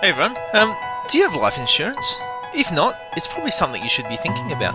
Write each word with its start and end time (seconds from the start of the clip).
Hey 0.00 0.08
everyone, 0.08 0.34
um, 0.54 0.74
do 1.10 1.18
you 1.18 1.28
have 1.28 1.38
life 1.38 1.58
insurance? 1.58 2.22
If 2.54 2.72
not, 2.72 2.98
it's 3.18 3.28
probably 3.28 3.50
something 3.50 3.82
you 3.82 3.90
should 3.90 4.08
be 4.08 4.16
thinking 4.16 4.50
about 4.50 4.72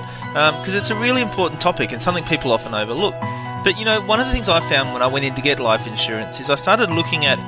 because 0.54 0.70
um, 0.70 0.78
it's 0.78 0.92
a 0.92 0.96
really 0.96 1.24
important 1.24 1.60
topic 1.60 1.92
and 1.92 2.00
something 2.00 2.24
people 2.26 2.52
often 2.52 2.76
overlook. 2.76 3.16
But 3.64 3.80
you 3.80 3.86
know, 3.86 4.02
one 4.02 4.20
of 4.20 4.28
the 4.28 4.32
things 4.32 4.50
I 4.50 4.60
found 4.60 4.94
when 4.94 5.02
I 5.02 5.08
went 5.08 5.26
in 5.26 5.34
to 5.34 5.42
get 5.42 5.60
life 5.60 5.88
insurance 5.88 6.40
is 6.40 6.52
I 6.52 6.54
started 6.54 6.92
looking 6.92 7.26
at 7.26 7.40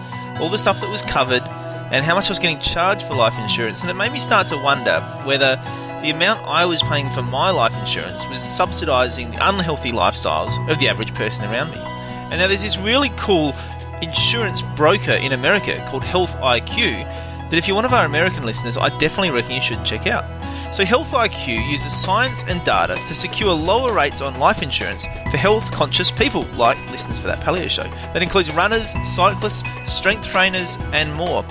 all 0.42 0.50
the 0.50 0.58
stuff 0.58 0.82
that 0.82 0.90
was 0.90 1.04
covered 1.04 1.44
and 1.92 2.04
how 2.04 2.16
much 2.16 2.26
I 2.26 2.32
was 2.32 2.40
getting 2.40 2.58
charged 2.58 3.04
for 3.04 3.14
life 3.14 3.38
insurance, 3.38 3.84
and 3.84 3.92
it 3.92 3.94
made 3.94 4.12
me 4.12 4.20
start 4.20 4.48
to 4.48 4.58
wonder 4.58 5.00
whether 5.24 5.58
the 6.02 6.10
amount 6.10 6.48
I 6.48 6.66
was 6.66 6.82
paying 6.82 7.12
for 7.12 7.22
my 7.22 7.52
life 7.52 7.78
insurance 7.78 8.28
was 8.28 8.40
subsidising 8.40 9.34
the 9.34 9.50
unhealthy 9.50 9.92
lifestyles 9.92 10.58
of 10.68 10.80
the 10.80 10.90
average 10.90 11.14
person 11.14 11.46
around 11.52 11.70
me. 11.70 11.78
And 11.78 12.40
now 12.40 12.48
there's 12.48 12.64
this 12.64 12.80
really 12.80 13.12
cool 13.18 13.54
insurance 14.02 14.64
broker 14.76 15.12
in 15.12 15.32
America 15.32 15.78
called 15.92 16.04
Health 16.04 16.36
IQ 16.38 17.06
that 17.50 17.58
if 17.58 17.68
you're 17.68 17.76
one 17.76 17.86
of 17.86 17.94
our 17.94 18.06
American 18.06 18.46
listeners, 18.46 18.78
I 18.78 18.90
definitely 18.98 19.32
reckon 19.32 19.52
you 19.52 19.62
should 19.62 19.84
check 19.86 20.08
out. 20.08 20.26
So, 20.74 20.84
Health 20.84 21.12
IQ 21.12 21.70
uses 21.70 21.96
science 21.96 22.44
and 22.48 22.64
data 22.64 22.96
to 23.08 23.16
secure 23.16 23.54
lower 23.54 23.94
rates 23.94 24.22
on 24.22 24.38
life 24.38 24.62
insurance 24.62 25.06
for 25.32 25.38
health 25.38 25.72
conscious 25.72 26.12
people 26.12 26.44
like 26.56 26.78
listeners 26.92 27.18
for 27.18 27.28
that 27.28 27.40
paleo 27.40 27.70
show. 27.70 27.84
That 28.14 28.22
includes 28.22 28.54
runners, 28.54 28.96
cyclists, 29.08 29.64
strength 29.86 30.28
trainers, 30.28 30.78
and 30.92 31.14
more. 31.14 31.46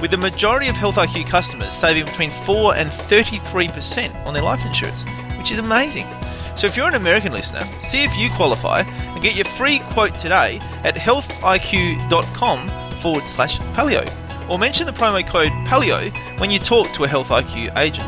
With 0.00 0.12
the 0.12 0.16
majority 0.16 0.68
of 0.68 0.76
Health 0.76 0.96
IQ 0.96 1.26
customers 1.26 1.72
saving 1.72 2.04
between 2.06 2.30
4 2.30 2.76
and 2.76 2.88
33% 2.88 4.24
on 4.24 4.32
their 4.32 4.42
life 4.42 4.64
insurance, 4.64 5.04
which 5.36 5.50
is 5.50 5.58
amazing. 5.58 6.06
So, 6.54 6.66
if 6.66 6.76
you're 6.76 6.88
an 6.88 6.94
American 6.94 7.32
listener, 7.32 7.64
see 7.82 8.04
if 8.04 8.16
you 8.16 8.30
qualify 8.30 8.80
and 8.82 9.22
get 9.22 9.34
your 9.34 9.46
free 9.46 9.80
quote 9.90 10.14
today 10.14 10.60
at 10.84 10.94
healthiq.com 10.94 12.68
forward 12.92 13.28
slash 13.28 13.58
paleo 13.74 14.19
or 14.50 14.58
mention 14.58 14.84
the 14.84 14.92
promo 14.92 15.26
code 15.26 15.52
PALEO 15.66 16.10
when 16.40 16.50
you 16.50 16.58
talk 16.58 16.90
to 16.92 17.04
a 17.04 17.08
Health 17.08 17.28
IQ 17.28 17.78
agent. 17.78 18.06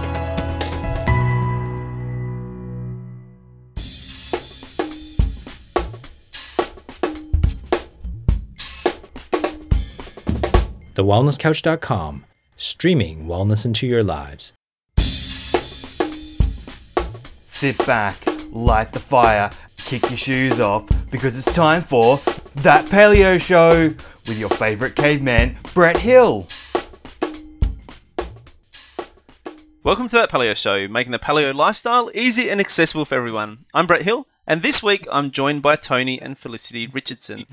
TheWellnessCouch.com, 10.94 12.24
streaming 12.56 13.24
wellness 13.24 13.64
into 13.64 13.86
your 13.86 14.02
lives. 14.02 14.52
Sit 17.44 17.78
back, 17.86 18.18
light 18.50 18.92
the 18.92 18.98
fire, 18.98 19.48
kick 19.78 20.02
your 20.10 20.18
shoes 20.18 20.60
off, 20.60 20.86
because 21.10 21.38
it's 21.38 21.50
time 21.54 21.80
for 21.80 22.18
That 22.56 22.84
Paleo 22.86 23.40
Show 23.40 23.94
with 24.28 24.38
your 24.38 24.50
favourite 24.50 24.94
caveman, 24.94 25.58
Brett 25.74 25.96
Hill. 25.96 26.46
Welcome 29.84 30.08
to 30.08 30.16
that 30.16 30.30
Paleo 30.30 30.56
Show, 30.56 30.86
making 30.86 31.10
the 31.10 31.18
paleo 31.18 31.52
lifestyle 31.52 32.10
easy 32.14 32.48
and 32.48 32.60
accessible 32.60 33.04
for 33.04 33.16
everyone. 33.16 33.58
I'm 33.74 33.86
Brett 33.86 34.02
Hill, 34.02 34.28
and 34.46 34.62
this 34.62 34.80
week 34.82 35.06
I'm 35.10 35.32
joined 35.32 35.62
by 35.62 35.74
Tony 35.74 36.22
and 36.22 36.38
Felicity 36.38 36.86
Richardson. 36.86 37.46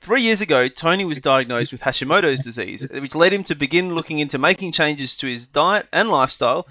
Three 0.00 0.22
years 0.22 0.40
ago, 0.40 0.68
Tony 0.68 1.04
was 1.04 1.20
diagnosed 1.20 1.72
with 1.72 1.82
Hashimoto's 1.82 2.42
disease, 2.42 2.86
which 2.90 3.14
led 3.14 3.32
him 3.32 3.44
to 3.44 3.54
begin 3.54 3.94
looking 3.94 4.18
into 4.18 4.38
making 4.38 4.72
changes 4.72 5.16
to 5.18 5.26
his 5.26 5.46
diet 5.46 5.86
and 5.92 6.08
lifestyle, 6.08 6.66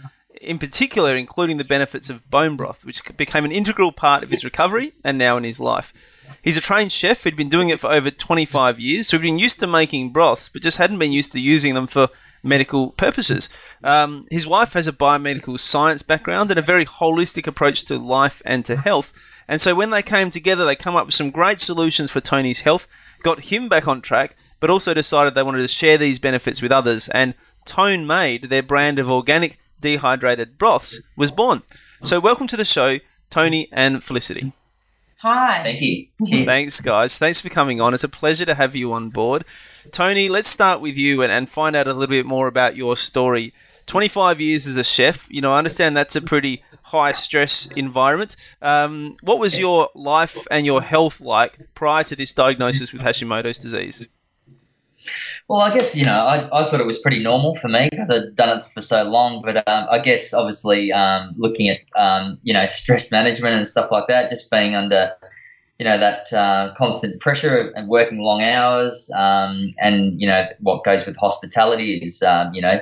in 0.46 0.60
particular, 0.60 1.16
including 1.16 1.58
the 1.58 1.64
benefits 1.64 2.10
of 2.10 2.30
bone 2.30 2.56
broth, 2.56 2.86
which 2.86 3.02
became 3.18 3.46
an 3.46 3.52
integral 3.52 3.92
part 3.92 4.24
of 4.24 4.30
his 4.30 4.46
recovery 4.46 4.94
and 5.04 5.18
now 5.18 5.38
in 5.38 5.44
his 5.44 5.60
life. 5.60 5.94
He's 6.42 6.58
a 6.58 6.62
trained 6.62 6.92
chef 6.92 7.24
who'd 7.24 7.36
been 7.36 7.50
doing 7.50 7.70
it 7.70 7.80
for 7.80 7.92
over 7.92 8.12
25 8.12 8.80
years, 8.80 9.08
so 9.08 9.18
he'd 9.18 9.24
been 9.24 9.40
used 9.40 9.60
to 9.60 9.68
making 9.68 10.12
broths, 10.12 10.50
but 10.50 10.62
just 10.62 10.78
hadn't 10.78 11.00
been 11.00 11.12
used 11.12 11.32
to 11.34 11.40
using 11.40 11.74
them 11.74 11.88
for 11.88 12.10
medical 12.44 12.92
purposes. 12.92 13.50
Um, 13.84 14.22
his 14.30 14.46
wife 14.46 14.74
has 14.74 14.88
a 14.88 14.94
biomedical 14.94 15.60
science 15.60 16.04
background 16.04 16.52
and 16.52 16.60
a 16.60 16.64
very 16.64 16.86
holistic 16.86 17.48
approach 17.48 17.86
to 17.86 17.98
life 17.98 18.42
and 18.46 18.64
to 18.66 18.76
health. 18.76 19.12
And 19.48 19.60
so 19.60 19.76
when 19.76 19.90
they 19.90 20.04
came 20.04 20.30
together, 20.30 20.66
they 20.66 20.76
come 20.76 20.96
up 20.96 21.08
with 21.08 21.16
some 21.16 21.32
great 21.32 21.60
solutions 21.60 22.12
for 22.12 22.22
Tony's 22.22 22.62
health, 22.62 22.88
got 23.24 23.46
him 23.46 23.68
back 23.68 23.88
on 23.88 24.02
track, 24.02 24.36
but 24.60 24.70
also 24.70 24.94
decided 24.94 25.34
they 25.36 25.44
wanted 25.44 25.62
to 25.62 25.68
share 25.68 25.98
these 25.98 26.20
benefits 26.20 26.62
with 26.62 26.72
others. 26.72 27.10
And 27.10 27.34
Tone 27.66 28.06
Made, 28.08 28.46
their 28.46 28.64
brand 28.64 29.00
of 29.00 29.10
organic 29.10 29.60
dehydrated 29.86 30.58
broths, 30.58 31.00
was 31.16 31.30
born. 31.30 31.62
So 32.04 32.20
welcome 32.20 32.48
to 32.48 32.58
the 32.58 32.66
show, 32.66 32.98
Tony 33.30 33.70
and 33.72 34.04
Felicity. 34.04 34.52
Hi. 35.20 35.62
Thank 35.62 35.80
you. 35.82 36.08
Thanks, 36.44 36.82
guys. 36.82 37.20
Thanks 37.20 37.40
for 37.40 37.50
coming 37.50 37.80
on. 37.80 37.94
It's 37.94 38.04
a 38.04 38.10
pleasure 38.10 38.46
to 38.46 38.56
have 38.56 38.76
you 38.76 38.92
on 38.94 39.10
board. 39.10 39.46
Tony, 39.92 40.28
let's 40.28 40.48
start 40.48 40.82
with 40.82 40.98
you 40.98 41.22
and, 41.22 41.32
and 41.32 41.48
find 41.48 41.76
out 41.76 41.88
a 41.88 41.94
little 41.94 42.14
bit 42.14 42.26
more 42.26 42.48
about 42.48 42.76
your 42.76 42.98
story. 42.98 43.54
25 43.86 44.42
years 44.42 44.66
as 44.66 44.78
a 44.78 44.84
chef, 44.84 45.28
you 45.30 45.40
know, 45.42 45.52
I 45.52 45.60
understand 45.60 45.96
that's 45.96 46.16
a 46.16 46.22
pretty 46.22 46.64
high 46.82 47.12
stress 47.12 47.68
environment. 47.78 48.36
Um, 48.64 49.18
what 49.22 49.38
was 49.38 49.60
your 49.60 49.90
life 49.94 50.48
and 50.50 50.66
your 50.66 50.82
health 50.82 51.22
like 51.22 51.60
prior 51.76 52.04
to 52.06 52.16
this 52.16 52.34
diagnosis 52.34 52.92
with 52.92 53.04
Hashimoto's 53.04 53.60
disease? 53.60 54.04
Well, 55.48 55.62
I 55.62 55.74
guess, 55.74 55.96
you 55.96 56.06
know, 56.06 56.26
I, 56.26 56.48
I 56.52 56.66
thought 56.66 56.80
it 56.80 56.86
was 56.86 56.98
pretty 56.98 57.22
normal 57.22 57.56
for 57.56 57.68
me 57.68 57.90
because 57.92 58.10
I'd 58.10 58.36
done 58.36 58.58
it 58.58 58.64
for 58.64 58.82
so 58.82 59.04
long. 59.04 59.42
But 59.44 59.68
um, 59.68 59.88
I 59.92 60.00
guess, 60.00 60.34
obviously, 60.34 60.92
um, 60.92 61.34
looking 61.38 61.70
at, 61.70 61.80
um, 61.96 62.40
you 62.44 62.54
know, 62.54 62.66
stress 62.66 63.12
management 63.12 63.56
and 63.56 63.68
stuff 63.68 63.92
like 63.92 64.08
that, 64.08 64.30
just 64.30 64.50
being 64.50 64.76
under, 64.76 65.12
you 65.80 65.86
know, 65.86 65.98
that 65.98 66.32
uh, 66.34 66.74
constant 66.78 67.20
pressure 67.22 67.72
and 67.76 67.88
working 67.88 68.20
long 68.20 68.42
hours. 68.42 69.12
Um, 69.16 69.72
and, 69.82 70.20
you 70.20 70.28
know, 70.28 70.46
what 70.60 70.84
goes 70.84 71.06
with 71.06 71.16
hospitality 71.18 71.98
is, 71.98 72.24
um, 72.24 72.54
you 72.54 72.62
know, 72.62 72.80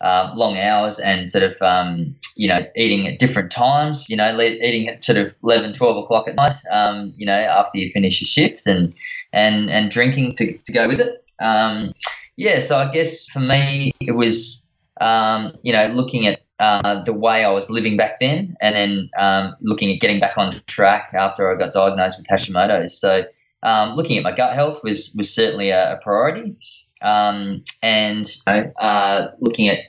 uh, 0.00 0.32
long 0.36 0.56
hours 0.56 0.98
and 0.98 1.28
sort 1.28 1.44
of, 1.44 1.60
um, 1.60 2.14
you 2.36 2.48
know, 2.48 2.60
eating 2.76 3.08
at 3.08 3.18
different 3.18 3.50
times, 3.50 4.08
you 4.08 4.16
know, 4.16 4.32
le- 4.32 4.44
eating 4.44 4.88
at 4.88 5.00
sort 5.00 5.18
of 5.18 5.34
11, 5.42 5.72
12 5.72 6.04
o'clock 6.04 6.28
at 6.28 6.36
night, 6.36 6.56
um, 6.70 7.12
you 7.16 7.26
know, 7.26 7.38
after 7.38 7.78
you 7.78 7.90
finish 7.90 8.20
your 8.20 8.26
shift 8.26 8.66
and, 8.66 8.94
and, 9.32 9.70
and 9.70 9.90
drinking 9.90 10.32
to, 10.32 10.56
to 10.58 10.72
go 10.72 10.86
with 10.86 11.00
it. 11.00 11.24
Um, 11.40 11.92
yeah, 12.36 12.60
so 12.60 12.76
I 12.76 12.90
guess 12.92 13.28
for 13.28 13.40
me, 13.40 13.92
it 14.00 14.12
was, 14.12 14.72
um, 15.00 15.52
you 15.62 15.72
know, 15.72 15.86
looking 15.88 16.26
at 16.26 16.40
uh, 16.60 17.02
the 17.02 17.12
way 17.12 17.44
I 17.44 17.50
was 17.50 17.70
living 17.70 17.96
back 17.96 18.20
then 18.20 18.56
and 18.60 18.74
then 18.74 19.10
um, 19.18 19.54
looking 19.60 19.90
at 19.92 20.00
getting 20.00 20.20
back 20.20 20.36
on 20.36 20.52
track 20.66 21.12
after 21.14 21.52
I 21.52 21.58
got 21.58 21.72
diagnosed 21.72 22.18
with 22.18 22.26
Hashimoto's. 22.28 22.98
So 22.98 23.24
um, 23.62 23.94
looking 23.94 24.16
at 24.16 24.24
my 24.24 24.32
gut 24.32 24.54
health 24.54 24.82
was, 24.82 25.14
was 25.16 25.32
certainly 25.32 25.70
a, 25.70 25.94
a 25.94 25.96
priority. 25.98 26.56
Um, 27.00 27.62
and 27.82 28.26
uh, 28.46 29.28
looking 29.40 29.68
at 29.68 29.80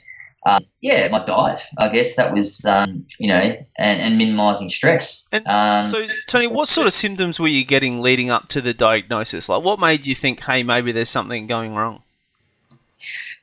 uh, 0.50 0.60
yeah, 0.82 1.08
my 1.10 1.24
diet. 1.24 1.62
I 1.78 1.90
guess 1.90 2.16
that 2.16 2.34
was, 2.34 2.64
um, 2.66 3.06
you 3.20 3.28
know, 3.28 3.56
and, 3.78 4.02
and 4.02 4.18
minimising 4.18 4.70
stress. 4.70 5.28
And 5.32 5.46
um, 5.48 5.84
so, 5.84 6.06
Tony, 6.28 6.48
what 6.48 6.68
sort 6.68 6.88
of 6.88 6.94
symptoms 6.94 7.40
were 7.40 7.48
you 7.48 7.64
getting 7.64 8.02
leading 8.02 8.30
up 8.30 8.50
to 8.50 8.62
the 8.62 8.74
diagnosis? 8.74 9.50
Like, 9.50 9.64
what 9.64 9.80
made 9.80 10.06
you 10.06 10.16
think, 10.16 10.44
hey, 10.44 10.64
maybe 10.64 10.92
there's 10.92 11.10
something 11.10 11.48
going 11.48 11.76
wrong? 11.76 12.04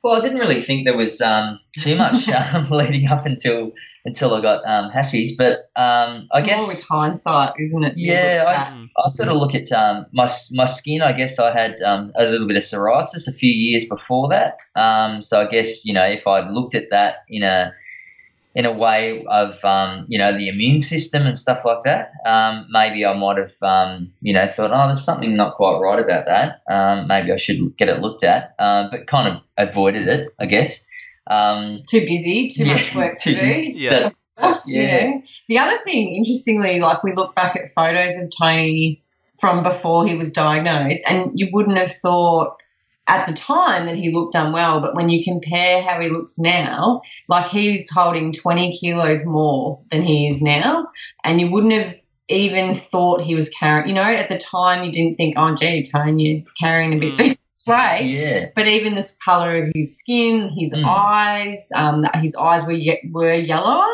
Well, 0.02 0.14
I 0.14 0.20
didn't 0.20 0.38
really 0.38 0.60
think 0.60 0.84
there 0.86 0.96
was 0.96 1.20
um, 1.20 1.58
too 1.78 1.96
much 2.04 2.28
um, 2.28 2.64
leading 2.70 3.08
up 3.08 3.26
until 3.26 3.72
until 4.04 4.34
I 4.34 4.40
got 4.40 4.66
um, 4.66 4.90
hashies, 4.90 5.30
but 5.36 5.58
um, 5.80 6.28
I 6.32 6.40
More 6.40 6.46
guess 6.46 6.68
with 6.68 6.86
hindsight, 6.90 7.54
isn't 7.58 7.84
it? 7.84 7.94
Yeah, 7.96 8.44
I- 8.46 8.52
I 9.04 9.08
sort 9.08 9.28
of 9.28 9.36
look 9.36 9.54
at 9.54 9.70
um, 9.72 10.06
my 10.12 10.26
my 10.52 10.64
skin. 10.64 11.02
I 11.02 11.12
guess 11.12 11.38
I 11.38 11.50
had 11.52 11.80
um, 11.82 12.12
a 12.16 12.24
little 12.24 12.46
bit 12.46 12.56
of 12.56 12.62
psoriasis 12.62 13.28
a 13.28 13.32
few 13.32 13.52
years 13.52 13.88
before 13.88 14.28
that. 14.30 14.58
Um, 14.74 15.20
so 15.22 15.40
I 15.40 15.46
guess 15.46 15.84
you 15.84 15.92
know 15.92 16.06
if 16.06 16.26
I'd 16.26 16.50
looked 16.50 16.74
at 16.74 16.90
that 16.90 17.16
in 17.28 17.42
a 17.42 17.72
in 18.56 18.64
a 18.64 18.72
way 18.72 19.22
of 19.26 19.62
um, 19.64 20.04
you 20.08 20.18
know 20.18 20.32
the 20.36 20.48
immune 20.48 20.80
system 20.80 21.26
and 21.26 21.36
stuff 21.36 21.64
like 21.64 21.82
that, 21.84 22.10
um, 22.24 22.66
maybe 22.70 23.04
I 23.04 23.12
might 23.16 23.36
have 23.36 23.52
um, 23.62 24.12
you 24.22 24.32
know 24.32 24.48
thought, 24.48 24.72
oh, 24.72 24.86
there's 24.86 25.04
something 25.04 25.36
not 25.36 25.54
quite 25.56 25.78
right 25.78 26.00
about 26.00 26.26
that. 26.26 26.62
Um, 26.68 27.06
maybe 27.06 27.30
I 27.32 27.36
should 27.36 27.76
get 27.76 27.88
it 27.90 28.00
looked 28.00 28.24
at, 28.24 28.54
uh, 28.58 28.88
but 28.90 29.06
kind 29.06 29.28
of 29.28 29.42
avoided 29.58 30.08
it, 30.08 30.30
I 30.40 30.46
guess. 30.46 30.88
Um, 31.28 31.82
too 31.88 32.00
busy, 32.00 32.48
too 32.48 32.64
much 32.64 32.94
work 32.94 33.18
too 33.20 33.34
to 33.34 33.40
busy. 33.40 33.72
do. 33.74 33.78
Yeah. 33.78 33.90
That's 33.90 34.18
Yes, 34.38 34.66
you 34.66 34.82
Yeah. 34.82 35.06
know. 35.06 35.22
The 35.48 35.58
other 35.58 35.78
thing, 35.78 36.14
interestingly, 36.14 36.78
like 36.80 37.02
we 37.02 37.14
look 37.14 37.34
back 37.34 37.56
at 37.56 37.72
photos 37.72 38.16
of 38.18 38.30
Tony 38.38 39.02
from 39.40 39.62
before 39.62 40.06
he 40.06 40.14
was 40.14 40.32
diagnosed, 40.32 41.04
and 41.08 41.30
you 41.34 41.48
wouldn't 41.52 41.76
have 41.78 41.90
thought 41.90 42.56
at 43.08 43.26
the 43.26 43.32
time 43.32 43.86
that 43.86 43.96
he 43.96 44.12
looked 44.12 44.34
unwell, 44.34 44.80
but 44.80 44.94
when 44.94 45.08
you 45.08 45.22
compare 45.22 45.82
how 45.82 46.00
he 46.00 46.08
looks 46.08 46.38
now, 46.38 47.00
like 47.28 47.46
he's 47.46 47.88
holding 47.90 48.32
20 48.32 48.72
kilos 48.78 49.24
more 49.24 49.80
than 49.90 50.02
he 50.02 50.26
is 50.26 50.42
now, 50.42 50.86
and 51.24 51.40
you 51.40 51.50
wouldn't 51.50 51.72
have 51.72 51.94
even 52.28 52.74
thought 52.74 53.20
he 53.20 53.34
was 53.36 53.48
carrying, 53.50 53.88
you 53.88 53.94
know, 53.94 54.02
at 54.02 54.28
the 54.28 54.38
time 54.38 54.82
you 54.82 54.90
didn't 54.90 55.14
think, 55.14 55.34
oh, 55.38 55.54
gee, 55.54 55.84
Tony, 55.88 56.24
you're 56.44 56.44
carrying 56.58 56.92
a 56.94 56.98
bit 56.98 57.12
Mm. 57.12 57.16
too 57.16 57.28
much 57.28 57.36
weight. 57.68 58.06
yeah. 58.10 58.46
But 58.56 58.66
even 58.66 58.96
this 58.96 59.16
color 59.24 59.62
of 59.62 59.70
his 59.74 59.96
skin, 59.96 60.50
his 60.56 60.74
Mm. 60.74 60.84
eyes, 60.84 61.68
um, 61.76 62.02
his 62.20 62.34
eyes 62.34 62.66
were 62.66 62.72
ye- 62.72 63.00
were 63.12 63.32
yellower, 63.34 63.86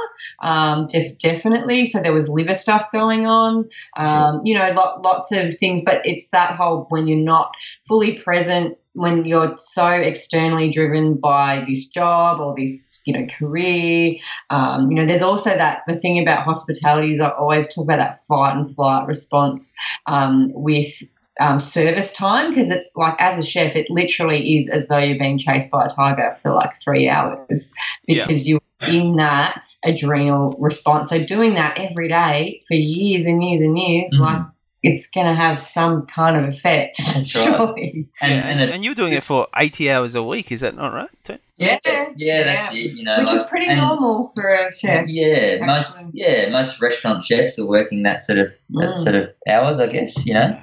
um, 0.43 0.87
def- 0.89 1.19
definitely. 1.19 1.85
So 1.87 2.01
there 2.01 2.13
was 2.15 2.29
liver 2.29 2.55
stuff 2.55 2.91
going 2.91 3.27
on. 3.27 3.67
Um, 3.99 4.41
You 4.45 4.55
know, 4.57 4.71
lo- 4.75 5.01
lots 5.05 5.31
of 5.33 5.55
things. 5.59 5.83
But 5.85 6.01
it's 6.05 6.29
that 6.31 6.57
whole 6.57 6.87
when 6.89 7.07
you're 7.09 7.19
not 7.19 7.53
fully 7.87 8.13
present 8.15 8.77
when 8.95 9.25
you're 9.25 9.55
so 9.57 9.89
externally 9.89 10.69
driven 10.69 11.15
by 11.15 11.65
this 11.67 11.87
job 11.87 12.41
or 12.41 12.55
this 12.57 13.03
you 13.07 13.13
know 13.13 13.27
career 13.39 14.17
um, 14.51 14.87
you 14.89 14.95
know 14.97 15.07
there's 15.07 15.23
also 15.23 15.51
that 15.51 15.83
the 15.87 15.99
thing 15.99 16.21
about 16.21 16.45
hospitality 16.45 17.13
is 17.13 17.21
i 17.21 17.29
always 17.31 17.73
talk 17.75 17.85
about 17.85 17.99
that 17.99 18.21
fight 18.27 18.55
and 18.57 18.75
flight 18.75 19.07
response 19.07 19.75
um, 20.07 20.51
with 20.53 20.93
um, 21.41 21.59
service 21.59 22.13
time 22.13 22.51
because 22.51 22.71
it's 22.71 22.93
like 22.95 23.15
as 23.19 23.39
a 23.39 23.43
chef 23.45 23.75
it 23.75 23.87
literally 23.89 24.57
is 24.57 24.69
as 24.69 24.89
though 24.89 24.99
you're 24.99 25.19
being 25.19 25.39
chased 25.39 25.71
by 25.71 25.87
a 25.87 25.89
tiger 25.89 26.31
for 26.43 26.53
like 26.53 26.73
three 26.85 27.09
hours 27.09 27.75
Yeah. 28.07 28.27
because 28.27 28.47
you're 28.49 28.61
in 28.87 29.17
that 29.17 29.63
adrenal 29.85 30.55
response 30.61 31.09
so 31.09 31.25
doing 31.25 31.55
that 31.55 31.79
every 31.79 32.09
day 32.09 32.61
for 32.69 32.75
years 32.75 33.25
and 33.25 33.43
years 33.43 33.63
and 33.63 33.77
years 33.79 34.11
Mhm. 34.13 34.21
like 34.21 34.43
it's 34.83 35.07
going 35.07 35.27
to 35.27 35.35
have 35.35 35.63
some 35.65 36.07
kind 36.07 36.37
of 36.37 36.45
effect 36.45 36.97
That's 36.99 37.35
right. 37.37 37.45
surely 37.47 38.09
And, 38.21 38.33
and, 38.45 38.61
it, 38.61 38.71
and 38.75 38.85
you're 38.85 38.95
doing 38.95 39.13
it 39.13 39.23
for 39.23 39.47
80 39.57 39.91
hours 39.91 40.15
a 40.15 40.23
week, 40.23 40.51
is 40.51 40.61
that 40.61 40.75
not 40.75 40.93
right? 40.93 41.09
Tony? 41.25 41.39
yeah, 41.57 41.79
Yeah, 41.85 42.07
yeah, 42.17 42.43
that's 42.45 42.75
yeah. 42.75 42.85
it. 42.91 42.93
You 42.97 43.05
know, 43.05 43.19
which 43.21 43.31
is 43.33 43.45
pretty 43.45 43.67
and- 43.67 43.79
normal 43.79 44.31
for 44.35 44.43
a 44.53 44.73
chef 44.73 45.07
Yeah, 45.09 45.65
most 45.65 46.11
yeah 46.15 46.49
most 46.51 46.81
restaurant 46.83 47.23
chefs 47.25 47.59
are 47.59 47.67
working 47.69 48.03
that 48.03 48.21
sort 48.21 48.39
of 48.41 48.51
that 48.71 48.95
Mm. 48.95 48.97
sort 48.97 49.15
of 49.15 49.31
hours, 49.49 49.79
I 49.79 49.87
guess. 49.87 50.27
You 50.27 50.35
know, 50.35 50.59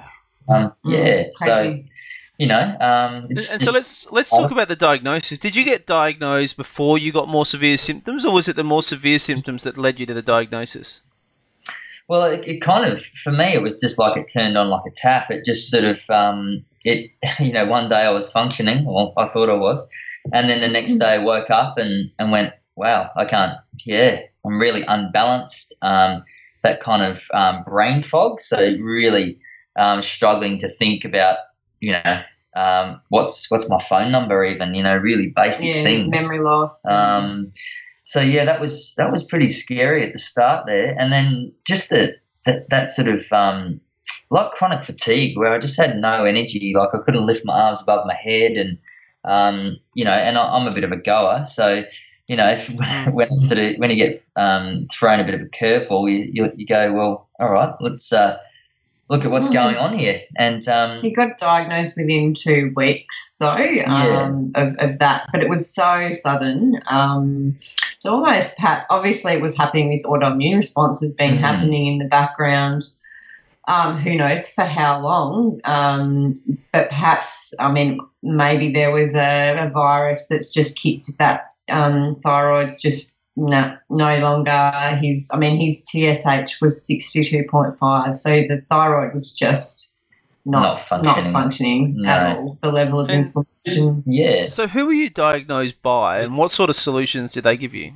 um, 0.48 0.72
Mm, 0.84 0.98
yeah. 0.98 1.24
So 1.32 1.82
you 2.38 2.46
know, 2.46 2.76
um, 2.80 3.26
it's, 3.30 3.52
and 3.52 3.62
so 3.62 3.68
it's- 3.70 3.74
let's 3.74 4.12
let's 4.12 4.30
talk 4.30 4.50
about 4.50 4.68
the 4.68 4.76
diagnosis. 4.76 5.38
Did 5.38 5.54
you 5.54 5.64
get 5.64 5.86
diagnosed 5.86 6.56
before 6.56 6.96
you 6.98 7.12
got 7.12 7.28
more 7.28 7.44
severe 7.46 7.76
symptoms, 7.76 8.24
or 8.24 8.32
was 8.32 8.48
it 8.48 8.56
the 8.56 8.64
more 8.64 8.82
severe 8.82 9.18
symptoms 9.18 9.62
that 9.64 9.76
led 9.78 10.00
you 10.00 10.06
to 10.06 10.14
the 10.14 10.22
diagnosis? 10.22 11.02
Well, 12.10 12.24
it, 12.24 12.42
it 12.44 12.60
kind 12.60 12.92
of 12.92 13.00
for 13.00 13.30
me, 13.30 13.54
it 13.54 13.62
was 13.62 13.80
just 13.80 13.96
like 13.96 14.16
it 14.16 14.28
turned 14.32 14.58
on 14.58 14.68
like 14.68 14.82
a 14.84 14.90
tap. 14.92 15.30
It 15.30 15.44
just 15.44 15.70
sort 15.70 15.84
of 15.84 16.10
um, 16.10 16.64
it 16.82 17.12
you 17.38 17.52
know 17.52 17.66
one 17.66 17.86
day 17.88 18.04
I 18.04 18.10
was 18.10 18.32
functioning, 18.32 18.84
or 18.84 19.14
I 19.16 19.26
thought 19.26 19.48
I 19.48 19.54
was, 19.54 19.88
and 20.32 20.50
then 20.50 20.60
the 20.60 20.66
next 20.66 20.96
day 20.96 21.14
I 21.14 21.18
woke 21.18 21.50
up 21.50 21.78
and 21.78 22.10
and 22.18 22.32
went, 22.32 22.52
wow, 22.74 23.10
I 23.16 23.26
can't. 23.26 23.56
Yeah, 23.86 24.22
I'm 24.44 24.58
really 24.58 24.82
unbalanced. 24.82 25.72
Um, 25.82 26.24
that 26.64 26.80
kind 26.80 27.04
of 27.04 27.28
um, 27.32 27.62
brain 27.62 28.02
fog. 28.02 28.40
So 28.40 28.58
really 28.58 29.38
um, 29.78 30.02
struggling 30.02 30.58
to 30.58 30.68
think 30.68 31.04
about 31.04 31.36
you 31.78 31.92
know 31.92 32.22
um, 32.56 33.00
what's 33.10 33.48
what's 33.52 33.70
my 33.70 33.78
phone 33.78 34.10
number 34.10 34.44
even. 34.44 34.74
You 34.74 34.82
know, 34.82 34.96
really 34.96 35.32
basic 35.36 35.76
yeah, 35.76 35.84
things. 35.84 36.20
memory 36.20 36.40
loss 36.40 36.84
Um, 36.86 37.52
so 38.10 38.20
yeah, 38.20 38.44
that 38.44 38.60
was 38.60 38.92
that 38.96 39.12
was 39.12 39.22
pretty 39.22 39.48
scary 39.48 40.04
at 40.04 40.12
the 40.12 40.18
start 40.18 40.66
there, 40.66 40.96
and 40.98 41.12
then 41.12 41.52
just 41.64 41.90
the, 41.90 42.16
that 42.44 42.68
that 42.68 42.90
sort 42.90 43.06
of 43.06 43.32
um, 43.32 43.80
like 44.30 44.50
chronic 44.50 44.82
fatigue 44.82 45.38
where 45.38 45.52
I 45.52 45.58
just 45.58 45.76
had 45.76 45.96
no 45.96 46.24
energy, 46.24 46.74
like 46.76 46.88
I 46.92 46.98
couldn't 47.04 47.24
lift 47.24 47.46
my 47.46 47.56
arms 47.56 47.80
above 47.80 48.04
my 48.08 48.16
head, 48.20 48.56
and 48.56 48.78
um, 49.24 49.76
you 49.94 50.04
know, 50.04 50.10
and 50.10 50.36
I, 50.36 50.42
I'm 50.42 50.66
a 50.66 50.72
bit 50.72 50.82
of 50.82 50.90
a 50.90 50.96
goer, 50.96 51.44
so 51.44 51.84
you 52.26 52.34
know, 52.34 52.48
if, 52.50 52.68
when 53.12 53.30
sort 53.42 53.60
of 53.60 53.76
when 53.76 53.90
you 53.90 53.96
get 53.96 54.16
um, 54.34 54.86
thrown 54.92 55.20
a 55.20 55.24
bit 55.24 55.34
of 55.34 55.42
a 55.42 55.46
curveball, 55.46 56.10
you, 56.10 56.28
you 56.32 56.52
you 56.56 56.66
go, 56.66 56.92
well, 56.92 57.28
all 57.38 57.52
right, 57.52 57.72
let's 57.80 58.12
uh, 58.12 58.38
look 59.10 59.24
at 59.24 59.30
what's 59.30 59.48
Mm. 59.48 59.52
going 59.54 59.76
on 59.76 59.98
here, 59.98 60.20
and 60.38 60.66
um, 60.68 61.02
He 61.02 61.10
got 61.12 61.36
diagnosed 61.36 61.96
within 61.98 62.32
two 62.32 62.72
weeks, 62.76 63.36
though, 63.40 63.56
um, 63.86 64.52
of, 64.54 64.74
of 64.78 64.98
that. 65.00 65.26
But 65.32 65.42
it 65.42 65.48
was 65.48 65.68
so 65.74 66.10
sudden. 66.12 66.76
Um, 66.88 67.58
so 67.98 68.14
almost, 68.14 68.58
ha- 68.58 68.86
obviously, 68.88 69.32
it 69.32 69.42
was 69.42 69.56
happening. 69.56 69.90
This 69.90 70.06
autoimmune 70.06 70.56
response 70.56 71.00
has 71.00 71.12
been 71.12 71.36
Mhm. 71.38 71.40
happening 71.40 71.86
in 71.88 71.98
the 71.98 72.04
background. 72.06 72.82
Um, 73.68 73.98
who 73.98 74.16
knows 74.16 74.48
for 74.48 74.64
how 74.64 75.00
long? 75.00 75.60
Um, 75.64 76.34
but 76.72 76.88
perhaps, 76.88 77.52
I 77.60 77.70
mean, 77.70 77.98
maybe 78.22 78.72
there 78.72 78.90
was 78.92 79.14
a, 79.14 79.56
a 79.58 79.68
virus 79.70 80.28
that's 80.28 80.50
just 80.52 80.78
kicked 80.78 81.08
that 81.18 81.52
um, 81.68 82.14
thyroid's 82.24 82.80
just 82.80 83.19
no, 83.36 83.76
no 83.90 84.18
longer. 84.18 84.98
His, 85.00 85.30
I 85.32 85.38
mean, 85.38 85.60
his 85.60 85.86
TSH 85.88 86.60
was 86.60 86.84
sixty-two 86.86 87.44
point 87.50 87.78
five, 87.78 88.16
so 88.16 88.30
the 88.48 88.62
thyroid 88.68 89.12
was 89.14 89.32
just 89.36 89.96
not 90.46 90.60
Not 90.62 90.80
functioning. 90.80 91.24
not 91.24 91.32
functioning 91.32 91.94
No. 91.98 92.10
at 92.10 92.36
all. 92.38 92.58
The 92.62 92.72
level 92.72 93.00
of 93.00 93.08
And- 93.10 93.26
inflammation. 93.26 94.02
yeah, 94.06 94.46
So, 94.46 94.66
who 94.66 94.86
were 94.86 94.92
you 94.92 95.10
diagnosed 95.10 95.80
by, 95.82 96.20
and 96.20 96.36
what 96.36 96.50
sort 96.50 96.70
of 96.70 96.76
solutions 96.76 97.32
did 97.32 97.44
they 97.44 97.56
give 97.58 97.74
you? 97.74 97.92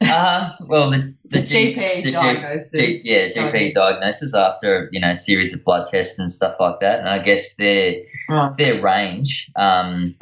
uh, 0.00 0.50
well, 0.66 0.90
the, 0.90 1.14
The, 1.26 1.42
G- 1.42 1.74
GP 1.74 2.04
the 2.04 2.10
diagnosis. 2.12 2.72
G- 2.72 3.00
yeah, 3.04 3.28
GP 3.28 3.72
diagnosis 3.72 4.34
after 4.34 4.88
you 4.92 5.00
know 5.00 5.10
a 5.10 5.16
series 5.16 5.54
of 5.54 5.64
blood 5.64 5.86
tests 5.90 6.18
and 6.18 6.30
stuff 6.30 6.56
like 6.60 6.80
that, 6.80 7.00
and 7.00 7.08
I 7.08 7.18
guess 7.18 7.56
their 7.56 7.96
Right. 8.28 8.56
their 8.56 8.80
range, 8.80 9.50
um, 9.56 10.14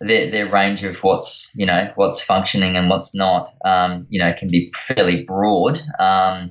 their 0.00 0.30
their 0.30 0.50
range 0.50 0.84
of 0.84 1.02
what's 1.02 1.54
you 1.56 1.66
know 1.66 1.90
what's 1.96 2.22
functioning 2.22 2.76
and 2.76 2.88
what's 2.88 3.14
not, 3.14 3.54
um, 3.64 4.06
you 4.10 4.18
know, 4.18 4.32
can 4.32 4.48
be 4.48 4.72
fairly 4.74 5.22
broad. 5.22 5.80
Um, 5.98 6.50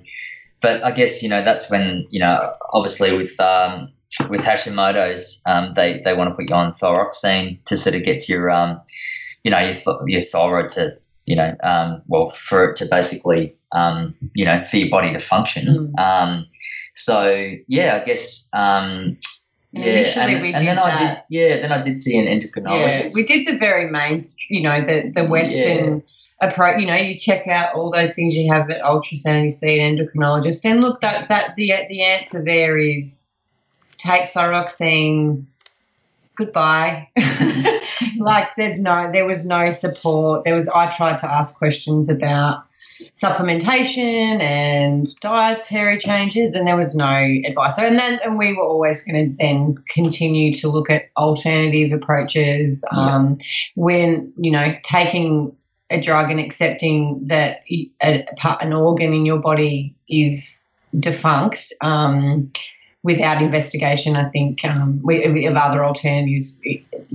but 0.62 0.84
I 0.84 0.92
guess 0.92 1.22
you 1.22 1.30
know 1.30 1.44
that's 1.44 1.70
when 1.70 2.06
you 2.10 2.20
know 2.20 2.54
obviously 2.74 3.16
with 3.16 3.40
um, 3.40 3.92
with 4.30 4.42
Hashimoto's, 4.42 5.44
um, 5.46 5.74
they 5.76 6.02
they 6.04 6.14
want 6.14 6.30
to 6.30 6.36
put 6.36 6.50
you 6.50 6.56
on 6.56 6.74
thyroxine 6.74 7.64
to 7.66 7.78
sort 7.78 7.96
of 7.96 8.04
get 8.04 8.28
your 8.28 8.50
um, 8.50 8.82
you 9.44 9.52
know 9.52 9.60
your 9.60 9.76
th- 9.76 9.98
your 10.08 10.22
thyroid 10.22 10.70
to 10.70 10.98
you 11.26 11.36
know 11.36 11.56
um, 11.64 12.02
well 12.08 12.30
for 12.30 12.72
it 12.72 12.78
to 12.78 12.86
basically 12.90 13.56
um, 13.74 14.16
you 14.34 14.46
know 14.46 14.64
for 14.64 14.78
your 14.78 14.90
body 14.90 15.14
to 15.14 15.20
function. 15.20 15.94
Mm. 15.96 16.00
Um, 16.00 16.48
so 16.96 17.54
yeah, 17.68 18.00
I 18.02 18.06
guess. 18.06 18.50
And 19.76 19.84
yeah, 19.84 19.92
initially 19.92 20.34
and, 20.34 20.42
we 20.42 20.50
and 20.52 20.60
did 20.60 20.68
then 20.68 20.80
I 20.80 20.96
did. 20.96 21.24
Yeah, 21.30 21.60
then 21.60 21.72
I 21.74 21.82
did 21.82 22.00
see 22.00 22.18
an 22.18 22.26
endocrinologist. 22.26 23.04
Yeah, 23.04 23.10
we 23.14 23.26
did 23.26 23.46
the 23.46 23.58
very 23.58 23.92
mainstream, 23.92 24.64
you 24.64 24.70
know, 24.70 24.80
the 24.80 25.12
the 25.14 25.26
Western 25.26 26.02
approach. 26.40 26.80
You 26.80 26.88
know, 26.88 26.96
you 26.96 27.18
check 27.18 27.46
out 27.48 27.76
all 27.76 27.92
those 27.92 28.16
things 28.16 28.34
you 28.36 28.52
have 28.52 28.70
at 28.70 28.82
ultrasound, 28.84 29.44
you 29.44 29.50
see 29.50 29.78
an 29.80 29.98
endocrinologist, 29.98 30.64
and 30.64 30.80
look, 30.80 31.02
that 31.02 31.28
that 31.28 31.58
the 31.58 31.74
the 31.90 32.04
answer 32.04 32.42
there 32.44 32.78
is 32.78 33.36
take 33.98 34.32
thyroxine. 34.32 35.46
Goodbye. 36.38 37.10
like, 38.18 38.50
there's 38.58 38.80
no, 38.80 39.10
there 39.12 39.26
was 39.26 39.46
no 39.46 39.72
support. 39.72 40.46
There 40.46 40.56
was. 40.56 40.70
I 40.70 40.90
tried 40.90 41.18
to 41.20 41.32
ask 41.32 41.58
questions 41.58 42.10
about 42.10 42.64
supplementation 43.16 44.42
and 44.42 45.08
dietary 45.20 45.98
changes, 45.98 46.56
and 46.56 46.68
there 46.68 46.78
was 46.78 46.96
no 46.96 47.06
advice. 47.46 47.76
So, 47.76 47.86
and 47.86 47.98
then, 47.98 48.20
and 48.24 48.38
we 48.38 48.54
were 48.54 48.64
always 48.64 49.04
going 49.04 49.32
to 49.32 49.38
then 49.38 49.76
continue 49.90 50.54
to 50.56 50.70
look 50.70 50.90
at 50.90 51.10
alternative 51.18 51.92
approaches. 51.92 52.86
Um, 52.92 53.38
when 53.76 54.34
you 54.38 54.52
know 54.52 54.76
taking 54.84 55.56
a 55.90 56.00
drug 56.00 56.32
and 56.32 56.40
accepting 56.40 57.28
that 57.28 57.62
a, 57.70 57.92
a 58.02 58.58
an 58.62 58.74
organ 58.74 59.14
in 59.14 59.26
your 59.26 59.40
body 59.40 59.96
is 60.10 60.68
defunct 61.00 61.74
um, 61.82 62.48
without 63.06 63.40
investigation, 63.40 64.16
I 64.16 64.28
think 64.30 64.66
um, 64.66 65.00
we, 65.04 65.46
of 65.46 65.56
other 65.56 65.86
alternatives 65.86 66.60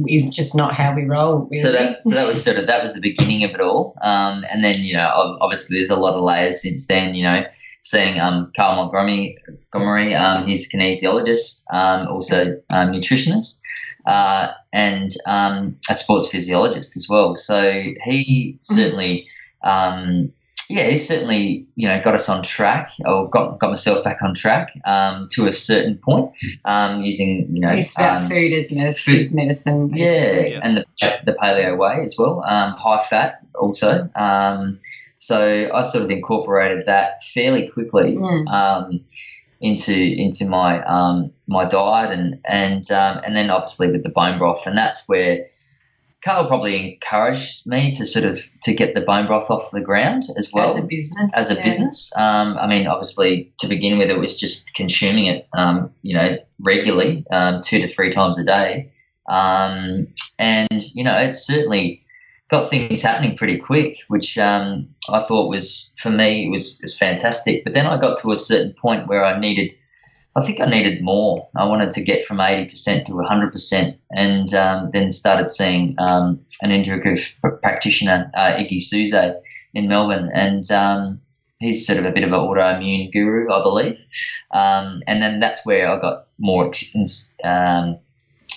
is 0.08 0.30
just 0.30 0.54
not 0.54 0.72
how 0.72 0.94
we 0.94 1.04
roll. 1.04 1.48
Really. 1.50 1.62
So 1.62 1.72
that 1.72 2.04
so 2.04 2.10
that 2.10 2.28
was 2.28 2.42
sort 2.42 2.58
of 2.58 2.68
that 2.68 2.80
was 2.80 2.94
the 2.94 3.00
beginning 3.00 3.42
of 3.42 3.50
it 3.50 3.60
all. 3.60 3.96
Um, 4.00 4.44
and 4.50 4.62
then 4.62 4.78
you 4.78 4.94
know 4.94 5.08
obviously 5.40 5.76
there's 5.76 5.90
a 5.90 5.96
lot 5.96 6.14
of 6.14 6.22
layers 6.22 6.62
since 6.62 6.86
then. 6.86 7.14
You 7.16 7.24
know, 7.24 7.42
seeing 7.82 8.20
um, 8.20 8.52
Carl 8.56 8.76
Montgomery, 8.76 9.36
Montgomery 9.74 10.14
um, 10.14 10.46
he's 10.46 10.72
a 10.72 10.76
kinesiologist, 10.76 11.64
um, 11.74 12.06
also 12.08 12.52
um, 12.70 12.92
nutritionist. 12.92 13.60
Uh, 14.06 14.48
and 14.72 15.10
um, 15.26 15.76
a 15.90 15.94
sports 15.94 16.26
physiologist 16.30 16.96
as 16.96 17.06
well. 17.06 17.36
So 17.36 17.70
he 18.02 18.56
certainly, 18.62 19.28
um, 19.62 20.32
yeah, 20.70 20.86
he 20.88 20.96
certainly, 20.96 21.66
you 21.74 21.88
know, 21.88 22.00
got 22.00 22.14
us 22.14 22.28
on 22.28 22.42
track 22.44 22.92
or 23.04 23.28
got, 23.28 23.58
got 23.58 23.70
myself 23.70 24.04
back 24.04 24.18
on 24.22 24.34
track 24.34 24.68
um, 24.86 25.26
to 25.32 25.48
a 25.48 25.52
certain 25.52 25.98
point 25.98 26.30
um, 26.64 27.02
using, 27.02 27.48
you 27.54 27.60
know, 27.60 27.70
it's 27.72 27.98
about 27.98 28.22
um, 28.22 28.28
food 28.28 28.52
as 28.52 28.72
medicine. 28.72 29.18
food- 29.18 29.34
medicine 29.34 29.90
yeah. 29.94 30.30
Yeah. 30.32 30.60
and 30.62 30.76
the, 30.76 30.84
the 31.26 31.32
paleo 31.32 31.76
way 31.76 32.00
as 32.04 32.14
well, 32.18 32.42
um, 32.44 32.74
high 32.78 33.00
fat 33.00 33.40
also. 33.58 34.08
Um, 34.14 34.76
so 35.18 35.68
I 35.74 35.82
sort 35.82 36.04
of 36.04 36.10
incorporated 36.10 36.86
that 36.86 37.22
fairly 37.24 37.68
quickly 37.68 38.14
Mm. 38.16 38.48
um, 38.48 39.00
into 39.60 39.92
into 39.94 40.46
my 40.46 40.82
um, 40.84 41.30
my 41.46 41.66
diet, 41.66 42.10
and 42.18 42.40
and 42.46 42.90
um, 42.90 43.20
and 43.26 43.36
then 43.36 43.50
obviously 43.50 43.90
with 43.92 44.02
the 44.02 44.08
bone 44.08 44.38
broth, 44.38 44.66
and 44.66 44.78
that's 44.78 45.06
where 45.06 45.46
Carl 46.22 46.46
probably 46.46 46.94
encouraged 46.94 47.66
me 47.66 47.90
to 47.92 48.04
sort 48.04 48.26
of 48.26 48.42
to 48.62 48.74
get 48.74 48.94
the 48.94 49.00
bone 49.00 49.26
broth 49.26 49.50
off 49.50 49.70
the 49.72 49.80
ground 49.80 50.24
as 50.36 50.50
well 50.52 50.68
as 50.68 50.76
a 50.76 50.86
business. 50.86 51.32
as 51.34 51.50
a 51.50 51.54
yeah. 51.54 51.62
business. 51.62 52.12
Um, 52.16 52.58
I 52.58 52.66
mean, 52.66 52.86
obviously, 52.86 53.50
to 53.58 53.66
begin 53.66 53.96
with, 53.96 54.10
it 54.10 54.18
was 54.18 54.38
just 54.38 54.74
consuming 54.74 55.26
it, 55.26 55.48
um, 55.54 55.90
you 56.02 56.14
know, 56.14 56.36
regularly, 56.58 57.24
um, 57.30 57.62
two 57.62 57.80
to 57.80 57.88
three 57.88 58.10
times 58.10 58.38
a 58.38 58.44
day, 58.44 58.90
um, 59.30 60.08
and 60.38 60.82
you 60.94 61.02
know, 61.02 61.16
it 61.16 61.34
certainly 61.34 62.04
got 62.50 62.68
things 62.68 63.00
happening 63.00 63.36
pretty 63.36 63.56
quick, 63.56 63.96
which 64.08 64.36
um, 64.36 64.88
I 65.08 65.20
thought 65.20 65.48
was 65.48 65.94
for 65.98 66.10
me 66.10 66.50
was 66.50 66.80
was 66.82 66.96
fantastic. 66.96 67.64
But 67.64 67.72
then 67.72 67.86
I 67.86 67.96
got 67.96 68.18
to 68.20 68.32
a 68.32 68.36
certain 68.36 68.74
point 68.74 69.06
where 69.06 69.24
I 69.24 69.38
needed 69.38 69.72
I 70.36 70.42
think 70.42 70.60
I 70.60 70.66
needed 70.66 71.02
more. 71.02 71.46
I 71.56 71.64
wanted 71.64 71.90
to 71.92 72.04
get 72.04 72.24
from 72.24 72.38
80% 72.38 73.04
to 73.06 73.12
100%, 73.12 73.96
and 74.12 74.54
um, 74.54 74.90
then 74.90 75.10
started 75.10 75.48
seeing 75.48 75.96
um, 75.98 76.40
an 76.62 76.70
integrative 76.70 77.34
practitioner, 77.60 78.30
uh, 78.34 78.52
Iggy 78.52 78.76
Soosay, 78.76 79.34
in 79.74 79.88
Melbourne, 79.88 80.30
and 80.32 80.70
um, 80.70 81.20
he's 81.58 81.86
sort 81.86 81.98
of 81.98 82.04
a 82.04 82.12
bit 82.12 82.22
of 82.22 82.32
an 82.32 82.38
autoimmune 82.38 83.12
guru, 83.12 83.52
I 83.52 83.62
believe. 83.62 84.06
Um, 84.52 85.02
and 85.06 85.22
then 85.22 85.40
that's 85.40 85.66
where 85.66 85.88
I 85.88 86.00
got 86.00 86.26
more 86.38 86.66
ex- 86.66 87.36
um, 87.42 87.98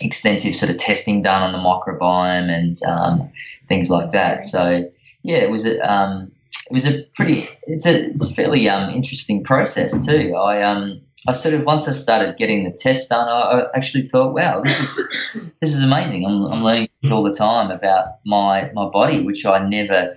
extensive 0.01 0.55
sort 0.55 0.71
of 0.71 0.77
testing 0.77 1.21
done 1.21 1.41
on 1.41 1.51
the 1.51 1.57
microbiome 1.57 2.49
and 2.49 2.81
um, 2.83 3.31
things 3.67 3.89
like 3.89 4.11
that. 4.11 4.43
So 4.43 4.89
yeah, 5.23 5.37
it 5.37 5.49
was 5.49 5.65
a 5.65 6.29
it 6.69 6.73
was 6.73 6.85
a 6.85 7.03
pretty 7.13 7.49
it's 7.63 7.85
a 7.85 8.05
it's 8.05 8.29
a 8.29 8.33
fairly 8.33 8.67
interesting 8.67 9.43
process 9.43 10.05
too. 10.05 10.35
I 10.35 10.63
um 10.63 11.01
I 11.27 11.31
sort 11.31 11.55
of 11.55 11.63
once 11.63 11.87
I 11.87 11.93
started 11.93 12.37
getting 12.37 12.63
the 12.63 12.71
test 12.71 13.09
done, 13.09 13.27
I, 13.27 13.61
I 13.61 13.65
actually 13.75 14.07
thought, 14.07 14.33
wow, 14.33 14.61
this 14.61 14.79
is 14.79 15.41
this 15.61 15.73
is 15.73 15.83
amazing. 15.83 16.25
I'm, 16.25 16.43
I'm 16.45 16.63
learning 16.63 16.89
all 17.11 17.23
the 17.23 17.33
time 17.33 17.71
about 17.71 18.19
my 18.25 18.71
my 18.73 18.89
body, 18.89 19.23
which 19.23 19.45
I 19.45 19.67
never 19.67 20.15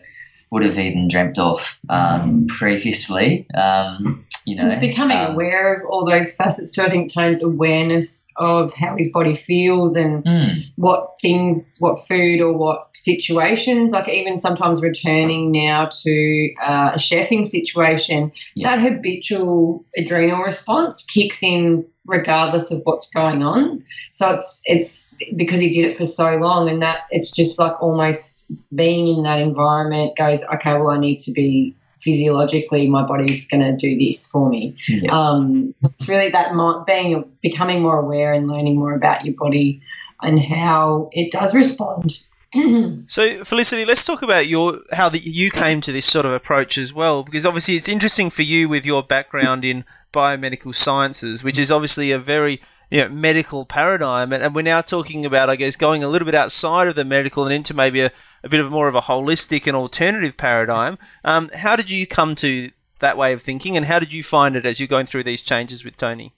would 0.50 0.62
have 0.62 0.78
even 0.78 1.08
dreamt 1.08 1.38
of 1.38 1.80
um, 1.88 2.46
previously. 2.48 3.46
Um, 3.54 4.25
you 4.46 4.54
know, 4.54 4.66
it's 4.66 4.78
becoming 4.78 5.16
um, 5.16 5.32
aware 5.32 5.74
of 5.74 5.82
all 5.90 6.06
those 6.06 6.32
facets 6.36 6.70
too. 6.70 6.82
I 6.82 6.88
think 6.88 7.12
Tone's 7.12 7.42
awareness 7.42 8.30
of 8.36 8.72
how 8.72 8.96
his 8.96 9.10
body 9.10 9.34
feels 9.34 9.96
and 9.96 10.24
mm. 10.24 10.64
what 10.76 11.16
things, 11.20 11.78
what 11.80 12.06
food 12.06 12.40
or 12.40 12.56
what 12.56 12.88
situations, 12.94 13.90
like 13.90 14.08
even 14.08 14.38
sometimes 14.38 14.82
returning 14.82 15.50
now 15.50 15.86
to 15.86 16.54
uh, 16.62 16.92
a 16.94 16.96
chefing 16.96 17.44
situation, 17.44 18.30
yeah. 18.54 18.76
that 18.76 18.82
habitual 18.82 19.84
adrenal 19.96 20.42
response 20.42 21.04
kicks 21.04 21.42
in 21.42 21.84
regardless 22.06 22.70
of 22.70 22.82
what's 22.84 23.10
going 23.10 23.42
on. 23.42 23.82
So 24.12 24.30
it's 24.30 24.62
it's 24.66 25.18
because 25.34 25.58
he 25.58 25.70
did 25.70 25.90
it 25.90 25.96
for 25.96 26.04
so 26.04 26.36
long, 26.36 26.68
and 26.68 26.82
that 26.82 27.00
it's 27.10 27.32
just 27.32 27.58
like 27.58 27.82
almost 27.82 28.52
being 28.72 29.08
in 29.08 29.24
that 29.24 29.40
environment 29.40 30.16
goes, 30.16 30.44
okay, 30.54 30.74
well, 30.74 30.90
I 30.90 30.98
need 30.98 31.18
to 31.20 31.32
be 31.32 31.74
physiologically, 31.98 32.88
my 32.88 33.04
body's 33.04 33.48
going 33.48 33.62
to 33.62 33.76
do 33.76 33.98
this 33.98 34.26
for 34.26 34.48
me. 34.48 34.76
Yeah. 34.88 35.10
Um, 35.12 35.74
it's 35.82 36.08
really 36.08 36.30
that 36.30 36.52
being 36.86 37.24
becoming 37.42 37.82
more 37.82 37.98
aware 37.98 38.32
and 38.32 38.48
learning 38.48 38.76
more 38.76 38.94
about 38.94 39.24
your 39.24 39.34
body 39.34 39.80
and 40.22 40.40
how 40.40 41.08
it 41.12 41.30
does 41.32 41.54
respond. 41.54 42.24
so 43.06 43.44
Felicity, 43.44 43.84
let's 43.84 44.04
talk 44.04 44.22
about 44.22 44.46
your 44.46 44.80
how 44.92 45.08
the, 45.08 45.18
you 45.18 45.50
came 45.50 45.80
to 45.80 45.92
this 45.92 46.06
sort 46.06 46.26
of 46.26 46.32
approach 46.32 46.78
as 46.78 46.92
well, 46.92 47.22
because 47.22 47.44
obviously 47.44 47.76
it's 47.76 47.88
interesting 47.88 48.30
for 48.30 48.42
you 48.42 48.68
with 48.68 48.86
your 48.86 49.02
background 49.02 49.64
in 49.64 49.84
biomedical 50.12 50.74
sciences, 50.74 51.42
which 51.42 51.58
is 51.58 51.70
obviously 51.70 52.12
a 52.12 52.18
very 52.18 52.60
you 52.90 53.02
know, 53.02 53.08
medical 53.08 53.64
paradigm, 53.64 54.32
and, 54.32 54.42
and, 54.42 54.54
we're 54.54 54.62
now 54.62 54.80
talking 54.80 55.26
about, 55.26 55.50
I 55.50 55.56
guess, 55.56 55.76
going 55.76 56.04
a 56.04 56.08
little 56.08 56.26
bit 56.26 56.34
outside 56.34 56.88
of 56.88 56.94
the 56.94 57.04
medical 57.04 57.44
and 57.44 57.52
into 57.52 57.74
maybe 57.74 58.00
a, 58.00 58.12
a 58.44 58.48
bit 58.48 58.60
of 58.60 58.70
more 58.70 58.88
of 58.88 58.94
a 58.94 59.02
holistic 59.02 59.66
and 59.66 59.76
alternative 59.76 60.36
paradigm. 60.36 60.98
Um, 61.24 61.50
how 61.54 61.76
did 61.76 61.90
you 61.90 62.06
come 62.06 62.34
to 62.36 62.70
that 63.00 63.18
way 63.18 63.32
of 63.32 63.42
thinking, 63.42 63.76
and 63.76 63.86
how 63.86 63.98
did 63.98 64.12
you 64.12 64.22
find 64.22 64.56
it 64.56 64.64
as 64.64 64.78
you're 64.78 64.86
going 64.86 65.06
through 65.06 65.24
these 65.24 65.42
changes 65.42 65.84
with 65.84 65.96
Tony? 65.96 66.32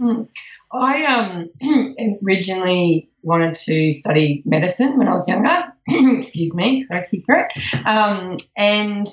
Mm. 0.00 0.28
I 0.72 1.04
um, 1.04 1.50
originally 2.26 3.10
wanted 3.22 3.54
to 3.54 3.92
study 3.92 4.42
medicine 4.46 4.96
when 4.96 5.08
I 5.08 5.12
was 5.12 5.28
younger. 5.28 5.72
Excuse 5.88 6.54
me, 6.54 6.86
correct, 6.86 7.14
correct. 7.26 7.58
Um, 7.84 8.36
and 8.56 9.06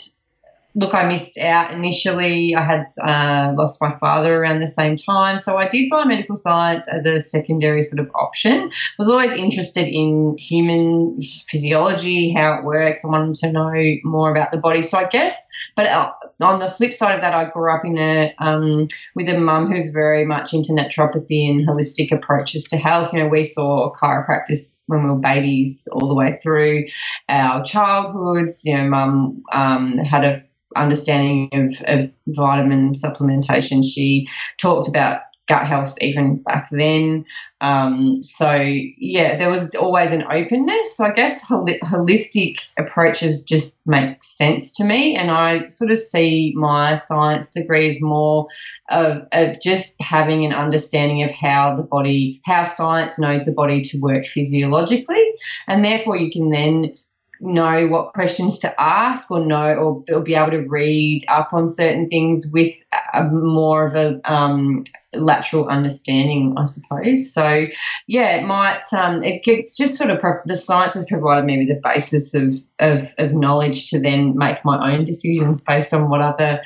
look, 0.76 0.94
I 0.94 1.08
missed 1.08 1.38
out 1.38 1.74
initially. 1.74 2.56
I 2.56 2.64
had 2.64 2.86
uh, 3.04 3.54
lost 3.56 3.82
my 3.82 3.98
father 3.98 4.36
around 4.36 4.60
the 4.60 4.68
same 4.68 4.96
time. 4.96 5.40
So 5.40 5.58
I 5.58 5.68
did 5.68 5.92
biomedical 5.92 6.38
science 6.38 6.88
as 6.88 7.06
a 7.06 7.20
secondary 7.20 7.82
sort 7.82 8.00
of 8.00 8.12
option. 8.16 8.70
I 8.72 8.96
was 8.98 9.10
always 9.10 9.34
interested 9.34 9.88
in 9.88 10.38
human 10.38 11.20
physiology, 11.48 12.32
how 12.34 12.54
it 12.54 12.64
works. 12.64 13.04
I 13.04 13.10
wanted 13.10 13.34
to 13.36 13.52
know 13.52 13.74
more 14.04 14.32
about 14.32 14.52
the 14.52 14.58
body. 14.58 14.82
So 14.84 14.98
I 14.98 15.08
guess, 15.08 15.48
but 15.76 15.88
uh, 15.88 16.12
on 16.42 16.60
the 16.60 16.70
flip 16.70 16.94
side 16.94 17.16
of 17.16 17.22
that, 17.22 17.34
I 17.34 17.50
grew 17.50 17.74
up 17.74 17.84
in 17.84 17.98
a 17.98 18.34
um, 18.40 18.88
with 19.16 19.28
a 19.28 19.38
mum 19.38 19.72
who's 19.72 19.90
very 19.90 20.26
much 20.26 20.54
into 20.54 20.72
naturopathy 20.72 21.50
and 21.50 21.68
holistic 21.68 22.12
approaches 22.12 22.68
to 22.70 22.78
health. 22.78 23.12
You 23.14 23.20
know, 23.20 23.28
we 23.28 23.44
saw 23.44 23.92
chiropractic 23.94 24.84
when 24.88 25.04
we 25.04 25.10
were 25.10 25.20
babies 25.20 25.88
all 25.92 26.08
the 26.08 26.16
way 26.16 26.38
through 26.42 26.86
our 27.28 27.64
childhoods. 27.64 28.64
You 28.66 28.78
know, 28.78 28.90
mum 28.90 29.44
um, 29.52 29.98
had 29.98 30.24
a 30.24 30.42
understanding 30.76 31.50
of, 31.54 31.76
of 31.88 32.12
vitamin 32.28 32.94
supplementation. 32.94 33.84
She 33.84 34.28
talked 34.58 34.88
about 34.88 35.22
gut 35.50 35.66
health 35.66 35.96
even 36.00 36.38
back 36.44 36.70
then. 36.72 37.26
Um, 37.60 38.24
so 38.24 38.54
yeah, 38.54 39.36
there 39.36 39.50
was 39.50 39.74
always 39.76 40.14
an 40.14 40.24
openness. 40.32 40.96
So 40.96 41.06
I 41.06 41.14
guess 41.14 41.44
hol- 41.44 41.66
holistic 41.66 42.60
approaches 42.78 43.44
just 43.44 43.86
make 43.88 44.24
sense 44.24 44.74
to 44.76 44.86
me, 44.86 45.16
and 45.16 45.32
I 45.32 45.68
sort 45.68 45.92
of 45.92 45.98
see 45.98 46.54
my 46.56 46.96
science 46.96 47.52
degree 47.52 47.88
as 47.88 48.02
more 48.02 48.48
of, 48.92 49.28
of 49.34 49.60
just 49.60 49.96
having 50.00 50.46
an 50.46 50.54
understanding 50.54 51.24
of 51.24 51.32
how 51.32 51.76
the 51.76 51.84
body, 51.84 52.40
how 52.46 52.64
science 52.64 53.20
knows 53.20 53.44
the 53.44 53.52
body 53.52 53.82
to 53.82 54.00
work 54.02 54.26
physiologically, 54.26 55.34
and 55.68 55.84
therefore 55.84 56.16
you 56.16 56.32
can 56.32 56.52
then 56.52 56.96
know 57.42 57.88
what 57.88 58.14
questions 58.14 58.60
to 58.60 58.82
ask 58.82 59.32
or 59.32 59.46
know 59.46 60.04
or, 60.10 60.22
be 60.22 60.36
able 60.36 60.52
to 60.52 60.68
read 60.68 61.24
up 61.30 61.50
on 61.54 61.68
certain 61.68 62.08
things 62.08 62.52
with 62.54 62.76
a, 63.14 63.24
more 63.24 63.86
of 63.86 63.96
a 63.96 64.20
um, 64.32 64.84
lateral 65.14 65.68
understanding, 65.68 66.54
I 66.58 66.66
suppose. 66.66 67.34
So, 67.34 67.66
yeah, 68.08 68.36
it 68.36 68.46
might, 68.46 68.82
um, 68.94 69.24
it 69.24 69.44
gets 69.44 69.76
just 69.76 69.96
sort 69.96 70.10
of, 70.10 70.20
pro- 70.20 70.42
the 70.46 70.56
science 70.56 70.94
has 70.94 71.08
provided 71.10 71.46
me 71.46 71.66
with 71.66 71.78
a 71.78 71.82
basis 71.84 72.36
of, 72.36 72.56
of, 72.80 73.14
of 73.18 73.34
knowledge 73.34 73.90
to 73.90 74.00
then 74.00 74.38
make 74.38 74.64
my 74.64 74.94
own 74.94 75.04
decisions 75.04 75.64
based 75.64 75.94
on 75.94 76.10
what 76.10 76.22
other, 76.22 76.62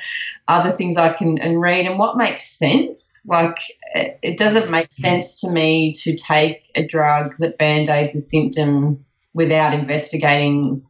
other 0.48 0.72
things 0.72 0.96
I 0.96 1.12
can 1.12 1.38
and 1.38 1.60
read 1.60 1.86
and 1.86 1.98
what 1.98 2.16
makes 2.16 2.42
sense. 2.42 3.24
Like, 3.26 3.58
it, 3.94 4.18
it 4.22 4.36
doesn't 4.36 4.70
make 4.70 4.92
sense 4.92 5.40
to 5.40 5.50
me 5.50 5.92
to 6.02 6.14
take 6.16 6.70
a 6.74 6.86
drug 6.86 7.36
that 7.38 7.56
band 7.56 7.88
aids 7.88 8.14
a 8.14 8.20
symptom 8.20 9.04
without 9.32 9.72
investigating 9.72 10.84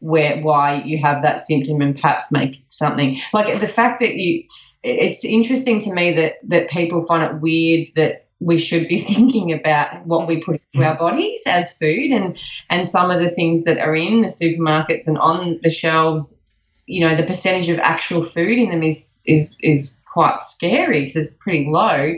where 0.00 0.40
why 0.40 0.82
you 0.82 0.98
have 0.98 1.22
that 1.22 1.40
symptom 1.40 1.80
and 1.80 1.94
perhaps 1.94 2.32
make 2.32 2.64
something 2.70 3.20
like 3.34 3.60
the 3.60 3.68
fact 3.68 4.00
that 4.00 4.14
you 4.14 4.44
it's 4.82 5.24
interesting 5.24 5.80
to 5.80 5.92
me 5.92 6.12
that 6.14 6.34
that 6.42 6.70
people 6.70 7.04
find 7.06 7.22
it 7.22 7.40
weird 7.40 7.88
that 7.96 8.26
we 8.40 8.56
should 8.56 8.88
be 8.88 9.04
thinking 9.14 9.52
about 9.52 10.06
what 10.06 10.26
we 10.26 10.42
put 10.42 10.60
into 10.72 10.86
our 10.86 10.96
bodies 10.96 11.42
as 11.46 11.72
food 11.72 12.10
and 12.10 12.36
and 12.68 12.88
some 12.88 13.10
of 13.10 13.20
the 13.20 13.28
things 13.28 13.64
that 13.64 13.78
are 13.78 13.94
in 13.94 14.22
the 14.22 14.28
supermarkets 14.28 15.06
and 15.06 15.18
on 15.18 15.58
the 15.62 15.70
shelves 15.70 16.42
you 16.86 17.06
know 17.06 17.14
the 17.14 17.22
percentage 17.22 17.68
of 17.68 17.78
actual 17.78 18.22
food 18.22 18.58
in 18.58 18.70
them 18.70 18.82
is 18.82 19.22
is 19.26 19.56
is 19.60 20.00
quite 20.12 20.40
scary 20.42 21.00
because 21.00 21.16
it's 21.16 21.36
pretty 21.36 21.66
low 21.68 22.16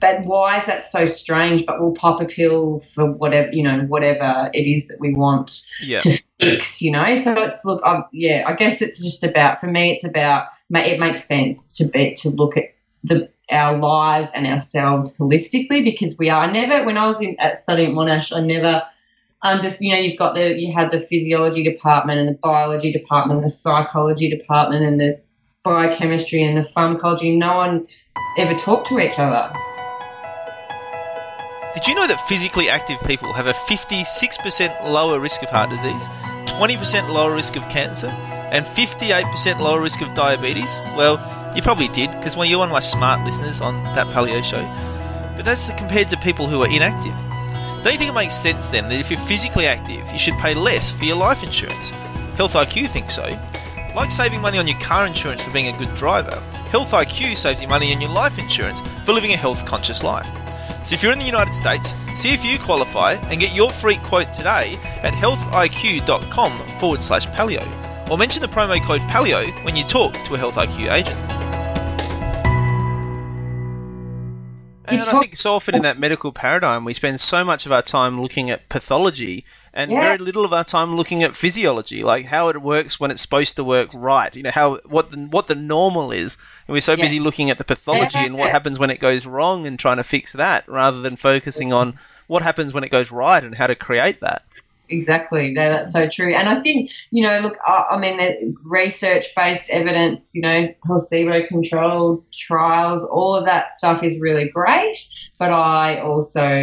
but 0.00 0.24
why 0.24 0.56
is 0.56 0.66
that 0.66 0.84
so 0.84 1.06
strange? 1.06 1.64
But 1.64 1.80
we'll 1.80 1.94
pop 1.94 2.20
a 2.20 2.26
pill 2.26 2.80
for 2.80 3.10
whatever 3.10 3.48
you 3.52 3.62
know, 3.62 3.80
whatever 3.80 4.50
it 4.52 4.62
is 4.62 4.86
that 4.88 4.98
we 5.00 5.14
want 5.14 5.52
yeah. 5.80 5.98
to 6.00 6.10
fix. 6.38 6.82
You 6.82 6.92
know, 6.92 7.14
so 7.14 7.42
it's 7.42 7.64
look, 7.64 7.82
i 7.84 8.02
yeah, 8.12 8.44
I 8.46 8.54
guess 8.54 8.82
it's 8.82 9.02
just 9.02 9.24
about 9.24 9.60
for 9.60 9.66
me, 9.66 9.92
it's 9.92 10.06
about 10.06 10.48
it 10.70 11.00
makes 11.00 11.24
sense 11.24 11.76
to 11.78 11.86
be 11.86 12.12
to 12.18 12.30
look 12.30 12.56
at 12.56 12.74
the 13.04 13.28
our 13.50 13.78
lives 13.78 14.32
and 14.34 14.46
ourselves 14.46 15.16
holistically 15.16 15.82
because 15.82 16.18
we 16.18 16.28
are 16.28 16.50
never. 16.50 16.84
When 16.84 16.98
I 16.98 17.06
was 17.06 17.20
in 17.20 17.38
at 17.38 17.58
studying 17.58 17.90
at 17.90 17.96
Monash, 17.96 18.36
I 18.36 18.40
never. 18.40 18.82
Um, 19.40 19.60
just 19.60 19.80
you 19.80 19.92
know, 19.92 19.98
you've 19.98 20.18
got 20.18 20.34
the 20.34 20.58
you 20.58 20.72
had 20.72 20.90
the 20.90 20.98
physiology 20.98 21.62
department 21.62 22.18
and 22.18 22.28
the 22.28 22.38
biology 22.42 22.92
department, 22.92 23.38
and 23.38 23.44
the 23.44 23.52
psychology 23.52 24.28
department, 24.28 24.84
and 24.84 25.00
the 25.00 25.20
biochemistry 25.62 26.42
and 26.42 26.56
the 26.56 26.64
pharmacology. 26.64 27.36
No 27.36 27.56
one 27.56 27.86
ever 28.36 28.54
talked 28.54 28.88
to 28.88 28.98
each 28.98 29.18
other. 29.18 29.52
Did 31.74 31.86
you 31.86 31.94
know 31.94 32.08
that 32.08 32.20
physically 32.26 32.68
active 32.68 33.00
people 33.06 33.32
have 33.32 33.46
a 33.46 33.52
56% 33.52 34.84
lower 34.84 35.20
risk 35.20 35.42
of 35.44 35.50
heart 35.50 35.70
disease, 35.70 36.08
20% 36.46 37.08
lower 37.10 37.32
risk 37.32 37.54
of 37.54 37.68
cancer, 37.68 38.08
and 38.50 38.64
58% 38.64 39.60
lower 39.60 39.80
risk 39.80 40.00
of 40.00 40.14
diabetes? 40.14 40.78
Well, 40.96 41.16
you 41.54 41.62
probably 41.62 41.88
did, 41.88 42.10
because 42.12 42.36
well, 42.36 42.46
you're 42.46 42.58
one 42.58 42.68
of 42.68 42.72
my 42.72 42.80
smart 42.80 43.24
listeners 43.24 43.60
on 43.60 43.74
that 43.94 44.06
paleo 44.08 44.42
show. 44.44 44.62
But 45.36 45.44
that's 45.44 45.72
compared 45.74 46.08
to 46.08 46.16
people 46.18 46.46
who 46.46 46.62
are 46.62 46.68
inactive. 46.68 47.14
Don't 47.82 47.92
you 47.92 47.98
think 47.98 48.10
it 48.10 48.14
makes 48.14 48.34
sense 48.34 48.68
then 48.68 48.88
that 48.88 48.98
if 48.98 49.10
you're 49.10 49.20
physically 49.20 49.66
active, 49.66 50.10
you 50.12 50.18
should 50.18 50.34
pay 50.34 50.54
less 50.54 50.90
for 50.90 51.04
your 51.04 51.16
life 51.16 51.42
insurance? 51.42 51.90
Health 52.36 52.54
IQ 52.54 52.88
thinks 52.88 53.14
so. 53.14 53.26
Like 53.94 54.10
saving 54.10 54.40
money 54.40 54.58
on 54.58 54.66
your 54.66 54.78
car 54.80 55.06
insurance 55.06 55.42
for 55.42 55.52
being 55.52 55.74
a 55.74 55.78
good 55.78 55.94
driver, 55.94 56.42
Health 56.70 56.92
IQ 56.92 57.34
saves 57.34 57.62
you 57.62 57.68
money 57.68 57.94
on 57.94 58.00
your 58.00 58.10
life 58.10 58.38
insurance 58.38 58.80
for 59.04 59.14
living 59.14 59.32
a 59.32 59.36
health 59.36 59.64
conscious 59.64 60.04
life. 60.04 60.28
So 60.84 60.94
if 60.94 61.02
you're 61.02 61.12
in 61.12 61.18
the 61.18 61.24
United 61.24 61.54
States, 61.54 61.94
see 62.14 62.34
if 62.34 62.44
you 62.44 62.58
qualify 62.58 63.12
and 63.12 63.40
get 63.40 63.54
your 63.54 63.70
free 63.70 63.96
quote 64.04 64.32
today 64.34 64.78
at 65.02 65.14
healthiq.com 65.14 66.52
forward 66.78 67.02
slash 67.02 67.26
paleo. 67.28 67.87
Or 68.10 68.16
mention 68.16 68.40
the 68.40 68.48
promo 68.48 68.82
code 68.82 69.02
paleo 69.02 69.50
when 69.64 69.76
you 69.76 69.84
talk 69.84 70.14
to 70.24 70.34
a 70.34 70.38
Health 70.38 70.54
IQ 70.56 70.90
agent. 70.90 71.18
And 74.90 75.02
I 75.02 75.20
think 75.20 75.36
so 75.36 75.52
often 75.52 75.74
in 75.74 75.82
that 75.82 75.98
medical 75.98 76.32
paradigm, 76.32 76.82
we 76.86 76.94
spend 76.94 77.20
so 77.20 77.44
much 77.44 77.66
of 77.66 77.72
our 77.72 77.82
time 77.82 78.18
looking 78.22 78.48
at 78.48 78.70
pathology 78.70 79.44
and 79.74 79.90
Yeah. 79.92 80.00
very 80.00 80.16
little 80.16 80.46
of 80.46 80.54
our 80.54 80.64
time 80.64 80.96
looking 80.96 81.22
at 81.22 81.36
physiology, 81.36 82.02
like 82.02 82.24
how 82.24 82.48
it 82.48 82.62
works 82.62 82.98
when 82.98 83.10
it's 83.10 83.20
supposed 83.20 83.54
to 83.56 83.64
work 83.64 83.90
right. 83.92 84.34
You 84.34 84.44
know 84.44 84.50
how 84.50 84.76
what 84.86 85.10
the 85.10 85.18
what 85.30 85.46
the 85.46 85.54
normal 85.54 86.10
is, 86.10 86.38
and 86.66 86.72
we're 86.72 86.80
so 86.80 86.94
Yeah. 86.94 87.04
busy 87.04 87.20
looking 87.20 87.50
at 87.50 87.58
the 87.58 87.64
pathology 87.64 88.18
and 88.18 88.38
what 88.38 88.50
happens 88.56 88.78
when 88.78 88.88
it 88.88 88.98
goes 88.98 89.26
wrong 89.26 89.66
and 89.66 89.78
trying 89.78 89.98
to 89.98 90.04
fix 90.04 90.32
that, 90.32 90.64
rather 90.66 91.02
than 91.02 91.16
focusing 91.16 91.70
on 91.70 91.98
what 92.26 92.42
happens 92.42 92.72
when 92.72 92.82
it 92.82 92.90
goes 92.90 93.12
right 93.12 93.44
and 93.44 93.56
how 93.56 93.66
to 93.66 93.74
create 93.74 94.20
that. 94.20 94.42
Exactly. 94.90 95.52
No, 95.52 95.68
that's 95.68 95.92
so 95.92 96.08
true. 96.08 96.34
And 96.34 96.48
I 96.48 96.60
think, 96.60 96.90
you 97.10 97.22
know, 97.22 97.40
look, 97.40 97.58
I, 97.66 97.86
I 97.92 97.98
mean, 97.98 98.56
research 98.64 99.26
based 99.36 99.70
evidence, 99.70 100.34
you 100.34 100.42
know, 100.42 100.68
placebo 100.84 101.46
controlled 101.46 102.24
trials, 102.32 103.04
all 103.04 103.36
of 103.36 103.46
that 103.46 103.70
stuff 103.70 104.02
is 104.02 104.20
really 104.20 104.48
great. 104.48 104.98
But 105.38 105.52
I 105.52 106.00
also, 106.00 106.62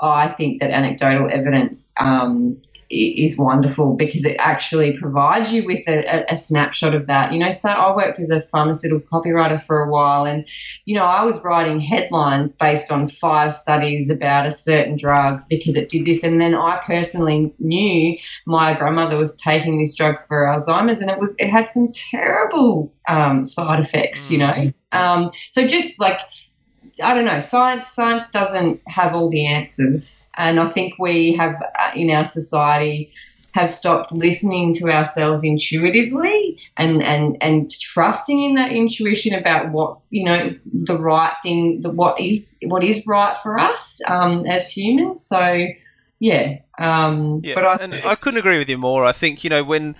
I 0.00 0.34
think 0.36 0.60
that 0.60 0.70
anecdotal 0.70 1.28
evidence 1.30 1.92
um, 2.00 2.60
is 2.90 3.38
wonderful 3.38 3.94
because 3.94 4.24
it 4.24 4.36
actually 4.38 4.98
provides 4.98 5.52
you 5.52 5.64
with 5.64 5.80
a, 5.88 6.24
a, 6.28 6.34
snapshot 6.34 6.94
of 6.94 7.06
that. 7.06 7.32
You 7.32 7.38
know, 7.38 7.50
so 7.50 7.70
I 7.70 7.94
worked 7.94 8.18
as 8.18 8.30
a 8.30 8.40
pharmaceutical 8.42 9.00
copywriter 9.00 9.64
for 9.64 9.80
a 9.80 9.90
while, 9.90 10.26
and 10.26 10.44
you 10.84 10.96
know, 10.96 11.04
I 11.04 11.22
was 11.24 11.42
writing 11.44 11.78
headlines 11.78 12.54
based 12.54 12.90
on 12.90 13.08
five 13.08 13.54
studies 13.54 14.10
about 14.10 14.46
a 14.46 14.50
certain 14.50 14.96
drug 14.96 15.42
because 15.48 15.76
it 15.76 15.88
did 15.88 16.04
this. 16.04 16.22
And 16.24 16.40
then 16.40 16.54
I 16.54 16.80
personally 16.84 17.52
knew 17.58 18.16
my 18.46 18.74
grandmother 18.74 19.16
was 19.16 19.36
taking 19.36 19.78
this 19.78 19.94
drug 19.94 20.16
for 20.26 20.44
Alzheimer's 20.44 21.00
and 21.00 21.10
it 21.10 21.18
was, 21.18 21.36
it 21.38 21.48
had 21.48 21.70
some 21.70 21.90
terrible 21.92 22.92
um, 23.08 23.46
side 23.46 23.80
effects, 23.80 24.30
you 24.30 24.38
know? 24.38 24.72
Um, 24.92 25.30
so 25.50 25.66
just 25.66 26.00
like, 26.00 26.18
I 27.02 27.14
don't 27.14 27.24
know. 27.24 27.40
Science, 27.40 27.88
science 27.88 28.30
doesn't 28.30 28.80
have 28.86 29.14
all 29.14 29.28
the 29.28 29.46
answers, 29.46 30.30
and 30.36 30.60
I 30.60 30.68
think 30.70 30.94
we 30.98 31.34
have 31.34 31.54
uh, 31.54 31.90
in 31.94 32.10
our 32.10 32.24
society 32.24 33.12
have 33.52 33.68
stopped 33.68 34.12
listening 34.12 34.72
to 34.72 34.90
ourselves 34.90 35.42
intuitively 35.42 36.58
and 36.76 37.02
and 37.02 37.36
and 37.40 37.70
trusting 37.70 38.42
in 38.44 38.54
that 38.54 38.72
intuition 38.72 39.34
about 39.34 39.70
what 39.70 39.98
you 40.10 40.24
know 40.24 40.54
the 40.72 40.98
right 40.98 41.34
thing, 41.42 41.80
the 41.80 41.90
what 41.90 42.20
is 42.20 42.56
what 42.62 42.84
is 42.84 43.06
right 43.06 43.36
for 43.38 43.58
us 43.58 44.00
um, 44.08 44.44
as 44.46 44.70
humans. 44.70 45.24
So 45.24 45.66
yeah, 46.20 46.58
um, 46.78 47.40
Yeah, 47.42 47.54
but 47.54 47.64
I 47.64 47.76
and 47.80 47.94
I 47.94 48.14
couldn't 48.14 48.38
agree 48.38 48.58
with 48.58 48.68
you 48.68 48.78
more. 48.78 49.04
I 49.04 49.12
think 49.12 49.42
you 49.42 49.50
know 49.50 49.64
when 49.64 49.96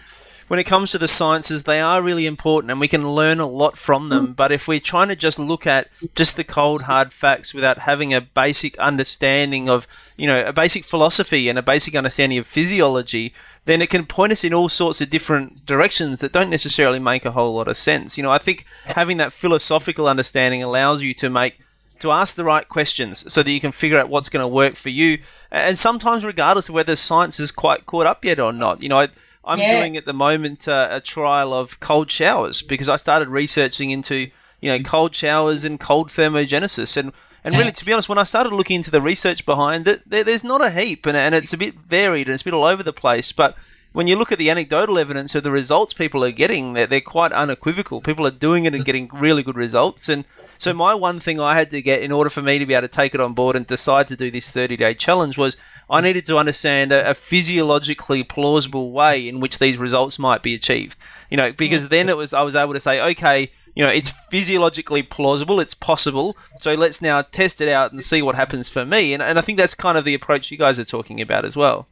when 0.51 0.59
it 0.59 0.65
comes 0.65 0.91
to 0.91 0.99
the 0.99 1.07
sciences, 1.07 1.63
they 1.63 1.81
are 1.81 2.03
really 2.03 2.27
important, 2.27 2.73
and 2.73 2.81
we 2.81 2.89
can 2.89 3.09
learn 3.09 3.39
a 3.39 3.47
lot 3.47 3.79
from 3.79 4.09
them. 4.09 4.27
Mm. 4.27 4.37
But 4.37 4.51
if 4.51 4.67
we're 4.67 4.81
trying 4.81 5.07
to 5.07 5.15
just 5.15 5.39
look 5.39 5.65
at 5.65 5.87
just 6.17 6.37
the 6.37 6.43
cold 6.43 6.83
hard 6.83 7.13
facts 7.13 7.55
without 7.55 7.79
having 7.79 8.13
a 8.13 8.21
basic 8.21 8.77
understanding 8.79 9.71
of 9.71 9.87
you 10.17 10.27
know 10.27 10.45
a 10.45 10.53
basic 10.53 10.83
philosophy 10.83 11.49
and 11.49 11.57
a 11.57 11.63
basic 11.63 11.95
understanding 11.95 12.37
of 12.37 12.49
physiology, 12.49 13.33
then 13.67 13.81
it 13.81 13.91
can 13.91 14.07
point 14.07 14.33
us 14.33 14.43
in 14.43 14.53
all 14.53 14.69
sorts 14.69 15.01
of 15.01 15.09
different 15.09 15.65
directions 15.67 16.19
that 16.19 16.33
don't 16.33 16.51
necessarily 16.51 16.99
make 16.99 17.25
a 17.25 17.31
whole 17.31 17.55
lot 17.55 17.69
of 17.69 17.77
sense. 17.77 18.17
You 18.17 18.25
know, 18.25 18.33
I 18.33 18.39
think 18.39 18.65
having 18.87 19.19
that 19.19 19.33
philosophical 19.33 20.09
understanding 20.09 20.65
allows 20.65 21.01
you 21.01 21.15
to 21.15 21.31
make 21.31 21.61
to 22.01 22.11
ask 22.11 22.35
the 22.35 22.45
right 22.45 22.69
questions 22.69 23.33
so 23.33 23.45
that 23.45 23.53
you 23.53 23.61
can 23.61 23.71
figure 23.71 23.99
out 23.99 24.09
what's 24.09 24.31
going 24.31 24.43
to 24.43 24.49
work 24.49 24.75
for 24.75 24.89
you. 24.89 25.19
And 25.53 25.79
sometimes, 25.79 26.25
regardless 26.25 26.69
of 26.69 26.75
whether 26.75 26.97
science 26.97 27.39
is 27.39 27.53
quite 27.53 27.87
caught 27.87 28.07
up 28.07 28.25
yet 28.25 28.41
or 28.41 28.53
not, 28.53 28.83
you 28.83 28.89
know, 28.89 29.07
I'm 29.45 29.59
Yeah. 29.59 29.79
doing 29.79 29.97
at 29.97 30.05
the 30.05 30.13
moment 30.13 30.69
uh, 30.69 30.89
a 30.91 31.01
trial 31.01 31.53
of 31.53 31.81
cold 31.81 32.11
showers 32.11 32.63
because 32.63 32.89
I 32.89 32.97
started 32.97 33.29
researching 33.29 33.91
into 33.91 34.31
you 34.61 34.71
know 34.71 34.79
cold 34.81 35.15
showers 35.15 35.65
and 35.65 35.79
cold 35.81 36.09
thermogenesis 36.09 36.97
and. 36.97 37.13
And 37.43 37.57
really, 37.57 37.73
to 37.73 37.85
be 37.87 37.93
honest, 37.95 38.11
when 38.11 38.19
I 38.19 38.25
started 38.25 38.53
looking 38.53 38.77
into 38.77 38.91
the 38.91 39.01
research 39.01 39.47
behind 39.47 39.89
it, 39.89 40.03
there, 40.05 40.23
there's 40.23 40.45
not 40.45 40.63
a 40.63 40.69
heap, 40.69 41.07
and, 41.07 41.17
and 41.17 41.35
it's 41.35 41.55
a 41.55 41.57
bit 41.57 41.75
varied 41.75 42.27
and 42.27 42.35
it's 42.35 42.43
a 42.43 42.45
bit 42.45 42.53
all 42.53 42.65
over 42.65 42.83
the 42.83 42.93
place. 42.93 43.33
But 43.33 43.57
when 43.93 44.07
you 44.07 44.17
look 44.17 44.31
at 44.31 44.39
the 44.39 44.51
anecdotal 44.51 44.99
evidence 44.99 45.35
of 45.35 45.43
the 45.43 45.51
results 45.51 45.95
people 45.95 46.23
are 46.23 46.31
getting, 46.33 46.75
they're, 46.75 46.87
they're 46.87 47.01
quite 47.01 47.33
unequivocal. 47.33 48.03
People 48.03 48.27
are 48.27 48.31
doing 48.31 48.67
it 48.67 48.75
and 48.75 48.85
getting 48.85 49.09
really 49.15 49.43
good 49.43 49.57
results. 49.57 50.07
And 50.11 50.27
so, 50.59 50.75
my 50.75 50.95
one 50.95 51.19
thing 51.19 51.41
I 51.41 51.57
had 51.57 51.71
to 51.71 51.81
get 51.81 52.03
in 52.03 52.13
order 52.13 52.29
for 52.29 52.43
me 52.43 52.59
to 52.59 52.67
be 52.67 52.75
able 52.75 52.83
to 52.83 52.89
take 52.89 53.15
it 53.15 53.21
on 53.21 53.33
board 53.33 53.57
and 53.57 53.67
decide 53.67 54.07
to 54.09 54.17
do 54.17 54.31
this 54.31 54.51
30 54.51 54.77
day 54.77 54.93
challenge 54.93 55.39
was 55.39 55.57
I 55.91 56.01
needed 56.01 56.25
to 56.27 56.39
understand 56.39 56.93
a, 56.93 57.11
a 57.11 57.15
physiologically 57.15 58.23
plausible 58.23 58.93
way 58.93 59.29
in 59.29 59.41
which 59.41 59.59
these 59.59 59.77
results 59.77 60.19
might 60.19 60.43
be 60.43 60.55
achieved. 60.55 60.97
You 61.31 61.37
know, 61.37 61.53
because 61.53 61.89
then 61.89 62.09
it 62.09 62.17
was 62.17 62.33
I 62.33 62.43
was 62.43 62.57
able 62.57 62.75
to 62.75 62.81
say, 62.81 63.01
okay, 63.13 63.51
you 63.75 63.85
know, 63.85 63.91
it's 63.91 64.11
physiologically 64.31 65.03
plausible, 65.03 65.61
it's 65.61 65.75
possible. 65.75 66.37
So 66.59 66.75
let's 66.75 67.03
now 67.03 67.23
test 67.23 67.61
it 67.61 67.69
out 67.69 67.93
and 67.93 68.03
see 68.03 68.23
what 68.23 68.35
happens 68.35 68.71
for 68.71 68.85
me. 68.85 69.13
And, 69.13 69.23
and 69.23 69.39
I 69.39 69.43
think 69.43 69.59
that's 69.59 69.75
kind 69.75 69.97
of 69.97 70.05
the 70.05 70.15
approach 70.15 70.51
you 70.51 70.59
guys 70.59 70.79
are 70.79 70.85
talking 70.85 71.21
about 71.21 71.45
as 71.45 71.57
well. 71.57 71.87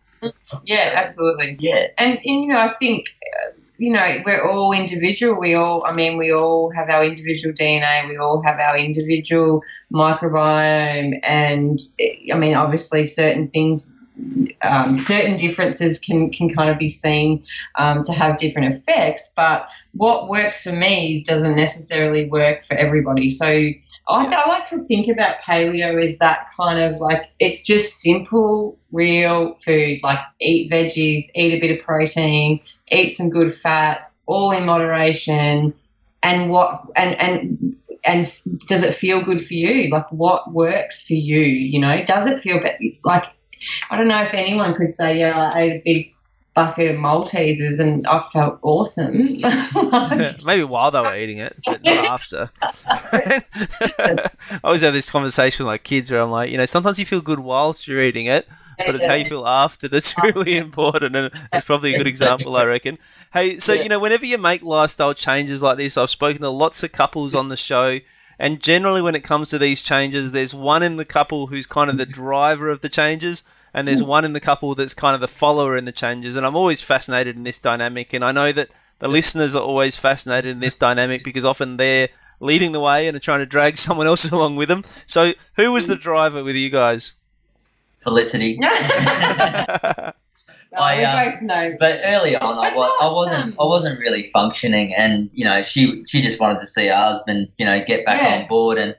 yeah, 0.64 0.92
absolutely. 0.94 1.56
Yeah, 1.60 1.88
and, 1.96 2.14
and 2.18 2.24
you 2.24 2.48
know, 2.48 2.58
I 2.58 2.74
think 2.74 3.16
uh, 3.46 3.50
you 3.78 3.92
know 3.92 4.22
we're 4.26 4.46
all 4.46 4.72
individual. 4.72 5.38
We 5.38 5.54
all, 5.54 5.86
I 5.86 5.92
mean, 5.92 6.16
we 6.16 6.32
all 6.32 6.70
have 6.72 6.90
our 6.90 7.04
individual 7.04 7.54
DNA. 7.54 8.08
We 8.08 8.18
all 8.18 8.42
have 8.44 8.58
our 8.58 8.76
individual 8.76 9.62
microbiome, 9.92 11.18
and 11.22 11.78
I 12.32 12.36
mean, 12.36 12.54
obviously, 12.54 13.06
certain 13.06 13.48
things. 13.48 13.94
Um, 14.62 14.98
certain 14.98 15.36
differences 15.36 16.00
can, 16.00 16.32
can 16.32 16.52
kind 16.52 16.70
of 16.70 16.76
be 16.76 16.88
seen 16.88 17.44
um, 17.78 18.02
to 18.02 18.12
have 18.12 18.36
different 18.36 18.74
effects, 18.74 19.32
but 19.36 19.68
what 19.92 20.28
works 20.28 20.62
for 20.62 20.72
me 20.72 21.22
doesn't 21.22 21.54
necessarily 21.54 22.28
work 22.28 22.64
for 22.64 22.74
everybody. 22.74 23.28
So 23.28 23.46
I, 23.46 23.74
I 24.08 24.48
like 24.48 24.68
to 24.70 24.78
think 24.86 25.06
about 25.06 25.38
paleo 25.38 26.02
as 26.02 26.18
that 26.18 26.48
kind 26.56 26.80
of 26.80 27.00
like 27.00 27.30
it's 27.38 27.62
just 27.62 28.00
simple, 28.00 28.76
real 28.90 29.54
food. 29.54 30.00
Like 30.02 30.18
eat 30.40 30.68
veggies, 30.68 31.26
eat 31.36 31.54
a 31.54 31.60
bit 31.60 31.78
of 31.78 31.84
protein, 31.84 32.58
eat 32.90 33.10
some 33.10 33.30
good 33.30 33.54
fats, 33.54 34.22
all 34.26 34.50
in 34.50 34.66
moderation. 34.66 35.74
And 36.22 36.50
what 36.50 36.82
and 36.96 37.14
and 37.20 37.76
and 38.04 38.32
does 38.66 38.82
it 38.82 38.94
feel 38.94 39.22
good 39.22 39.44
for 39.44 39.54
you? 39.54 39.90
Like 39.90 40.10
what 40.10 40.52
works 40.52 41.06
for 41.06 41.14
you? 41.14 41.40
You 41.40 41.80
know, 41.80 42.04
does 42.04 42.26
it 42.26 42.40
feel 42.40 42.60
like 43.04 43.24
I 43.90 43.96
don't 43.96 44.08
know 44.08 44.22
if 44.22 44.34
anyone 44.34 44.74
could 44.74 44.94
say, 44.94 45.18
yeah, 45.18 45.50
I 45.54 45.60
ate 45.60 45.72
a 45.72 45.82
big 45.84 46.14
bucket 46.58 46.90
of 46.90 46.96
Maltesers 46.96 47.78
and 47.78 48.04
I 48.08 48.18
felt 48.32 48.58
awesome. 48.62 49.40
Like, 49.40 50.42
Maybe 50.44 50.64
while 50.64 50.90
they 50.90 51.00
were 51.00 51.16
eating 51.16 51.38
it, 51.38 51.56
but 51.64 51.80
not 51.84 52.06
after. 52.08 52.50
I 52.62 54.28
always 54.64 54.82
have 54.82 54.92
this 54.92 55.08
conversation 55.08 55.64
with 55.64 55.70
like 55.70 55.84
kids 55.84 56.10
where 56.10 56.20
I'm 56.20 56.30
like, 56.30 56.50
you 56.50 56.58
know, 56.58 56.66
sometimes 56.66 56.98
you 56.98 57.06
feel 57.06 57.20
good 57.20 57.38
whilst 57.38 57.86
you're 57.86 58.02
eating 58.02 58.26
it, 58.26 58.48
but 58.78 58.94
it's 58.94 59.04
how 59.04 59.14
you 59.14 59.24
feel 59.24 59.46
after 59.46 59.88
that's 59.88 60.14
really 60.22 60.56
important, 60.56 61.14
and 61.14 61.30
it's 61.52 61.64
probably 61.64 61.94
a 61.94 61.98
good 61.98 62.06
example, 62.06 62.56
I 62.56 62.64
reckon. 62.64 62.98
Hey, 63.32 63.58
so 63.58 63.72
you 63.72 63.88
know, 63.88 63.98
whenever 63.98 64.26
you 64.26 64.38
make 64.38 64.62
lifestyle 64.62 65.14
changes 65.14 65.62
like 65.62 65.76
this, 65.76 65.96
I've 65.96 66.10
spoken 66.10 66.42
to 66.42 66.50
lots 66.50 66.82
of 66.82 66.92
couples 66.92 67.34
on 67.34 67.48
the 67.48 67.56
show, 67.56 68.00
and 68.38 68.60
generally, 68.60 69.02
when 69.02 69.14
it 69.14 69.24
comes 69.24 69.48
to 69.48 69.58
these 69.58 69.82
changes, 69.82 70.32
there's 70.32 70.54
one 70.54 70.82
in 70.82 70.96
the 70.96 71.04
couple 71.04 71.48
who's 71.48 71.66
kind 71.66 71.90
of 71.90 71.98
the 71.98 72.04
mm-hmm. 72.04 72.22
driver 72.22 72.70
of 72.70 72.80
the 72.80 72.88
changes, 72.88 73.42
and 73.74 73.86
there's 73.86 74.00
mm-hmm. 74.00 74.10
one 74.10 74.24
in 74.24 74.32
the 74.32 74.40
couple 74.40 74.74
that's 74.74 74.94
kind 74.94 75.14
of 75.14 75.20
the 75.20 75.28
follower 75.28 75.76
in 75.76 75.84
the 75.84 75.92
changes. 75.92 76.36
And 76.36 76.46
I'm 76.46 76.56
always 76.56 76.80
fascinated 76.80 77.36
in 77.36 77.42
this 77.42 77.58
dynamic, 77.58 78.12
and 78.12 78.24
I 78.24 78.32
know 78.32 78.52
that 78.52 78.68
the 79.00 79.08
listeners 79.08 79.56
are 79.56 79.62
always 79.62 79.96
fascinated 79.96 80.50
in 80.52 80.60
this 80.60 80.74
dynamic 80.86 81.24
because 81.24 81.44
often 81.44 81.76
they're 81.76 82.08
leading 82.40 82.72
the 82.72 82.80
way 82.80 83.08
and 83.08 83.16
are 83.16 83.20
trying 83.20 83.40
to 83.40 83.46
drag 83.46 83.76
someone 83.76 84.06
else 84.06 84.30
along 84.30 84.56
with 84.56 84.68
them. 84.68 84.84
So, 85.06 85.32
who 85.56 85.72
was 85.72 85.86
the 85.86 85.96
mm. 85.96 86.00
driver 86.00 86.44
with 86.44 86.56
you 86.56 86.70
guys? 86.70 87.14
Felicity. 88.02 88.58
no, 88.60 88.68
I, 90.78 90.98
we 90.98 91.04
um, 91.04 91.30
both 91.32 91.42
know. 91.42 91.76
But 91.78 92.00
early 92.04 92.36
on, 92.36 92.58
I, 92.58 92.74
was, 92.74 92.98
I 93.00 93.08
wasn't. 93.10 93.44
um, 93.44 93.56
I 93.60 93.64
wasn't 93.64 93.98
really 93.98 94.30
functioning, 94.32 94.94
and 94.94 95.30
you 95.32 95.44
know, 95.44 95.62
she 95.62 96.04
she 96.04 96.20
just 96.20 96.40
wanted 96.40 96.58
to 96.58 96.66
see 96.66 96.86
her 96.88 96.94
husband, 96.96 97.48
you 97.56 97.66
know, 97.66 97.82
get 97.84 98.04
back 98.04 98.22
Yeah. 98.22 98.38
on 98.42 98.48
board 98.48 98.78
and 98.78 98.94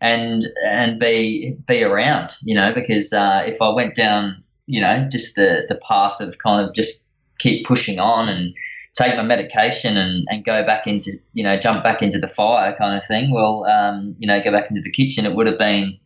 and 0.00 0.46
and 0.64 0.98
be 1.00 1.56
be 1.66 1.82
around, 1.82 2.34
you 2.42 2.54
know, 2.54 2.72
because 2.72 3.12
uh, 3.12 3.42
if 3.46 3.60
I 3.60 3.68
went 3.70 3.94
down, 3.94 4.42
you 4.66 4.80
know, 4.80 5.08
just 5.10 5.36
the 5.36 5.66
the 5.68 5.76
path 5.76 6.20
of 6.20 6.38
kind 6.38 6.66
of 6.66 6.74
just 6.74 7.08
keep 7.38 7.66
pushing 7.66 7.98
on 7.98 8.28
and 8.28 8.54
take 8.96 9.14
my 9.14 9.22
medication 9.22 9.96
and, 9.98 10.26
and 10.30 10.44
go 10.44 10.64
back 10.64 10.86
into 10.86 11.12
you 11.34 11.42
know 11.42 11.58
jump 11.58 11.82
back 11.82 12.00
into 12.02 12.18
the 12.18 12.28
fire 12.28 12.74
kind 12.76 12.96
of 12.96 13.04
thing 13.04 13.30
well 13.30 13.64
um, 13.66 14.16
you 14.18 14.26
know 14.26 14.42
go 14.42 14.50
back 14.50 14.70
into 14.70 14.80
the 14.80 14.90
kitchen 14.90 15.26
it 15.26 15.34
would 15.34 15.46
have 15.46 15.58
been 15.58 15.98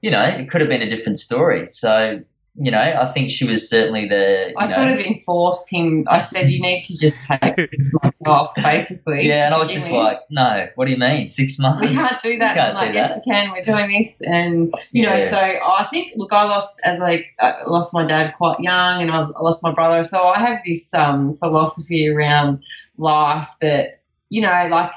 you 0.00 0.10
know 0.10 0.22
it 0.22 0.48
could 0.48 0.60
have 0.60 0.70
been 0.70 0.82
a 0.82 0.90
different 0.90 1.18
story 1.18 1.66
so 1.66 2.20
you 2.56 2.70
know 2.70 2.80
i 2.80 3.06
think 3.06 3.30
she 3.30 3.48
was 3.48 3.68
certainly 3.70 4.08
the 4.08 4.52
I 4.56 4.64
know, 4.64 4.72
sort 4.72 4.88
of 4.90 4.98
enforced 4.98 5.70
him. 5.70 6.04
I 6.08 6.18
said, 6.18 6.50
"You 6.50 6.60
need 6.60 6.82
to 6.84 6.98
just 6.98 7.24
take 7.26 7.60
six 7.64 7.92
months 8.02 8.18
off, 8.26 8.54
basically." 8.56 9.26
yeah 9.26 9.46
and 9.46 9.54
i 9.54 9.58
was 9.58 9.72
just 9.72 9.90
like 9.92 10.18
no 10.30 10.68
what 10.74 10.86
do 10.86 10.90
you 10.90 10.98
mean 10.98 11.28
six 11.28 11.58
months 11.58 11.80
we 11.80 11.94
can't 11.94 12.22
do 12.22 12.38
that. 12.38 12.54
We 12.56 12.60
I'm 12.60 12.74
can't 12.74 12.74
like, 12.74 12.92
do 12.92 12.98
yes, 12.98 13.14
that. 13.14 13.22
we 13.24 13.32
can. 13.32 13.52
We're 13.52 13.62
doing 13.62 13.98
this, 13.98 14.20
and 14.20 14.74
you 14.90 15.06
know, 15.06 15.20
so 15.20 15.36
I 15.38 15.86
think, 15.92 16.12
look, 16.16 16.32
I 16.32 16.44
lost 16.44 16.80
as 16.84 17.00
I 17.00 17.26
uh, 17.38 17.52
lost 17.66 17.94
my 17.94 18.04
dad 18.04 18.34
quite 18.36 18.60
young, 18.60 19.02
and 19.02 19.10
I 19.10 19.26
lost 19.40 19.62
my 19.62 19.72
brother. 19.72 20.02
So 20.02 20.22
I 20.26 20.40
have 20.40 20.60
this 20.66 20.92
um, 20.92 21.34
philosophy 21.34 22.08
around 22.08 22.62
life 22.98 23.48
that 23.60 24.02
you 24.28 24.42
know, 24.42 24.68
like 24.70 24.92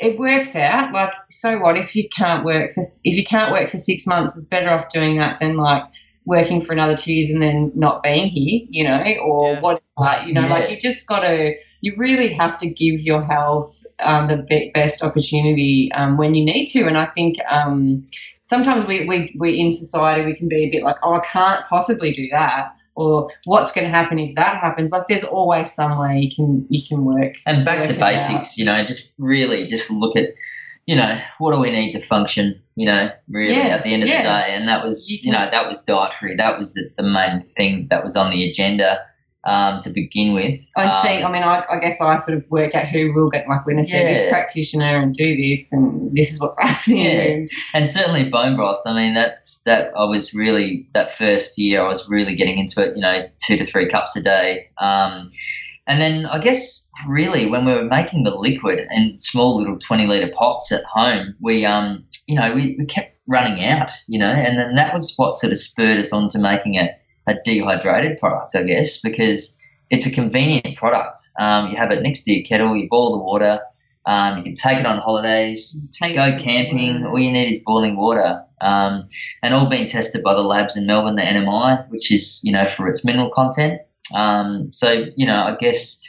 it 0.00 0.18
works 0.18 0.54
out. 0.56 0.92
Like, 0.92 1.12
so 1.30 1.58
what 1.58 1.76
if 1.78 1.94
you 1.96 2.08
can't 2.08 2.44
work 2.44 2.72
for 2.72 2.80
if 3.04 3.16
you 3.16 3.24
can't 3.24 3.52
work 3.52 3.68
for 3.70 3.76
six 3.76 4.06
months? 4.06 4.36
It's 4.36 4.48
better 4.48 4.70
off 4.70 4.88
doing 4.90 5.18
that 5.18 5.40
than 5.40 5.56
like 5.56 5.82
working 6.24 6.60
for 6.60 6.72
another 6.72 6.96
two 6.96 7.12
years 7.14 7.30
and 7.30 7.40
then 7.42 7.72
not 7.74 8.02
being 8.02 8.28
here. 8.28 8.66
You 8.70 8.84
know, 8.84 9.02
or 9.22 9.52
Yeah. 9.54 9.60
whatever. 9.60 10.26
You 10.26 10.34
know, 10.34 10.42
Yeah. 10.42 10.52
like 10.54 10.70
you 10.70 10.78
just 10.78 11.06
got 11.08 11.20
to. 11.20 11.54
You 11.80 11.94
really 11.96 12.32
have 12.32 12.58
to 12.58 12.68
give 12.68 13.00
your 13.02 13.22
health 13.22 13.84
um, 14.00 14.26
the 14.26 14.38
be- 14.38 14.72
best 14.74 15.04
opportunity 15.04 15.92
um, 15.94 16.16
when 16.16 16.34
you 16.34 16.44
need 16.44 16.66
to, 16.72 16.86
and 16.88 16.98
I 16.98 17.04
think 17.04 17.36
um, 17.48 18.04
sometimes 18.40 18.84
we, 18.84 19.06
we 19.06 19.32
we 19.38 19.60
in 19.60 19.70
society 19.70 20.24
we 20.24 20.34
can 20.34 20.48
be 20.48 20.64
a 20.64 20.70
bit 20.70 20.82
like, 20.82 20.96
oh, 21.04 21.12
I 21.14 21.20
can't 21.20 21.64
possibly 21.66 22.10
do 22.10 22.26
that, 22.32 22.72
or 22.98 23.30
what's 23.44 23.72
going 23.72 23.86
to 23.86 23.90
happen 23.90 24.18
if 24.18 24.34
that 24.34 24.56
happens? 24.60 24.90
Like, 24.90 25.06
there's 25.08 25.24
always 25.24 25.72
some 25.72 25.98
way 25.98 26.18
you 26.18 26.30
can 26.34 26.66
you 26.68 26.82
can 26.86 27.04
work. 27.04 27.36
and 27.46 27.64
back 27.64 27.84
to 27.86 27.92
work 27.92 28.02
out. 28.02 28.10
basics. 28.10 28.58
You 28.58 28.64
know, 28.64 28.84
just 28.84 29.14
really 29.18 29.66
just 29.66 29.90
look 29.90 30.16
at. 30.16 30.30
You 30.86 30.96
know, 30.96 31.20
what 31.36 31.52
do 31.52 31.60
we 31.60 31.70
need 31.70 31.92
to 31.92 32.00
function? 32.00 32.58
You 32.74 32.86
know, 32.86 33.10
really 33.28 33.54
Yeah, 33.54 33.76
at 33.76 33.84
the 33.84 33.92
end 33.92 34.02
of 34.02 34.08
yeah. 34.08 34.22
the 34.22 34.28
day, 34.28 34.54
and 34.56 34.66
that 34.68 34.82
was, 34.82 35.10
You 35.10 35.18
you 35.22 35.32
know, 35.32 35.46
that 35.50 35.68
was 35.68 35.84
dietary. 35.84 36.34
That 36.34 36.56
was 36.56 36.72
the, 36.72 36.90
the 36.96 37.02
main 37.02 37.40
thing 37.40 37.88
that 37.90 38.02
was 38.02 38.16
on 38.16 38.30
the 38.30 38.48
agenda 38.48 38.98
um, 39.48 39.80
to 39.80 39.90
begin 39.90 40.34
with. 40.34 40.60
And 40.76 40.90
Um, 40.90 40.96
seeing, 41.02 41.24
I 41.24 41.32
mean, 41.32 41.42
I, 41.42 41.54
I 41.72 41.78
guess 41.80 42.00
I 42.00 42.16
sort 42.16 42.38
of 42.38 42.44
worked 42.50 42.74
out 42.74 42.86
who 42.86 43.12
will 43.14 43.30
get 43.30 43.48
like 43.48 43.66
when 43.66 43.78
I 43.78 43.82
see 43.82 43.98
this 43.98 44.28
practitioner 44.28 44.98
and 45.00 45.14
do 45.14 45.36
this, 45.36 45.72
and 45.72 46.14
this 46.16 46.30
is 46.30 46.40
what's 46.40 46.58
happening. 46.62 47.04
Yeah. 47.04 47.46
and- 47.74 47.88
certainly 47.88 48.28
bone 48.28 48.56
broth. 48.56 48.80
I 48.86 48.92
mean, 48.94 49.14
that's 49.14 49.62
that. 49.62 49.92
I 49.96 50.04
was 50.04 50.34
really 50.34 50.88
that 50.94 51.10
first 51.10 51.56
year. 51.58 51.82
I 51.82 51.88
was 51.88 52.08
really 52.08 52.34
getting 52.34 52.58
into 52.58 52.84
it. 52.84 52.94
You 52.96 53.02
know, 53.02 53.28
two 53.44 53.56
to 53.56 53.64
three 53.64 53.88
cups 53.88 54.14
a 54.16 54.22
day. 54.22 54.68
Um, 54.78 55.28
and 55.86 56.02
then 56.02 56.26
I 56.26 56.38
guess 56.38 56.90
really 57.08 57.46
when 57.48 57.64
we 57.64 57.72
were 57.72 57.84
making 57.84 58.24
the 58.24 58.34
liquid 58.34 58.86
in 58.90 59.18
small 59.18 59.56
little 59.56 59.78
twenty 59.78 60.06
liter 60.06 60.28
pots 60.28 60.70
at 60.70 60.84
home, 60.84 61.34
we 61.40 61.64
um, 61.64 62.04
you 62.26 62.34
know, 62.34 62.52
we, 62.54 62.76
we 62.78 62.84
kept 62.84 63.16
running 63.26 63.64
out. 63.64 63.90
You 64.06 64.18
know, 64.18 64.30
and 64.30 64.58
then 64.58 64.74
that 64.74 64.92
was 64.92 65.14
what 65.16 65.34
sort 65.34 65.52
of 65.52 65.58
spurred 65.58 65.98
us 65.98 66.12
on 66.12 66.28
to 66.30 66.38
making 66.38 66.76
a, 66.76 66.90
a 67.28 67.34
dehydrated 67.44 68.18
product, 68.18 68.56
I 68.56 68.62
guess, 68.64 69.00
because 69.00 69.60
it's 69.90 70.06
a 70.06 70.10
convenient 70.10 70.76
product. 70.76 71.18
Um, 71.38 71.70
you 71.70 71.76
have 71.76 71.90
it 71.90 72.02
next 72.02 72.24
to 72.24 72.32
your 72.32 72.44
kettle. 72.44 72.76
You 72.76 72.88
boil 72.88 73.12
the 73.12 73.18
water. 73.18 73.60
Um, 74.06 74.38
you 74.38 74.42
can 74.42 74.54
take 74.54 74.78
it 74.78 74.86
on 74.86 74.98
holidays 74.98 75.86
go 76.00 76.38
camping, 76.40 77.04
all 77.04 77.18
you 77.18 77.30
need 77.30 77.50
is 77.50 77.62
boiling 77.62 77.96
water. 77.96 78.42
Um, 78.62 79.06
and 79.42 79.52
all 79.52 79.66
being 79.68 79.86
tested 79.86 80.22
by 80.24 80.32
the 80.32 80.40
labs 80.40 80.76
in 80.76 80.86
Melbourne, 80.86 81.16
the 81.16 81.22
NMI, 81.22 81.88
which 81.90 82.10
is, 82.10 82.40
you 82.42 82.50
know, 82.50 82.66
for 82.66 82.88
its 82.88 83.04
mineral 83.04 83.28
content. 83.30 83.82
Um, 84.14 84.72
so, 84.72 85.04
you 85.16 85.26
know, 85.26 85.42
I 85.42 85.56
guess 85.56 86.02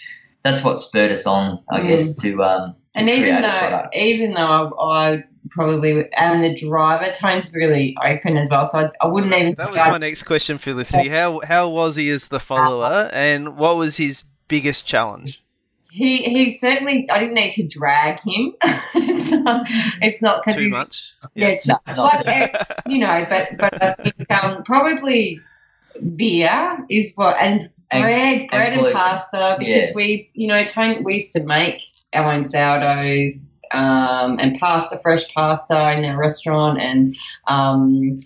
that's 0.44 0.64
what 0.64 0.80
spurred 0.80 1.12
us 1.12 1.28
on, 1.28 1.60
I 1.70 1.82
Mm. 1.82 1.88
guess, 1.90 2.22
to, 2.22 2.42
um, 2.42 2.76
to 2.94 3.00
And 3.02 3.10
even 3.10 3.42
though, 3.42 3.88
even 3.94 4.34
though 4.34 4.74
I, 4.80 5.12
I 5.12 5.24
probably 5.50 6.12
and 6.14 6.44
the 6.44 6.54
driver, 6.54 7.12
Tone's 7.12 7.54
really 7.54 7.96
open 8.04 8.38
as 8.38 8.50
well. 8.52 8.66
So 8.66 8.80
I, 8.80 8.90
I 9.02 9.08
wouldn't 9.08 9.34
even. 9.34 9.54
That 9.56 9.68
was 9.72 9.78
my 9.78 9.98
next 9.98 10.24
question, 10.24 10.58
Felicity. 10.58 11.10
How 11.10 11.40
how 11.42 11.70
was 11.70 11.96
he 11.96 12.10
as 12.10 12.28
the 12.28 12.40
follower, 12.40 13.10
and 13.14 13.58
what 13.58 13.78
was 13.78 13.98
his 13.98 14.24
biggest 14.48 14.88
challenge? 14.88 15.44
He 15.92 16.18
he 16.24 16.50
certainly. 16.50 17.08
I 17.10 17.20
didn't 17.20 17.34
need 17.36 17.54
to 17.54 17.68
drag 17.68 18.20
him. 18.20 18.54
it's 18.64 20.22
not. 20.22 20.44
Because 20.46 20.60
Too 20.60 20.70
much. 20.70 21.14
Yeah, 21.36 21.48
it's 21.48 21.68
No, 21.68 21.78
it's 21.88 21.98
not 21.98 22.26
like 22.26 22.56
you 22.88 23.00
know, 23.00 23.26
but 23.30 23.50
but 23.58 23.82
I 23.84 23.94
think 23.94 24.32
um, 24.32 24.64
probably 24.64 25.40
beer 26.16 26.78
is 26.90 27.12
what 27.16 27.36
and 27.40 27.70
And- 27.92 28.04
bread, 28.04 28.48
bread 28.50 28.74
and, 28.74 28.82
gluten. 28.82 28.98
pasta 28.98 29.56
because 29.60 29.88
Yeah. 29.88 29.92
we 29.96 30.30
you 30.34 30.48
know 30.48 30.64
Tony, 30.66 31.02
we 31.02 31.14
used 31.14 31.34
to 31.34 31.44
make 31.44 31.82
our 32.14 32.32
own 32.32 32.44
sourdoughs 32.44 33.49
um, 33.72 34.40
and 34.40 34.58
pasta, 34.60 34.98
fresh 35.02 35.32
pasta 35.34 35.92
in 35.94 36.02
their 36.02 36.18
restaurant 36.18 36.80
and 36.80 37.16
um, 37.48 38.20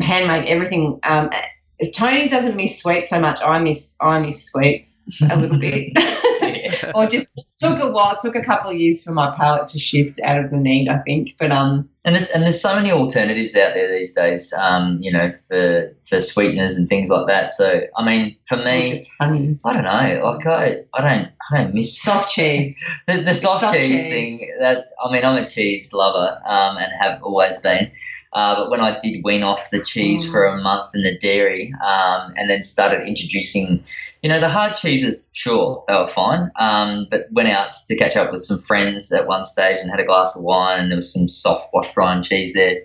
handmade 0.00 0.46
everything. 0.46 0.98
Um, 1.02 1.30
if 1.78 1.92
Tony 1.92 2.28
doesn't 2.28 2.56
miss 2.56 2.80
sweets 2.80 3.10
so 3.10 3.20
much, 3.20 3.40
I 3.42 3.58
miss 3.58 3.96
I 4.00 4.18
miss 4.20 4.50
sweets 4.50 5.10
a 5.30 5.36
little 5.38 5.58
bit. 5.58 5.92
Or 6.94 7.06
just 7.06 7.32
took 7.58 7.80
a 7.80 7.90
while, 7.90 8.16
took 8.16 8.34
a 8.34 8.42
couple 8.42 8.70
of 8.70 8.76
years 8.76 9.02
for 9.02 9.12
my 9.12 9.34
palate 9.36 9.68
to 9.68 9.78
shift 9.78 10.20
out 10.22 10.44
of 10.44 10.50
the 10.50 10.56
need, 10.56 10.88
I 10.88 10.98
think. 10.98 11.36
But 11.38 11.52
um, 11.52 11.88
And 12.06 12.14
there's 12.14 12.30
and 12.30 12.44
there's 12.44 12.62
so 12.62 12.74
many 12.76 12.92
alternatives 12.92 13.56
out 13.56 13.74
there 13.74 13.90
these 13.90 14.14
days, 14.14 14.52
um, 14.54 14.96
you 15.00 15.12
know, 15.12 15.32
for 15.48 15.92
for 16.08 16.20
sweeteners 16.20 16.76
and 16.76 16.88
things 16.88 17.10
like 17.10 17.26
that. 17.26 17.50
So 17.50 17.80
I 17.96 18.04
mean, 18.06 18.36
for 18.44 18.56
me, 18.58 18.86
just 18.86 19.10
honey, 19.20 19.58
I 19.64 19.72
don't 19.72 19.82
know, 19.82 20.24
like 20.24 20.46
I, 20.46 20.76
I 20.94 21.00
don't 21.00 21.28
I 21.50 21.56
don't 21.62 21.74
miss 21.74 22.00
soft 22.02 22.30
cheese. 22.30 23.02
The, 23.08 23.22
the 23.22 23.34
soft, 23.34 23.62
Soft 23.62 23.74
cheese, 23.76 24.04
cheese. 24.04 24.38
thing, 24.40 24.56
that 24.60 24.90
I 25.04 25.10
mean, 25.12 25.24
I'm 25.24 25.36
a 25.42 25.46
cheese 25.46 25.92
lover 25.92 26.40
um, 26.46 26.76
and 26.78 26.92
have 26.98 27.20
always 27.24 27.58
been. 27.58 27.90
Uh, 28.32 28.54
but 28.54 28.70
when 28.70 28.80
I 28.80 28.98
did 28.98 29.24
wean 29.24 29.42
off 29.42 29.70
the 29.70 29.80
cheese 29.82 30.28
Mm. 30.28 30.30
for 30.30 30.44
a 30.46 30.62
month 30.62 30.90
and 30.94 31.04
the 31.04 31.16
dairy, 31.18 31.72
um, 31.84 32.34
and 32.36 32.48
then 32.50 32.62
started 32.62 33.00
introducing, 33.06 33.82
you 34.26 34.32
know, 34.32 34.40
the 34.40 34.48
hard 34.48 34.74
cheeses, 34.74 35.30
sure, 35.34 35.84
they 35.86 35.94
were 35.94 36.08
fine. 36.08 36.50
Um, 36.56 37.06
but 37.08 37.20
went 37.30 37.48
out 37.48 37.74
to 37.86 37.96
catch 37.96 38.16
up 38.16 38.32
with 38.32 38.40
some 38.40 38.58
friends 38.58 39.12
at 39.12 39.28
one 39.28 39.44
stage 39.44 39.78
and 39.80 39.88
had 39.88 40.00
a 40.00 40.04
glass 40.04 40.34
of 40.34 40.42
wine, 40.42 40.80
and 40.80 40.90
there 40.90 40.96
was 40.96 41.12
some 41.12 41.28
soft 41.28 41.72
wash 41.72 41.94
brine 41.94 42.24
cheese 42.24 42.52
there. 42.52 42.80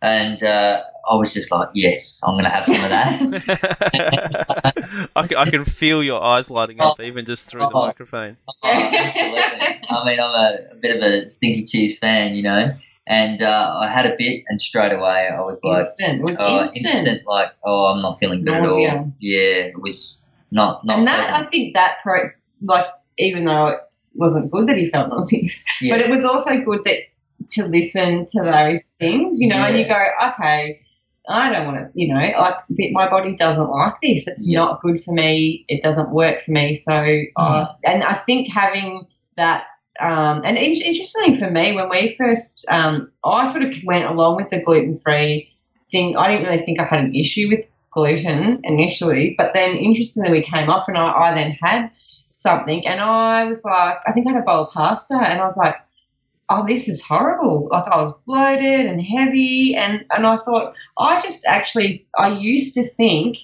And 0.00 0.42
uh, 0.42 0.80
I 1.06 1.14
was 1.16 1.34
just 1.34 1.52
like, 1.52 1.68
yes, 1.74 2.22
I'm 2.26 2.36
going 2.36 2.44
to 2.44 2.50
have 2.50 2.64
some 2.64 2.82
of 2.82 2.88
that. 2.88 3.10
I, 5.16 5.26
can, 5.26 5.36
I 5.36 5.50
can 5.50 5.66
feel 5.66 6.02
your 6.02 6.22
eyes 6.24 6.50
lighting 6.50 6.80
up 6.80 7.00
even 7.00 7.26
just 7.26 7.50
through 7.50 7.60
the 7.60 7.70
Oh. 7.74 7.86
microphone. 7.86 8.38
Oh, 8.48 8.70
absolutely. 8.70 9.40
I 9.90 10.04
mean, 10.06 10.20
I'm 10.20 10.30
a, 10.34 10.58
a 10.72 10.74
bit 10.76 10.96
of 10.96 11.02
a 11.02 11.28
stinky 11.28 11.64
cheese 11.64 11.98
fan, 11.98 12.34
you 12.34 12.44
know. 12.44 12.70
And 13.06 13.42
uh, 13.42 13.76
I 13.78 13.90
had 13.90 14.06
a 14.06 14.14
bit, 14.16 14.44
and 14.48 14.58
straight 14.58 14.92
away 14.92 15.28
I 15.30 15.42
was 15.42 15.62
like, 15.64 15.80
instant. 15.80 16.20
It 16.20 16.20
was 16.22 16.36
oh, 16.40 16.64
instant. 16.64 16.86
instant. 16.86 17.26
like, 17.26 17.48
oh, 17.62 17.88
I'm 17.88 18.00
not 18.00 18.18
feeling 18.18 18.42
good 18.42 18.54
at 18.54 18.68
all. 18.70 19.12
Yeah, 19.20 19.50
it 19.50 19.82
was 19.82 20.24
not 20.50 20.84
not 20.84 20.98
and 20.98 21.08
that 21.08 21.26
pleasant. 21.26 21.46
I 21.46 21.50
think 21.50 21.74
that 21.74 21.98
pro 22.02 22.30
like 22.62 22.86
even 23.18 23.44
though 23.44 23.68
it 23.68 23.80
wasn't 24.14 24.50
good 24.50 24.68
that 24.68 24.76
he 24.76 24.90
felt 24.90 25.08
nauseous, 25.10 25.64
yeah. 25.80 25.94
but 25.94 26.00
it 26.00 26.10
was 26.10 26.24
also 26.24 26.58
good 26.60 26.80
that 26.84 26.98
to 27.50 27.66
listen 27.66 28.24
to 28.26 28.42
those 28.42 28.88
things, 28.98 29.40
you 29.40 29.48
know, 29.48 29.56
and 29.56 29.78
you 29.78 29.86
go, 29.88 30.04
okay. 30.30 30.80
I 31.30 31.52
don't 31.52 31.66
want 31.66 31.76
to, 31.76 31.90
you 31.94 32.08
know, 32.12 32.20
like 32.20 32.54
my 32.92 33.08
body 33.10 33.34
doesn't 33.34 33.68
like 33.68 33.94
this. 34.02 34.26
It's 34.26 34.48
Yeah. 34.50 34.60
not 34.60 34.80
good 34.80 34.98
for 35.02 35.12
me. 35.12 35.64
It 35.68 35.82
doesn't 35.82 36.10
work 36.10 36.40
for 36.40 36.52
me. 36.52 36.72
So, 36.72 36.94
uh, 37.36 37.66
and 37.84 38.02
I 38.02 38.14
think 38.14 38.48
having 38.50 39.06
that, 39.36 39.66
um, 40.00 40.40
and 40.44 40.56
in- 40.56 40.72
interestingly 40.72 41.38
for 41.38 41.50
me, 41.50 41.74
when 41.74 41.90
we 41.90 42.14
first, 42.16 42.64
um, 42.70 43.10
I 43.24 43.44
sort 43.44 43.64
of 43.64 43.74
went 43.84 44.06
along 44.06 44.36
with 44.36 44.48
the 44.48 44.62
gluten 44.62 44.96
free 44.96 45.52
thing. 45.92 46.16
I 46.16 46.28
didn't 46.32 46.46
really 46.46 46.64
think 46.64 46.80
I 46.80 46.84
had 46.84 47.00
an 47.04 47.14
issue 47.14 47.48
with 47.50 47.66
gluten 47.90 48.60
initially, 48.64 49.34
but 49.36 49.52
then 49.54 49.76
interestingly, 49.76 50.30
we 50.30 50.42
came 50.42 50.68
off, 50.70 50.88
and 50.88 50.98
I, 50.98 51.10
I 51.10 51.34
then 51.34 51.56
had 51.62 51.90
something, 52.28 52.86
and 52.86 53.00
I 53.00 53.44
was 53.44 53.64
like, 53.64 53.98
I 54.06 54.12
think 54.12 54.26
I 54.26 54.32
had 54.32 54.42
a 54.42 54.44
bowl 54.44 54.64
of 54.64 54.72
pasta, 54.72 55.14
and 55.14 55.40
I 55.40 55.44
was 55.44 55.56
like, 55.56 55.76
oh, 56.50 56.64
this 56.66 56.88
is 56.88 57.02
horrible. 57.02 57.68
Like 57.70 57.86
I 57.86 57.96
was 57.96 58.16
bloated 58.26 58.86
and 58.86 59.02
heavy, 59.02 59.74
and 59.76 60.04
and 60.10 60.26
I 60.26 60.36
thought, 60.38 60.74
I 60.98 61.20
just 61.20 61.46
actually, 61.46 62.06
I 62.16 62.28
used 62.28 62.74
to 62.74 62.88
think 62.88 63.38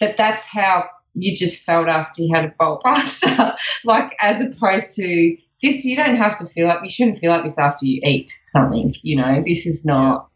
that 0.00 0.16
that's 0.16 0.46
how 0.46 0.88
you 1.14 1.34
just 1.34 1.62
felt 1.62 1.88
after 1.88 2.22
you 2.22 2.34
had 2.34 2.44
a 2.44 2.54
bowl 2.58 2.76
of 2.76 2.82
pasta, 2.82 3.56
like 3.84 4.14
as 4.20 4.40
opposed 4.40 4.94
to 4.96 5.36
this. 5.62 5.84
You 5.84 5.96
don't 5.96 6.16
have 6.16 6.38
to 6.38 6.46
feel 6.46 6.68
like 6.68 6.82
you 6.82 6.90
shouldn't 6.90 7.18
feel 7.18 7.32
like 7.32 7.44
this 7.44 7.58
after 7.58 7.86
you 7.86 8.00
eat 8.04 8.30
something. 8.46 8.94
You 9.02 9.16
know, 9.16 9.42
this 9.46 9.66
is 9.66 9.84
not. 9.84 10.27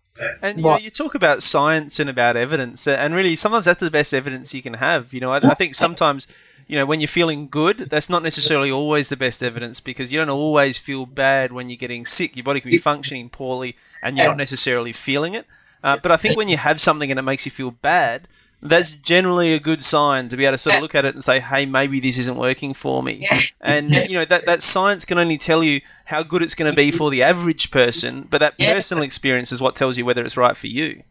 And 0.42 0.59
you 0.59 0.64
know, 0.64 0.77
you 0.79 0.90
talk 0.90 1.14
about 1.14 1.42
science 1.42 1.98
and 1.98 2.11
about 2.11 2.37
evidence, 2.37 2.87
and 2.87 3.14
really, 3.14 3.35
sometimes 3.35 3.64
that's 3.64 3.81
the 3.81 3.90
best 3.90 4.12
evidence 4.12 4.53
you 4.53 4.62
can 4.62 4.75
have. 4.75 5.14
You 5.14 5.20
know, 5.20 5.33
I, 5.33 5.38
I 5.38 5.55
think 5.55 5.75
sometimes, 5.75 6.29
you 6.66 6.77
know, 6.77 6.85
when 6.85 7.01
you're 7.01 7.09
feeling 7.09 7.48
good, 7.48 7.79
that's 7.79 8.11
not 8.11 8.22
necessarily 8.22 8.70
always 8.70 9.09
the 9.09 9.16
best 9.16 9.42
evidence 9.42 9.81
because 9.81 10.12
you 10.12 10.18
don't 10.18 10.29
always 10.29 10.77
feel 10.77 11.07
bad 11.07 11.53
when 11.53 11.70
you're 11.70 11.77
getting 11.77 12.05
sick. 12.05 12.37
Your 12.37 12.44
body 12.44 12.61
can 12.61 12.70
be 12.70 12.79
functioning 12.79 13.31
poorly, 13.31 13.77
and 14.03 14.16
you're 14.16 14.27
not 14.27 14.37
necessarily 14.37 14.92
feeling 14.92 15.35
it. 15.35 15.46
Uh, 15.83 15.96
but 16.01 16.12
I 16.12 16.16
think 16.16 16.37
when 16.37 16.48
you 16.48 16.59
have 16.59 16.81
something 16.81 17.11
and 17.11 17.18
it 17.18 17.22
makes 17.22 17.44
you 17.44 17.51
feel 17.51 17.70
bad, 17.70 18.29
that's 18.62 18.92
generally 18.92 19.53
a 19.53 19.59
good 19.59 19.83
sign 19.83 20.29
to 20.29 20.37
be 20.37 20.44
able 20.44 20.55
to 20.55 20.59
sort 20.59 20.77
of 20.77 20.83
look 20.83 20.94
at 20.94 21.05
it 21.05 21.14
and 21.14 21.22
say, 21.25 21.40
"Hey, 21.40 21.66
maybe 21.66 22.01
this 22.01 22.16
isn't 22.18 22.37
working 22.37 22.75
for 22.75 23.03
me." 23.03 23.27
Yeah. 23.31 23.40
And 23.64 23.92
you 23.92 24.14
know 24.18 24.25
that 24.25 24.46
that 24.46 24.61
science 24.61 25.05
can 25.05 25.18
only 25.18 25.38
tell 25.38 25.62
you 25.62 25.83
how 26.07 26.25
good 26.25 26.42
it's 26.42 26.55
going 26.57 26.70
to 26.70 26.75
be 26.77 26.90
for 26.90 27.11
the 27.11 27.22
average 27.22 27.70
person, 27.70 28.27
but 28.29 28.38
that 28.38 28.55
Yeah. 28.59 28.75
personal 28.75 29.05
experience 29.05 29.53
is 29.53 29.61
what 29.61 29.77
tells 29.77 29.96
you 29.96 30.05
whether 30.05 30.25
it's 30.25 30.37
right 30.37 30.57
for 30.57 30.66
you. 30.66 31.03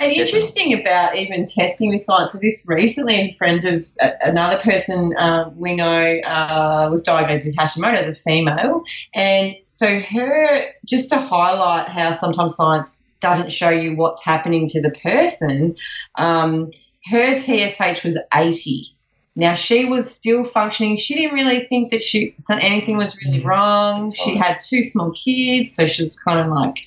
And 0.00 0.12
interesting 0.12 0.80
about 0.80 1.16
even 1.16 1.44
testing 1.44 1.90
with 1.90 2.00
science. 2.00 2.32
So 2.32 2.38
this 2.40 2.64
recently, 2.68 3.16
a 3.16 3.34
friend 3.36 3.64
of 3.64 3.84
uh, 4.00 4.10
another 4.20 4.56
person 4.58 5.12
uh, 5.16 5.50
we 5.56 5.74
know 5.74 6.02
uh, 6.20 6.86
was 6.88 7.02
diagnosed 7.02 7.46
with 7.46 7.56
Hashimoto 7.56 7.96
as 7.96 8.08
a 8.08 8.14
female, 8.14 8.84
and 9.12 9.56
so 9.66 10.00
her 10.00 10.60
just 10.86 11.10
to 11.10 11.18
highlight 11.18 11.88
how 11.88 12.12
sometimes 12.12 12.54
science 12.54 13.10
doesn't 13.20 13.50
show 13.50 13.70
you 13.70 13.96
what's 13.96 14.24
happening 14.24 14.68
to 14.68 14.80
the 14.80 14.90
person. 14.90 15.74
Um, 16.14 16.70
her 17.10 17.36
TSH 17.36 18.02
was 18.04 18.20
eighty. 18.34 18.94
Now 19.36 19.54
she 19.54 19.84
was 19.84 20.12
still 20.12 20.44
functioning. 20.44 20.96
She 20.96 21.14
didn't 21.14 21.34
really 21.34 21.64
think 21.66 21.90
that 21.90 22.02
she 22.02 22.34
anything 22.50 22.96
was 22.96 23.16
really 23.24 23.40
wrong. 23.44 24.10
She 24.12 24.34
had 24.34 24.58
two 24.60 24.82
small 24.82 25.12
kids, 25.12 25.74
so 25.74 25.86
she 25.86 26.02
was 26.02 26.18
kind 26.18 26.40
of 26.40 26.48
like, 26.48 26.78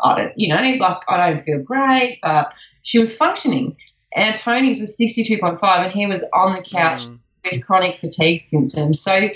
I 0.00 0.16
don't, 0.16 0.32
you 0.38 0.48
know, 0.48 0.62
like 0.78 1.02
I 1.08 1.30
don't 1.30 1.40
feel 1.42 1.58
great, 1.60 2.20
but 2.22 2.52
she 2.82 2.98
was 3.00 3.14
functioning. 3.14 3.76
And 4.14 4.36
Tony's 4.36 4.80
was 4.80 4.96
sixty 4.96 5.24
two 5.24 5.38
point 5.38 5.58
five, 5.58 5.84
and 5.84 5.92
he 5.92 6.06
was 6.06 6.24
on 6.32 6.54
the 6.54 6.62
couch 6.62 7.00
Mm. 7.06 7.18
with 7.44 7.66
chronic 7.66 7.96
fatigue 7.96 8.40
symptoms. 8.40 9.00
So 9.00 9.28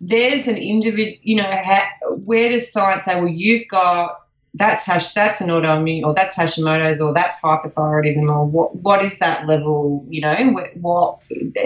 there's 0.00 0.48
an 0.48 0.56
individual, 0.56 1.16
you 1.22 1.36
know, 1.36 1.44
ha- 1.50 1.90
where 2.24 2.48
does 2.48 2.72
science 2.72 3.04
say, 3.04 3.16
well, 3.16 3.28
you've 3.28 3.68
got 3.68 4.21
that's 4.54 4.84
hash, 4.84 5.12
that's 5.14 5.40
an 5.40 5.48
autoimmune, 5.48 6.04
or 6.04 6.14
that's 6.14 6.36
Hashimoto's, 6.36 7.00
or 7.00 7.14
that's 7.14 7.40
hypothyroidism, 7.40 8.30
or 8.30 8.44
what 8.46 8.74
what 8.76 9.02
is 9.04 9.18
that 9.18 9.46
level? 9.46 10.04
You 10.08 10.20
know, 10.20 10.34
wh- 10.34 10.76
what 10.82 11.20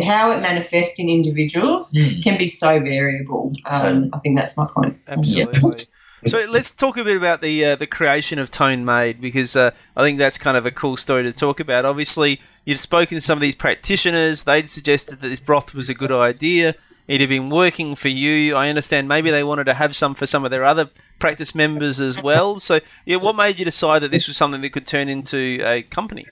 how 0.04 0.30
it 0.30 0.40
manifests 0.40 0.98
in 1.00 1.08
individuals 1.08 1.92
Mm. 1.94 2.22
can 2.22 2.38
be 2.38 2.46
so 2.46 2.78
variable. 2.78 3.52
Um, 3.64 4.10
I 4.12 4.18
think 4.20 4.36
that's 4.36 4.56
my 4.56 4.66
point. 4.72 4.98
Absolutely. 5.08 5.86
So 6.26 6.44
let's 6.50 6.72
talk 6.72 6.96
a 6.96 7.04
bit 7.04 7.16
about 7.16 7.40
the 7.40 7.64
uh, 7.64 7.76
the 7.76 7.86
creation 7.86 8.38
of 8.40 8.50
Tone 8.50 8.84
Made 8.84 9.20
because 9.20 9.54
uh, 9.54 9.70
I 9.96 10.02
think 10.02 10.18
that's 10.18 10.38
kind 10.38 10.56
of 10.56 10.64
a 10.66 10.70
cool 10.72 10.96
story 10.96 11.22
to 11.22 11.32
talk 11.32 11.60
about. 11.60 11.84
Obviously, 11.84 12.40
you've 12.64 12.80
spoken 12.80 13.16
to 13.16 13.20
some 13.20 13.36
of 13.36 13.42
these 13.42 13.54
practitioners; 13.54 14.42
they'd 14.44 14.68
suggested 14.68 15.20
that 15.20 15.28
this 15.28 15.38
broth 15.38 15.72
was 15.74 15.88
a 15.88 15.94
good 15.94 16.10
idea. 16.10 16.74
It 17.08 17.20
had 17.20 17.28
been 17.28 17.50
working 17.50 17.94
for 17.94 18.08
you. 18.08 18.56
I 18.56 18.68
understand 18.68 19.06
maybe 19.08 19.30
they 19.30 19.44
wanted 19.44 19.64
to 19.66 19.74
have 19.74 19.94
some 19.94 20.14
for 20.14 20.26
some 20.26 20.44
of 20.44 20.50
their 20.50 20.64
other 20.64 20.90
practice 21.18 21.54
members 21.54 22.00
as 22.00 22.20
well. 22.20 22.58
So, 22.58 22.80
yeah, 23.04 23.16
what 23.16 23.36
made 23.36 23.58
you 23.58 23.64
decide 23.64 24.02
that 24.02 24.10
this 24.10 24.26
was 24.26 24.36
something 24.36 24.60
that 24.60 24.70
could 24.72 24.86
turn 24.86 25.08
into 25.08 25.60
a 25.64 25.82
company? 25.82 26.26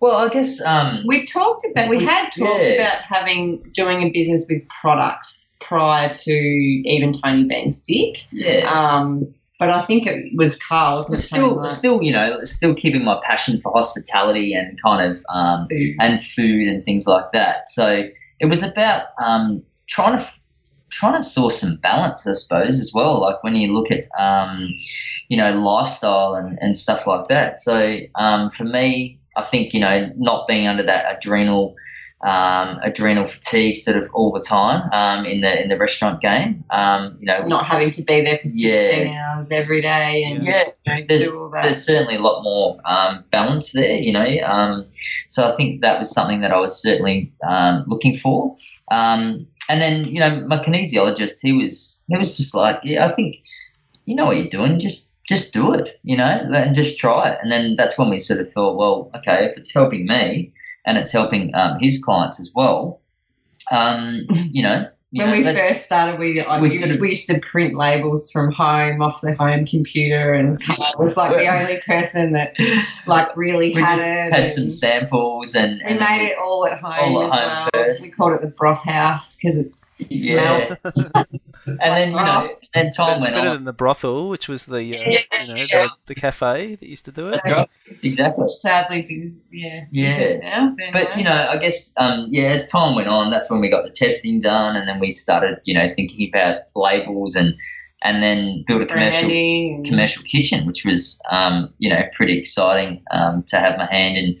Well, 0.00 0.16
I 0.16 0.28
guess 0.28 0.60
um, 0.64 1.02
We 1.06 1.22
talked 1.22 1.64
about 1.70 1.88
we 1.90 1.98
We- 1.98 2.04
had 2.04 2.30
talked 2.30 2.66
yeah. 2.66 2.72
about 2.72 3.02
having 3.02 3.58
doing 3.74 4.02
a 4.02 4.10
business 4.10 4.46
with 4.50 4.66
products 4.68 5.54
prior 5.60 6.08
to 6.08 6.32
even 6.32 7.12
Tony 7.12 7.44
being 7.44 7.72
sick. 7.72 8.16
yeah. 8.32 8.60
Um, 8.70 9.32
but 9.58 9.68
I 9.68 9.82
think 9.84 10.06
it 10.06 10.32
was 10.36 10.56
Carl. 10.58 10.96
Wasn't 10.96 11.18
it, 11.18 11.20
still, 11.20 11.56
Tony, 11.56 11.68
still, 11.68 12.02
you 12.02 12.12
know, 12.12 12.38
still 12.44 12.74
keeping 12.74 13.04
my 13.04 13.20
passion 13.22 13.58
for 13.58 13.70
hospitality 13.72 14.54
and 14.54 14.80
kind 14.82 15.10
of 15.10 15.22
um, 15.28 15.68
food? 15.68 15.96
and 16.00 16.18
food 16.20 16.66
and 16.66 16.82
things 16.82 17.06
like 17.06 17.30
that. 17.32 17.68
So 17.68 18.08
it 18.40 18.46
was 18.46 18.62
about 18.62 19.08
um, 19.22 19.62
trying 19.86 20.18
to 20.18 20.26
trying 20.90 21.16
to 21.16 21.22
source 21.22 21.60
some 21.60 21.76
balance, 21.76 22.26
I 22.26 22.32
suppose, 22.32 22.80
as 22.80 22.92
well. 22.92 23.20
Like 23.20 23.42
when 23.44 23.54
you 23.54 23.72
look 23.72 23.90
at 23.90 24.08
um, 24.18 24.68
you 25.28 25.36
know 25.36 25.52
lifestyle 25.52 26.34
and, 26.34 26.58
and 26.60 26.76
stuff 26.76 27.06
like 27.06 27.28
that. 27.28 27.60
So 27.60 27.98
um, 28.16 28.50
for 28.50 28.64
me, 28.64 29.18
I 29.36 29.42
think 29.42 29.72
you 29.72 29.80
know 29.80 30.10
not 30.16 30.48
being 30.48 30.66
under 30.66 30.82
that 30.82 31.16
adrenal 31.16 31.76
um, 32.22 32.78
adrenal 32.82 33.24
fatigue 33.24 33.76
sort 33.76 33.96
of 33.96 34.10
all 34.12 34.30
the 34.32 34.40
time 34.40 34.88
um, 34.92 35.24
in 35.24 35.40
the 35.40 35.62
in 35.62 35.68
the 35.68 35.78
restaurant 35.78 36.20
game. 36.20 36.64
Um, 36.70 37.16
you 37.18 37.26
know, 37.26 37.42
not 37.46 37.64
having 37.64 37.90
to 37.92 38.02
be 38.02 38.20
there 38.22 38.38
for 38.38 38.48
Yeah. 38.48 38.72
16 38.72 39.16
hours 39.16 39.52
every 39.52 39.80
day 39.80 40.24
and 40.24 40.44
yeah, 40.44 40.64
you 40.86 40.94
know, 40.94 41.00
there's, 41.08 41.28
do 41.28 41.38
all 41.38 41.50
that. 41.50 41.62
there's 41.62 41.84
certainly 41.84 42.16
a 42.16 42.20
lot 42.20 42.42
more 42.42 42.78
um, 42.84 43.24
balance 43.30 43.72
there, 43.72 43.94
you 43.96 44.12
know. 44.12 44.26
Um, 44.44 44.86
so 45.28 45.50
I 45.50 45.56
think 45.56 45.80
that 45.80 45.98
was 45.98 46.10
something 46.10 46.40
that 46.42 46.52
I 46.52 46.58
was 46.60 46.80
certainly 46.80 47.32
um, 47.48 47.84
looking 47.86 48.14
for. 48.14 48.56
Um, 48.90 49.38
and 49.68 49.80
then, 49.80 50.04
you 50.06 50.18
know, 50.20 50.40
my 50.46 50.58
kinesiologist, 50.58 51.38
he 51.40 51.52
was 51.52 52.04
he 52.08 52.16
was 52.18 52.36
just 52.36 52.54
like, 52.54 52.80
yeah, 52.82 53.06
I 53.06 53.12
think 53.14 53.36
you 54.04 54.14
know 54.14 54.26
what 54.26 54.36
you're 54.36 54.48
doing, 54.48 54.78
just 54.78 55.18
just 55.28 55.54
do 55.54 55.72
it, 55.72 56.00
you 56.02 56.16
know, 56.16 56.26
and 56.52 56.74
just 56.74 56.98
try 56.98 57.30
it. 57.30 57.38
And 57.40 57.52
then 57.52 57.76
that's 57.76 57.96
when 57.96 58.10
we 58.10 58.18
sort 58.18 58.40
of 58.40 58.50
thought, 58.52 58.76
well, 58.76 59.10
okay, 59.16 59.46
if 59.46 59.56
it's 59.56 59.72
helping 59.72 60.06
me 60.06 60.52
and 60.86 60.98
it's 60.98 61.12
helping 61.12 61.54
um, 61.54 61.78
his 61.78 62.02
clients 62.02 62.40
as 62.40 62.52
well, 62.54 63.00
um, 63.70 64.26
you 64.50 64.62
know. 64.62 64.88
You 65.12 65.24
when 65.24 65.42
know, 65.42 65.50
we 65.50 65.58
first 65.58 65.86
started, 65.86 66.20
we 66.20 66.40
like 66.44 66.60
we 66.62 66.68
we, 66.68 66.72
used, 66.72 66.84
sort 66.84 66.94
of- 66.94 67.00
we 67.00 67.08
used 67.08 67.26
to 67.30 67.40
print 67.40 67.74
labels 67.74 68.30
from 68.30 68.52
home 68.52 69.02
off 69.02 69.20
the 69.22 69.34
home 69.34 69.66
computer, 69.66 70.32
and 70.32 70.62
Carl 70.64 70.94
was 71.00 71.16
like 71.16 71.32
the 71.32 71.48
only 71.48 71.80
person 71.84 72.30
that 72.34 72.54
like 73.08 73.36
really 73.36 73.74
we 73.74 73.80
had 73.82 73.96
just 73.96 74.06
it. 74.06 74.34
had 74.36 74.50
some 74.50 74.70
samples 74.70 75.56
and, 75.56 75.80
we 75.84 75.90
and 75.90 75.98
made 75.98 76.28
it 76.30 76.38
all 76.38 76.64
at 76.64 76.80
home 76.80 77.16
all 77.16 77.22
at 77.24 77.26
as 77.26 77.32
home 77.32 77.48
well. 77.48 77.68
first. 77.86 78.02
We 78.04 78.10
called 78.12 78.34
it 78.34 78.40
the 78.42 78.46
broth 78.56 78.84
house 78.84 79.36
because 79.36 79.56
it 79.56 79.72
Yeah. 80.10 80.74
and 81.66 81.78
then 81.78 82.10
you 82.10 82.16
know, 82.16 82.50
and 82.74 82.88
It's 82.88 82.96
time 82.96 83.20
better, 83.20 83.22
it's 83.22 83.22
went 83.22 83.34
better 83.34 83.48
on. 83.48 83.54
than 83.56 83.64
the 83.64 83.72
brothel, 83.72 84.28
which 84.28 84.48
was 84.48 84.66
the 84.66 84.76
uh, 84.76 84.80
Yeah, 84.80 85.20
you 85.42 85.48
know 85.48 85.54
yeah. 85.56 85.82
the, 85.86 85.90
the 86.06 86.14
cafe 86.14 86.74
that 86.76 86.86
used 86.88 87.04
to 87.06 87.12
do 87.12 87.28
it. 87.28 87.40
Exactly. 88.02 88.48
sadly 88.48 89.02
did 89.02 89.36
yeah 89.50 89.84
Yeah. 89.90 90.36
Now? 90.42 90.76
But 90.92 91.16
you 91.16 91.24
know, 91.24 91.48
I 91.50 91.56
guess 91.56 91.94
um, 91.98 92.26
yeah, 92.30 92.48
as 92.48 92.68
time 92.68 92.94
went 92.94 93.08
on, 93.08 93.30
that's 93.30 93.50
when 93.50 93.60
we 93.60 93.68
got 93.68 93.84
the 93.84 93.90
testing 93.90 94.40
done, 94.40 94.76
and 94.76 94.88
then 94.88 95.00
we 95.00 95.10
started, 95.10 95.60
you 95.64 95.74
know, 95.74 95.92
thinking 95.92 96.28
about 96.32 96.62
labels 96.74 97.34
and 97.36 97.54
and 98.02 98.22
then 98.22 98.64
build 98.66 98.80
a 98.80 98.86
commercial 98.86 99.28
Branding 99.28 99.84
commercial 99.84 100.22
kitchen, 100.22 100.66
which 100.66 100.84
was 100.86 101.20
um, 101.30 101.72
you 101.78 101.90
know 101.90 102.02
pretty 102.14 102.38
exciting 102.38 103.02
um, 103.10 103.42
to 103.48 103.56
have 103.58 103.76
my 103.76 103.86
hand 103.86 104.16
in, 104.16 104.38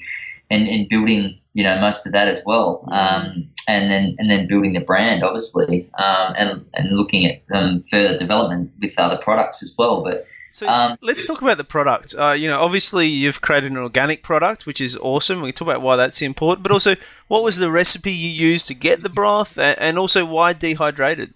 in 0.50 0.66
in 0.66 0.88
building 0.88 1.38
you 1.54 1.64
know 1.64 1.80
most 1.80 2.06
of 2.06 2.12
that 2.12 2.28
as 2.28 2.42
well, 2.44 2.84
um, 2.92 3.48
and 3.68 3.90
then 3.90 4.16
and 4.18 4.30
then 4.30 4.46
building 4.46 4.72
the 4.72 4.80
brand 4.80 5.22
obviously, 5.24 5.88
um, 5.98 6.34
and 6.36 6.64
and 6.74 6.96
looking 6.96 7.26
at 7.26 7.42
um, 7.52 7.78
further 7.78 8.16
development 8.16 8.70
with 8.80 8.98
other 8.98 9.16
products 9.16 9.62
as 9.62 9.74
well. 9.78 10.02
But 10.02 10.26
So 10.52 10.68
Um, 10.68 10.98
let's 11.00 11.24
talk 11.26 11.42
about 11.42 11.58
the 11.58 11.64
product. 11.64 12.14
Uh, 12.18 12.32
you 12.32 12.48
know, 12.48 12.60
obviously 12.60 13.06
you've 13.06 13.40
created 13.40 13.70
an 13.70 13.78
organic 13.78 14.22
product, 14.22 14.66
which 14.66 14.80
is 14.80 14.96
awesome. 14.96 15.40
We 15.40 15.52
can 15.52 15.58
talk 15.58 15.68
about 15.68 15.82
why 15.82 15.94
that's 15.96 16.20
important, 16.22 16.64
but 16.64 16.72
also 16.72 16.96
what 17.28 17.44
was 17.44 17.56
the 17.58 17.70
recipe 17.70 18.12
you 18.12 18.28
used 18.28 18.66
to 18.66 18.74
get 18.74 19.02
the 19.02 19.08
broth, 19.08 19.56
and 19.58 19.96
also 19.96 20.26
why 20.26 20.52
dehydrated. 20.52 21.32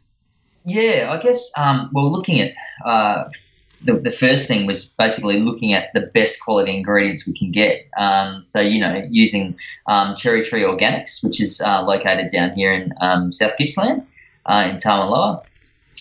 Yeah, 0.65 1.11
I 1.13 1.23
guess. 1.23 1.53
Um, 1.57 1.91
well, 1.93 2.11
looking 2.11 2.41
at 2.41 2.53
uh, 2.85 3.25
the, 3.85 3.95
the 3.95 4.11
first 4.11 4.49
thing 4.49 4.67
was 4.67 4.93
basically 4.99 5.41
looking 5.41 5.75
at 5.75 5.93
the 5.93 6.03
best 6.15 6.41
quality 6.41 6.75
ingredients 6.77 7.27
we 7.27 7.35
can 7.35 7.51
get. 7.51 7.87
Um, 7.99 8.43
so 8.43 8.61
you 8.61 8.81
know, 8.81 9.07
using 9.11 9.57
um, 9.87 10.17
Cherry 10.17 10.43
Tree 10.43 10.63
Organics, 10.63 11.23
which 11.23 11.41
is 11.41 11.61
uh, 11.61 11.83
located 11.83 12.31
down 12.31 12.53
here 12.53 12.73
in 12.73 12.93
um, 13.01 13.31
South 13.33 13.53
Gippsland 13.59 14.07
uh, 14.47 14.67
in 14.71 14.77
Tamaloa. 14.77 15.45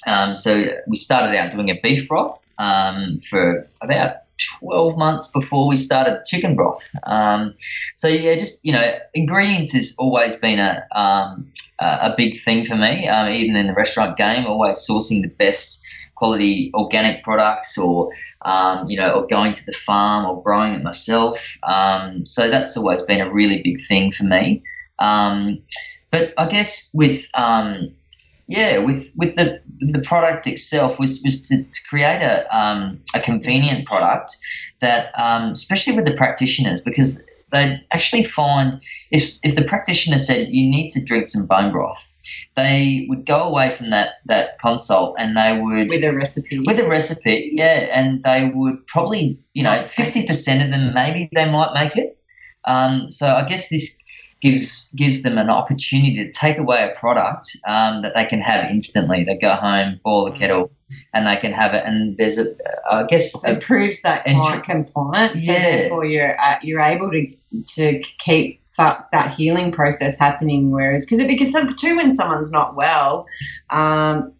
Um, 0.05 0.35
so 0.35 0.65
we 0.87 0.95
started 0.95 1.37
out 1.37 1.51
doing 1.51 1.69
a 1.69 1.79
beef 1.81 2.07
broth 2.07 2.37
um, 2.57 3.17
for 3.29 3.65
about 3.81 4.17
12 4.59 4.97
months 4.97 5.31
before 5.31 5.67
we 5.67 5.75
started 5.75 6.23
chicken 6.25 6.55
broth. 6.55 6.89
Um, 7.03 7.53
so 7.95 8.07
yeah, 8.07 8.35
just 8.35 8.63
you 8.65 8.71
know, 8.71 8.97
ingredients 9.13 9.73
has 9.73 9.95
always 9.99 10.35
been 10.35 10.59
a 10.59 10.85
um, 10.95 11.51
a 11.79 12.13
big 12.15 12.39
thing 12.39 12.65
for 12.65 12.75
me. 12.75 13.07
Um, 13.07 13.31
even 13.33 13.55
in 13.55 13.67
the 13.67 13.73
restaurant 13.73 14.17
game, 14.17 14.45
always 14.45 14.77
sourcing 14.77 15.21
the 15.21 15.29
best 15.37 15.82
quality 16.23 16.71
organic 16.73 17.21
products, 17.21 17.77
or 17.77 18.09
um, 18.45 18.89
you 18.89 18.95
know, 18.95 19.11
or 19.15 19.27
going 19.27 19.51
to 19.51 19.65
the 19.65 19.73
farm 19.73 20.25
or 20.25 20.41
growing 20.41 20.73
it 20.73 20.81
myself. 20.81 21.57
Um, 21.63 22.25
so 22.25 22.49
that's 22.49 22.77
always 22.77 23.01
been 23.01 23.19
a 23.19 23.29
really 23.39 23.61
big 23.61 23.81
thing 23.89 24.09
for 24.09 24.23
me. 24.23 24.63
Um, 24.99 25.61
but 26.11 26.33
I 26.37 26.45
guess 26.45 26.89
with 26.93 27.27
um, 27.33 27.93
yeah, 28.47 28.77
with 28.77 29.11
with 29.17 29.35
the 29.35 29.59
the 29.79 29.99
product 29.99 30.47
itself 30.47 30.97
was 30.97 31.21
was 31.25 31.45
to, 31.49 31.63
to 31.63 31.79
create 31.89 32.21
a 32.21 32.35
um, 32.57 32.99
a 33.13 33.19
convenient 33.19 33.85
product 33.85 34.31
that, 34.79 35.11
um, 35.19 35.51
especially 35.51 35.93
with 35.97 36.05
the 36.05 36.13
practitioners, 36.13 36.81
because 36.81 37.25
they 37.51 37.81
actually 37.91 38.23
find 38.23 38.79
if 39.11 39.39
if 39.43 39.55
the 39.55 39.65
practitioner 39.65 40.19
said 40.19 40.47
you 40.47 40.69
need 40.69 40.89
to 40.91 41.03
drink 41.03 41.27
some 41.27 41.47
bone 41.47 41.71
broth, 41.73 42.12
they 42.55 43.05
would 43.09 43.25
go 43.25 43.41
away 43.43 43.69
from 43.69 43.89
that 43.89 44.15
that 44.25 44.59
consult 44.59 45.15
and 45.17 45.35
they 45.35 45.59
would 45.59 45.89
with 45.89 46.03
a 46.03 46.13
recipe. 46.13 46.59
with 46.59 46.79
a 46.79 46.87
recipe, 46.87 47.51
yeah, 47.53 47.87
and 47.91 48.23
they 48.23 48.51
would 48.53 48.85
probably, 48.87 49.39
you 49.53 49.63
know, 49.63 49.87
fifty 49.87 50.25
percent 50.25 50.63
of 50.63 50.71
them 50.71 50.93
maybe 50.93 51.29
they 51.33 51.49
might 51.49 51.73
make 51.73 51.97
it. 51.97 52.17
Um, 52.65 53.09
so 53.09 53.27
I 53.27 53.47
guess 53.47 53.69
this 53.69 53.99
gives 54.41 54.91
gives 54.93 55.23
them 55.23 55.37
an 55.37 55.49
opportunity 55.49 56.15
to 56.15 56.31
take 56.31 56.57
away 56.57 56.89
a 56.89 56.99
product 56.99 57.47
um, 57.67 58.01
that 58.03 58.13
they 58.13 58.25
can 58.25 58.41
have 58.41 58.69
instantly. 58.69 59.23
They 59.23 59.37
go 59.37 59.51
home, 59.55 59.99
boil 60.03 60.31
the 60.31 60.37
kettle, 60.37 60.71
and 61.13 61.25
they 61.25 61.37
can 61.37 61.53
have 61.53 61.73
it. 61.73 61.83
And 61.85 62.17
there's 62.17 62.37
a, 62.37 62.45
I 62.89 63.03
guess, 63.03 63.43
it 63.45 63.61
proves 63.61 64.01
that 64.01 64.25
client 64.25 64.63
compliance, 64.63 65.47
Yeah. 65.47 65.53
and 65.55 65.63
therefore 65.63 66.05
you're 66.05 66.39
uh, 66.39 66.57
you're 66.61 66.81
able 66.81 67.11
to 67.11 67.35
to 67.75 68.01
keep 68.19 68.61
that, 68.77 69.07
that 69.11 69.33
healing 69.33 69.71
process 69.71 70.17
happening. 70.17 70.71
Whereas, 70.71 71.05
because 71.05 71.25
because 71.25 71.51
some- 71.51 71.75
too 71.75 71.97
when 71.97 72.11
someone's 72.11 72.51
not 72.51 72.75
well, 72.75 73.25
um, 73.69 74.33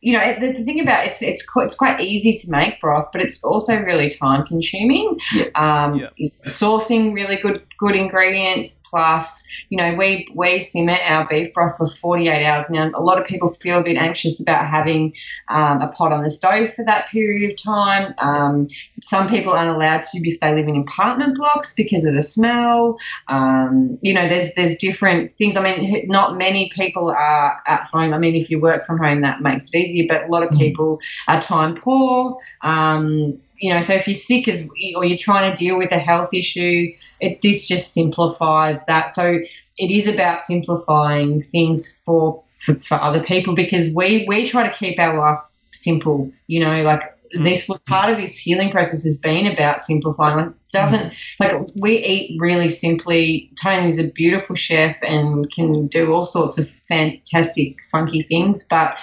you 0.00 0.16
know 0.16 0.34
the, 0.40 0.52
the 0.52 0.64
thing 0.64 0.80
about 0.80 1.06
it's 1.06 1.22
it's 1.22 1.46
quite, 1.46 1.66
it's 1.66 1.74
quite 1.74 2.00
easy 2.00 2.32
to 2.32 2.50
make 2.50 2.80
broth, 2.80 3.08
but 3.12 3.20
it's 3.20 3.42
also 3.44 3.80
really 3.82 4.08
time 4.08 4.46
consuming. 4.46 5.18
Yeah. 5.32 5.44
Um, 5.54 6.00
Yeah. 6.16 6.28
Sourcing 6.46 7.14
really 7.14 7.36
good 7.36 7.58
good 7.78 7.94
ingredients, 7.94 8.82
plus 8.90 9.46
you 9.68 9.76
know 9.76 9.94
we 9.94 10.28
we 10.34 10.60
simmer 10.60 10.96
our 11.04 11.26
beef 11.28 11.52
broth 11.52 11.76
for 11.76 11.86
forty 11.86 12.28
eight 12.28 12.46
hours. 12.46 12.70
Now 12.70 12.90
a 12.94 13.02
lot 13.02 13.20
of 13.20 13.26
people 13.26 13.48
feel 13.48 13.78
a 13.78 13.82
bit 13.82 13.96
anxious 13.96 14.40
about 14.40 14.66
having 14.66 15.14
um, 15.48 15.82
a 15.82 15.88
pot 15.88 16.12
on 16.12 16.22
the 16.22 16.30
stove 16.30 16.74
for 16.74 16.84
that 16.86 17.08
period 17.08 17.50
of 17.50 17.62
time. 17.62 18.14
Um, 18.18 18.66
some 19.02 19.28
people 19.28 19.52
aren't 19.52 19.70
allowed 19.70 20.02
to 20.02 20.18
if 20.24 20.40
they 20.40 20.54
live 20.54 20.68
in 20.68 20.76
apartment 20.76 21.36
blocks 21.36 21.74
because 21.74 22.04
of 22.04 22.14
the 22.14 22.22
smell. 22.22 22.98
Um, 23.28 23.98
you 24.02 24.14
know, 24.14 24.28
there's 24.28 24.54
there's 24.54 24.76
different 24.76 25.32
things. 25.34 25.56
I 25.56 25.62
mean, 25.62 26.08
not 26.08 26.38
many 26.38 26.70
people 26.74 27.10
are 27.10 27.60
at 27.66 27.84
home. 27.84 28.14
I 28.14 28.18
mean, 28.18 28.34
if 28.34 28.50
you 28.50 28.60
work 28.60 28.86
from 28.86 28.98
home, 28.98 29.20
that 29.22 29.40
makes 29.40 29.68
it 29.68 29.89
easier. 29.90 30.06
But 30.08 30.24
a 30.24 30.32
lot 30.32 30.42
of 30.42 30.50
Mhm. 30.50 30.58
people 30.58 31.00
are 31.28 31.40
time 31.40 31.74
poor. 31.76 32.36
Um, 32.62 33.38
you 33.58 33.72
know, 33.72 33.80
so 33.80 33.94
if 33.94 34.06
you're 34.06 34.14
sick 34.14 34.48
as 34.48 34.68
or 34.96 35.04
you're 35.04 35.18
trying 35.18 35.52
to 35.52 35.56
deal 35.56 35.76
with 35.78 35.92
a 35.92 35.98
health 35.98 36.32
issue, 36.32 36.92
it 37.20 37.42
this 37.42 37.66
just 37.68 37.92
simplifies 37.92 38.86
that. 38.86 39.12
So 39.12 39.40
it 39.76 39.90
is 39.90 40.08
about 40.08 40.42
simplifying 40.42 41.42
things 41.42 42.02
for 42.04 42.42
for, 42.58 42.74
for 42.76 43.00
other 43.00 43.22
people 43.22 43.54
because 43.54 43.94
we 43.94 44.24
we 44.28 44.46
try 44.46 44.66
to 44.68 44.74
keep 44.74 44.98
our 44.98 45.18
life 45.18 45.38
simple. 45.72 46.30
You 46.46 46.60
know, 46.60 46.82
like 46.82 47.02
this 47.32 47.70
part 47.86 48.10
of 48.10 48.18
this 48.18 48.36
healing 48.38 48.70
process 48.70 49.04
has 49.04 49.16
been 49.16 49.46
about 49.46 49.80
simplifying. 49.80 50.36
Like 50.36 50.54
doesn't 50.72 51.12
like 51.38 51.52
we 51.76 51.98
eat 51.98 52.40
really 52.40 52.68
simply. 52.68 53.50
Tony's 53.60 53.98
a 53.98 54.10
beautiful 54.12 54.56
chef 54.56 54.96
and 55.02 55.50
can 55.50 55.86
do 55.88 56.12
all 56.12 56.24
sorts 56.24 56.58
of 56.58 56.68
fantastic, 56.88 57.76
funky 57.90 58.22
things, 58.22 58.66
but 58.68 58.96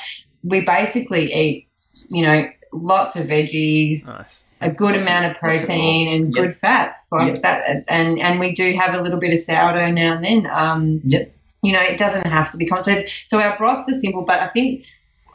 we 0.44 0.62
basically 0.62 1.34
eat, 1.34 1.68
you 2.10 2.24
know, 2.26 2.48
lots 2.74 3.16
of 3.16 3.28
veggies, 3.28 4.08
Nice. 4.08 4.44
a 4.62 4.72
good 4.72 4.96
Lots 4.96 5.06
amount 5.08 5.26
of 5.26 5.30
lots 5.32 5.38
of 5.38 5.68
protein 5.68 6.08
and 6.08 6.26
Yep. 6.26 6.44
good 6.44 6.56
fats 6.56 7.08
like 7.12 7.36
Yep. 7.36 7.42
that 7.44 7.84
and 7.88 8.20
and 8.20 8.40
we 8.40 8.54
do 8.54 8.74
have 8.74 8.96
a 8.96 9.02
little 9.02 9.20
bit 9.20 9.32
of 9.32 9.40
sourdough 9.40 9.92
now 9.92 10.14
and 10.16 10.24
then 10.24 10.48
um 10.52 11.02
Yep. 11.06 11.32
you 11.62 11.74
know 11.74 11.80
it 11.82 11.98
doesn't 12.00 12.26
have 12.26 12.50
to 12.52 12.58
be 12.58 12.66
complicated 12.68 13.10
so 13.28 13.40
our 13.40 13.56
broths 13.58 13.88
are 13.90 13.94
simple 13.94 14.24
but 14.24 14.40
i 14.40 14.48
think 14.50 14.84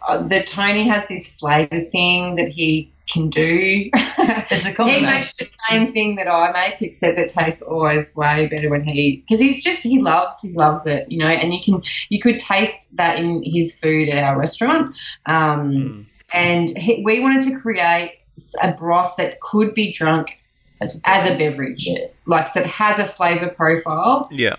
uh, 0.09 0.23
the 0.27 0.43
tony 0.43 0.88
has 0.88 1.07
this 1.07 1.37
flavor 1.37 1.81
thing 1.93 2.35
that 2.37 2.49
he 2.49 2.93
can 3.12 3.29
do 3.31 3.90
It's 3.94 4.64
the 4.64 4.85
he 4.88 5.01
makes 5.01 5.35
the 5.35 5.44
same 5.44 5.87
thing 5.87 6.16
that 6.16 6.29
I 6.29 6.53
make, 6.53 6.81
except 6.83 7.18
it 7.18 7.29
tastes 7.29 7.62
always 7.62 8.14
way 8.16 8.46
better 8.46 8.70
when 8.70 8.85
he 8.85 9.22
because 9.27 9.40
he's 9.40 9.62
just 9.62 9.83
he 9.83 10.01
loves 10.01 10.40
he 10.40 10.53
loves 10.53 10.87
it, 10.87 11.11
you 11.11 11.18
know. 11.18 11.29
And 11.29 11.53
you 11.53 11.61
can 11.61 11.83
you 12.09 12.20
could 12.20 12.38
taste 12.38 12.96
that 12.96 13.18
in 13.18 13.42
his 13.44 13.79
food 13.79 14.09
at 14.09 14.22
our 14.22 14.38
restaurant. 14.38 14.94
Um, 15.27 15.62
Mm. 15.62 16.07
and 16.33 16.70
he, 16.70 17.03
we 17.05 17.20
wanted 17.20 17.42
to 17.42 17.59
create 17.59 18.18
a 18.62 18.72
broth 18.72 19.14
that 19.16 19.40
could 19.40 19.75
be 19.75 19.92
drunk 19.92 20.38
as 20.83 21.01
as 21.05 21.31
a 21.31 21.37
beverage, 21.38 21.87
Yeah. 21.87 22.07
like 22.27 22.53
that 22.55 22.66
has 22.66 22.99
a 22.99 23.05
flavor 23.07 23.49
profile 23.49 24.29
Yeah. 24.31 24.57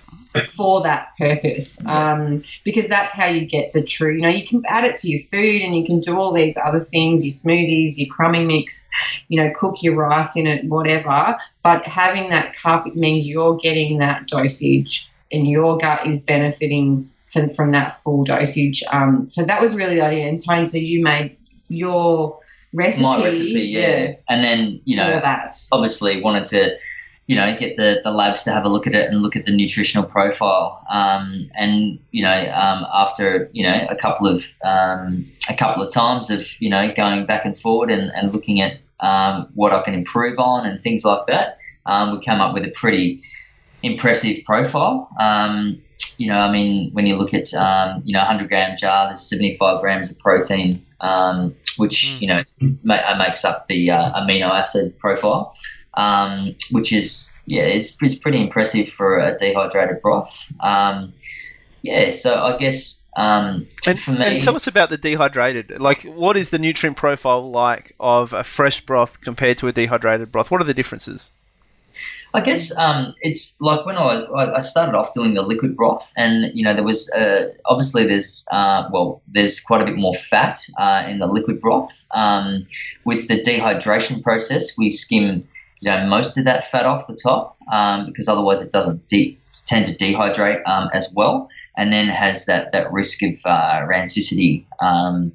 for 0.56 0.82
that 0.84 1.10
purpose. 1.18 1.86
Um, 1.86 2.42
because 2.64 2.88
that's 2.88 3.14
how 3.14 3.28
you 3.28 3.46
get 3.46 3.74
the 3.74 3.84
true. 3.84 4.16
You 4.16 4.22
know, 4.22 4.30
you 4.30 4.46
can 4.46 4.64
add 4.68 4.86
it 4.86 4.96
to 5.02 5.10
your 5.10 5.22
food, 5.32 5.62
and 5.62 5.76
you 5.76 5.86
can 5.86 6.00
do 6.00 6.18
all 6.18 6.32
these 6.34 6.58
other 6.58 6.80
things, 6.80 7.24
your 7.24 7.32
smoothies, 7.34 7.98
your 7.98 8.08
crummy 8.08 8.44
mix. 8.46 8.90
You 9.28 9.44
know, 9.44 9.52
cook 9.56 9.84
your 9.84 9.96
rice 9.96 10.36
in 10.36 10.48
it, 10.48 10.66
whatever. 10.66 11.38
But 11.64 11.86
having 11.86 12.30
that 12.30 12.56
cup 12.56 12.88
it 12.88 12.96
means 12.96 13.28
you're 13.28 13.58
getting 13.58 14.00
that 14.00 14.28
dosage, 14.28 15.10
and 15.32 15.48
your 15.48 15.78
gut 15.78 16.08
is 16.08 16.22
benefiting 16.22 17.10
from, 17.32 17.50
from 17.50 17.72
that 17.72 18.02
full 18.04 18.24
dosage. 18.24 18.84
Um, 18.92 19.28
so 19.28 19.44
that 19.46 19.60
was 19.62 19.76
really 19.76 19.96
the 19.96 20.02
idea. 20.02 20.28
And 20.28 20.44
Tony, 20.44 20.66
so 20.68 20.78
you 20.78 21.04
made 21.04 21.36
your 21.70 22.40
recipe. 22.74 23.04
My 23.04 23.24
recipe, 23.24 23.62
yeah. 23.62 24.16
And 24.30 24.44
then, 24.44 24.82
you 24.86 24.98
know, 24.98 25.22
obviously 25.72 26.22
wanted 26.22 26.46
to, 26.48 26.78
you 27.28 27.36
know, 27.38 27.56
get 27.58 27.78
the, 27.78 28.02
the 28.04 28.12
labs 28.12 28.44
to 28.44 28.52
have 28.52 28.66
a 28.66 28.70
look 28.70 28.86
at 28.86 28.96
it 28.96 29.10
and 29.10 29.22
look 29.22 29.36
at 29.36 29.46
the 29.46 29.52
nutritional 29.52 30.04
profile. 30.04 30.86
Um, 30.92 31.48
and 31.56 32.00
you 32.12 32.24
know, 32.24 32.52
um, 32.54 32.86
after 32.94 33.50
you 33.54 33.64
know 33.64 33.88
a 33.90 33.96
couple 33.96 34.28
of 34.28 34.44
um, 34.64 35.26
a 35.50 35.56
couple 35.56 35.82
of 35.82 35.94
times 35.94 36.30
of 36.30 36.62
you 36.62 36.70
know 36.70 36.92
going 36.94 37.26
back 37.26 37.46
and 37.46 37.58
forward 37.58 37.90
and, 37.90 38.12
and 38.14 38.34
looking 38.34 38.62
at 38.62 38.80
um, 39.00 39.48
what 39.54 39.72
I 39.72 39.82
can 39.82 39.94
improve 39.94 40.38
on 40.38 40.66
and 40.66 40.82
things 40.82 41.06
like 41.06 41.28
that, 41.28 41.58
um, 41.86 42.12
we 42.12 42.20
came 42.24 42.42
up 42.42 42.54
with 42.54 42.66
a 42.66 42.72
pretty 42.72 43.22
impressive 43.84 44.44
profile. 44.46 45.10
Um, 45.20 45.82
you 46.18 46.28
know, 46.28 46.38
I 46.38 46.52
mean, 46.52 46.92
when 46.94 47.06
you 47.06 47.16
look 47.16 47.34
at 47.34 47.54
um, 47.54 48.02
you 48.06 48.14
know 48.14 48.20
100 48.20 48.50
gram 48.50 48.76
jar, 48.78 49.08
there's 49.08 49.22
75 49.22 49.82
grams 49.82 50.12
of 50.12 50.20
protein, 50.20 50.86
um, 51.04 51.54
which 51.78 51.98
Mm. 52.18 52.22
you 52.22 52.28
know 52.28 52.42
ma- 52.84 53.04
uh, 53.10 53.16
makes 53.18 53.46
up 53.46 53.68
the 53.68 53.92
uh, 53.92 54.20
amino 54.20 54.50
acid 54.50 54.98
profile, 54.98 55.54
um, 55.96 56.56
which 56.72 56.92
is 56.92 57.36
yeah, 57.46 57.63
it's, 57.63 58.02
it's 58.02 58.16
pretty 58.16 58.42
impressive 58.42 58.88
for 58.89 59.20
a 59.20 59.38
dehydrated 59.38 60.02
broth. 60.02 60.52
Um, 60.62 61.13
yeah, 61.82 62.12
so 62.12 62.42
I 62.42 62.58
guess 62.58 63.10
um, 63.18 63.68
And, 63.86 64.00
for 64.00 64.12
me, 64.12 64.26
and 64.26 64.42
tell 64.42 64.56
us 64.56 64.68
about 64.68 64.89
the 64.89 64.98
dehydrated. 64.98 65.80
Like, 65.82 66.04
what 66.04 66.38
is 66.38 66.50
the 66.50 66.58
nutrient 66.58 66.96
profile 66.96 67.52
like 67.52 67.94
of 68.00 68.32
a 68.32 68.44
fresh 68.46 68.80
broth 68.82 69.20
compared 69.20 69.58
to 69.58 69.68
a 69.68 69.74
dehydrated 69.74 70.32
broth? 70.32 70.50
What 70.50 70.62
are 70.62 70.63
the 70.63 70.74
differences? 70.74 71.32
I 72.36 72.41
guess 72.41 72.76
um, 72.78 73.13
it's 73.22 73.62
like 73.62 73.86
when 73.86 73.96
I, 73.96 74.26
I 74.56 74.60
started 74.60 74.96
off 74.96 75.13
doing 75.13 75.36
the 75.36 75.43
liquid 75.43 75.76
broth, 75.76 76.12
and 76.17 76.52
you 76.56 76.63
know 76.63 76.74
there 76.74 76.84
was 76.84 77.12
uh, 77.13 77.50
obviously 77.65 78.06
there's 78.06 78.48
uh, 78.52 78.89
well 78.91 79.22
there's 79.28 79.60
quite 79.60 79.82
a 79.82 79.86
bit 79.86 79.98
more 79.98 80.15
fat 80.15 80.58
uh, 80.80 81.06
in 81.08 81.19
the 81.19 81.28
liquid 81.28 81.62
broth. 81.62 82.04
Um, 82.12 82.65
with 83.06 83.28
the 83.28 83.39
dehydration 83.39 84.24
process, 84.24 84.76
we 84.78 84.89
skim 84.89 85.48
you 85.82 85.91
know 85.91 86.08
most 86.08 86.36
of 86.38 86.46
that 86.46 86.63
fat 86.63 86.88
off 86.88 87.06
the 87.06 87.17
top 87.22 87.56
um, 87.72 88.08
because 88.08 88.28
otherwise 88.28 88.62
it 88.62 88.72
doesn't 88.72 89.08
de- 89.08 89.38
tend 89.67 89.86
to 89.86 89.96
dehydrate 89.96 90.67
um, 90.67 90.89
as 90.91 91.13
well, 91.15 91.50
and 91.78 91.93
then 91.93 92.08
has 92.08 92.48
that 92.48 92.72
that 92.72 92.91
risk 92.91 93.22
of 93.22 93.34
uh, 93.46 93.82
rancidity 93.86 94.65
um, 94.82 95.32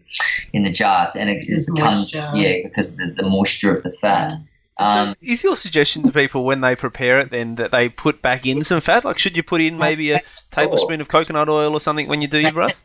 in 0.52 0.64
the 0.64 0.70
jars, 0.70 1.14
and 1.14 1.30
it 1.30 1.44
just 1.44 1.72
becomes 1.72 2.12
moisture. 2.12 2.38
yeah 2.38 2.54
because 2.64 2.92
of 2.92 2.98
the, 2.98 3.22
the 3.22 3.28
moisture 3.28 3.72
of 3.72 3.84
the 3.84 3.92
fat. 3.92 4.32
Um, 4.78 5.08
so 5.10 5.14
is 5.20 5.42
your 5.44 5.56
suggestion 5.56 6.02
to 6.04 6.12
people 6.12 6.44
when 6.44 6.60
they 6.60 6.76
prepare 6.76 7.18
it 7.18 7.30
then 7.30 7.56
that 7.56 7.70
they 7.72 7.88
put 7.88 8.22
back 8.22 8.46
in 8.46 8.62
some 8.64 8.80
fat? 8.80 9.04
Like, 9.04 9.18
should 9.18 9.36
you 9.36 9.42
put 9.42 9.60
in 9.60 9.76
maybe 9.78 10.12
a 10.12 10.20
tablespoon 10.50 11.00
of 11.00 11.08
coconut 11.08 11.48
oil 11.48 11.72
or 11.72 11.80
something 11.80 12.06
when 12.08 12.22
you 12.22 12.28
do 12.28 12.38
your 12.40 12.52
broth? 12.52 12.84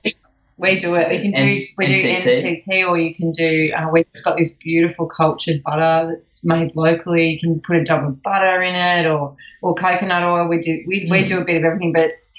We 0.58 0.77
do 0.77 0.93
it. 0.95 1.12
You 1.13 1.21
can 1.21 1.32
do 1.32 1.49
NC- 1.49 1.77
we 1.79 1.86
do 1.88 1.93
MCT. 1.93 2.43
MCT, 2.67 2.88
or 2.88 2.97
you 2.97 3.13
can 3.15 3.32
do. 3.32 3.71
Uh, 3.75 3.89
we've 3.91 4.06
just 4.13 4.23
got 4.23 4.38
this 4.38 4.56
beautiful 4.58 5.08
cultured 5.08 5.63
butter 5.63 6.12
that's 6.13 6.45
made 6.45 6.75
locally. 6.75 7.29
You 7.32 7.39
can 7.39 7.60
put 7.60 7.75
a 7.77 7.84
dab 7.84 8.03
of 8.06 8.21
butter 8.21 8.62
in 8.62 8.75
it, 8.75 9.08
or 9.08 9.36
or 9.63 9.73
coconut 9.73 10.23
oil. 10.23 10.47
We 10.47 10.60
do 10.60 10.84
we, 10.88 11.08
we 11.10 11.23
Mm. 11.23 11.25
do 11.27 11.41
a 11.41 11.43
bit 11.43 11.58
of 11.58 11.63
everything, 11.63 11.91
but 11.91 12.03
it's 12.03 12.34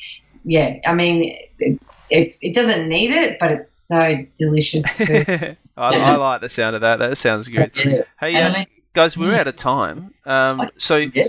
yeah. 0.44 0.78
I 0.86 0.94
mean, 0.94 1.36
it's, 1.58 2.06
it's 2.10 2.38
it 2.42 2.54
doesn't 2.54 2.88
need 2.88 3.10
it, 3.10 3.38
but 3.40 3.50
it's 3.50 3.68
so 3.68 4.24
delicious 4.36 4.84
too. 4.96 5.24
I, 5.76 5.96
I 5.98 6.14
like 6.16 6.40
the 6.40 6.48
sound 6.48 6.76
of 6.76 6.82
that. 6.82 7.00
That 7.00 7.16
sounds 7.18 7.48
good. 7.48 7.72
yeah. 7.74 8.02
Hey, 8.20 8.36
And 8.36 8.54
I 8.54 8.58
mean, 8.58 8.66
guys, 8.94 9.18
we're 9.18 9.34
out 9.34 9.46
of 9.48 9.56
time. 9.56 10.14
Um, 10.24 10.68
so, 10.78 10.96
yeah. 10.96 11.24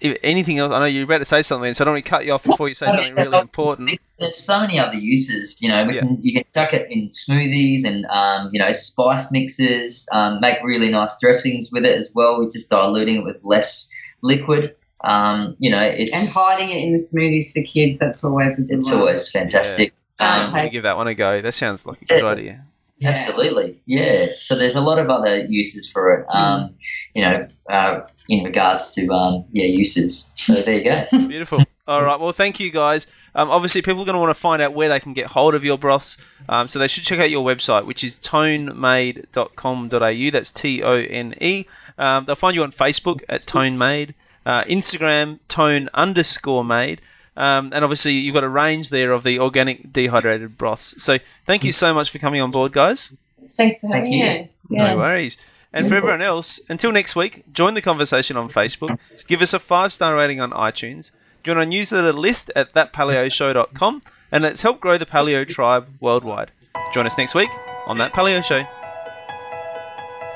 if 0.00 0.18
anything 0.22 0.58
else, 0.58 0.72
I 0.72 0.80
know 0.80 0.84
you're 0.86 1.04
about 1.04 1.18
to 1.18 1.24
say 1.24 1.42
something, 1.42 1.72
so 1.74 1.82
I 1.82 1.86
don't 1.86 1.94
want 1.94 2.04
to 2.04 2.10
cut 2.10 2.26
you 2.26 2.32
off 2.32 2.42
before 2.44 2.68
you 2.68 2.74
say 2.74 2.86
something 2.86 3.14
really 3.14 3.38
important. 3.38 3.98
There's 4.18 4.36
so 4.36 4.60
many 4.60 4.78
other 4.78 4.98
uses. 4.98 5.60
You 5.62 5.68
know, 5.68 5.84
we 5.84 5.94
Yeah. 5.94 6.00
can 6.00 6.18
you 6.20 6.32
can 6.32 6.44
chuck 6.52 6.72
it 6.72 6.90
in 6.90 7.06
smoothies 7.08 7.84
and 7.86 8.04
um, 8.06 8.50
you 8.52 8.58
know 8.58 8.70
spice 8.72 9.30
mixes. 9.32 10.08
Um, 10.12 10.40
make 10.40 10.58
really 10.64 10.88
nice 10.88 11.18
dressings 11.20 11.70
with 11.72 11.84
it 11.84 11.96
as 11.96 12.12
well. 12.14 12.38
We're 12.38 12.50
just 12.50 12.68
diluting 12.70 13.16
it 13.16 13.24
with 13.24 13.38
less 13.44 13.90
liquid. 14.22 14.74
Um, 15.02 15.54
you 15.58 15.70
know, 15.70 15.82
it's 15.82 16.16
and 16.16 16.28
hiding 16.34 16.70
it 16.70 16.82
in 16.82 16.92
the 16.92 16.98
smoothies 16.98 17.52
for 17.52 17.62
kids. 17.62 17.98
That's 17.98 18.24
always 18.24 18.58
a 18.58 18.62
good 18.62 18.76
it's 18.78 18.90
one. 18.90 19.00
always 19.00 19.30
fantastic. 19.30 19.92
Yeah. 20.20 20.36
Um, 20.36 20.44
I'm 20.46 20.52
going 20.52 20.66
to 20.68 20.72
give 20.72 20.82
that 20.84 20.96
one 20.96 21.08
a 21.08 21.14
go. 21.14 21.40
That 21.42 21.52
sounds 21.52 21.84
like 21.86 22.00
a 22.02 22.04
good 22.06 22.22
Yeah. 22.22 22.28
idea. 22.28 22.64
Yeah. 22.98 23.10
Absolutely, 23.10 23.82
yeah. 23.86 24.26
So 24.26 24.54
there's 24.54 24.76
a 24.76 24.80
lot 24.80 25.00
of 25.00 25.10
other 25.10 25.44
uses 25.46 25.90
for 25.90 26.14
it. 26.14 26.26
Um, 26.32 26.76
you 27.14 27.22
know, 27.22 27.48
uh, 27.68 28.02
in 28.28 28.44
regards 28.44 28.92
to 28.92 29.12
um, 29.12 29.44
yeah 29.50 29.66
uses. 29.66 30.32
So 30.36 30.62
there 30.62 30.78
you 30.78 30.84
go. 30.84 31.04
Beautiful. 31.28 31.64
All 31.86 32.02
right. 32.04 32.18
Well, 32.18 32.32
thank 32.32 32.60
you 32.60 32.70
guys. 32.70 33.06
Um, 33.34 33.50
obviously, 33.50 33.82
people 33.82 34.00
are 34.02 34.06
going 34.06 34.14
to 34.14 34.20
want 34.20 34.34
to 34.34 34.40
find 34.40 34.62
out 34.62 34.72
where 34.74 34.88
they 34.88 35.00
can 35.00 35.12
get 35.12 35.26
hold 35.26 35.54
of 35.54 35.64
your 35.64 35.76
broths. 35.76 36.16
Um, 36.48 36.68
so 36.68 36.78
they 36.78 36.88
should 36.88 37.04
check 37.04 37.18
out 37.18 37.30
your 37.30 37.44
website, 37.44 37.84
which 37.84 38.02
is 38.04 38.18
tonemade.com.au. 38.20 40.30
That's 40.30 40.52
T 40.52 40.82
O 40.82 40.92
N 40.92 41.34
E. 41.40 41.66
Um, 41.98 42.24
they'll 42.24 42.36
find 42.36 42.54
you 42.54 42.62
on 42.62 42.70
Facebook 42.70 43.22
at 43.28 43.46
Tone 43.46 43.76
Made, 43.76 44.14
uh, 44.46 44.64
Instagram 44.64 45.40
Tone 45.48 45.90
underscore 45.92 46.64
Made. 46.64 47.02
Um, 47.36 47.70
and 47.74 47.84
obviously, 47.84 48.12
you've 48.12 48.34
got 48.34 48.44
a 48.44 48.48
range 48.48 48.90
there 48.90 49.12
of 49.12 49.24
the 49.24 49.38
organic 49.40 49.92
dehydrated 49.92 50.56
broths. 50.56 51.02
So, 51.02 51.18
thank 51.46 51.64
you 51.64 51.72
so 51.72 51.92
much 51.92 52.10
for 52.10 52.18
coming 52.18 52.40
on 52.40 52.50
board, 52.50 52.72
guys. 52.72 53.16
Thanks 53.52 53.80
for 53.80 53.88
having 53.88 54.12
you. 54.12 54.24
us. 54.24 54.68
Yeah. 54.70 54.94
No 54.94 54.98
worries. 54.98 55.36
And 55.72 55.88
for 55.88 55.96
everyone 55.96 56.22
else, 56.22 56.60
until 56.68 56.92
next 56.92 57.16
week, 57.16 57.42
join 57.52 57.74
the 57.74 57.82
conversation 57.82 58.36
on 58.36 58.48
Facebook, 58.48 58.96
give 59.26 59.42
us 59.42 59.52
a 59.52 59.58
five 59.58 59.92
star 59.92 60.14
rating 60.14 60.40
on 60.40 60.52
iTunes, 60.52 61.10
join 61.42 61.58
our 61.58 61.66
newsletter 61.66 62.12
list 62.12 62.52
at 62.54 62.72
thatpaleoshow.com, 62.74 64.00
and 64.30 64.44
let's 64.44 64.62
help 64.62 64.78
grow 64.78 64.96
the 64.98 65.06
paleo 65.06 65.46
tribe 65.46 65.88
worldwide. 66.00 66.52
Join 66.92 67.06
us 67.06 67.18
next 67.18 67.34
week. 67.34 67.50
on 67.86 67.98
that 67.98 68.12
Paleo 68.14 68.42
Show. 68.42 68.62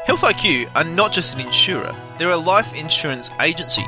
Health 0.06 0.22
IQ 0.22 0.70
are 0.74 0.84
not 0.84 1.12
just 1.12 1.34
an 1.34 1.40
insurer, 1.40 1.94
they're 2.18 2.30
a 2.30 2.36
life 2.36 2.74
insurance 2.74 3.30
agency. 3.40 3.84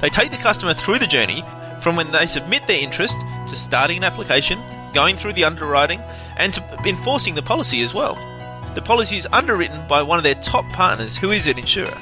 They 0.00 0.08
take 0.08 0.30
the 0.30 0.36
customer 0.36 0.74
through 0.74 0.98
the 0.98 1.06
journey 1.06 1.44
from 1.80 1.96
when 1.96 2.10
they 2.12 2.26
submit 2.26 2.66
their 2.66 2.82
interest 2.82 3.18
to 3.48 3.56
starting 3.56 3.98
an 3.98 4.04
application, 4.04 4.60
going 4.92 5.16
through 5.16 5.32
the 5.32 5.44
underwriting, 5.44 6.00
and 6.36 6.52
to 6.54 6.62
enforcing 6.86 7.34
the 7.34 7.42
policy 7.42 7.82
as 7.82 7.94
well. 7.94 8.14
The 8.74 8.82
policy 8.82 9.16
is 9.16 9.28
underwritten 9.32 9.86
by 9.88 10.02
one 10.02 10.18
of 10.18 10.24
their 10.24 10.34
top 10.36 10.64
partners 10.70 11.16
who 11.16 11.30
is 11.30 11.46
an 11.46 11.58
insurer. 11.58 11.96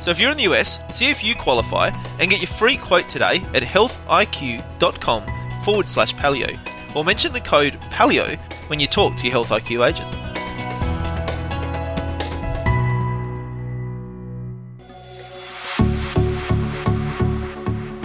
So 0.00 0.10
if 0.10 0.20
you're 0.20 0.32
in 0.32 0.36
the 0.36 0.52
US, 0.52 0.80
see 0.94 1.10
if 1.10 1.22
you 1.22 1.34
qualify 1.34 1.90
and 2.18 2.30
get 2.30 2.40
your 2.40 2.48
free 2.48 2.76
quote 2.76 3.08
today 3.08 3.36
at 3.54 3.62
healthiq.com 3.62 5.22
forward 5.64 5.88
slash 5.88 6.14
paleo 6.16 6.58
or 6.94 7.04
mention 7.04 7.32
the 7.32 7.40
code 7.40 7.74
paleo 7.90 8.38
when 8.68 8.80
you 8.80 8.86
talk 8.86 9.16
to 9.16 9.24
your 9.24 9.32
Health 9.32 9.50
IQ 9.50 9.88
agent. 9.88 10.21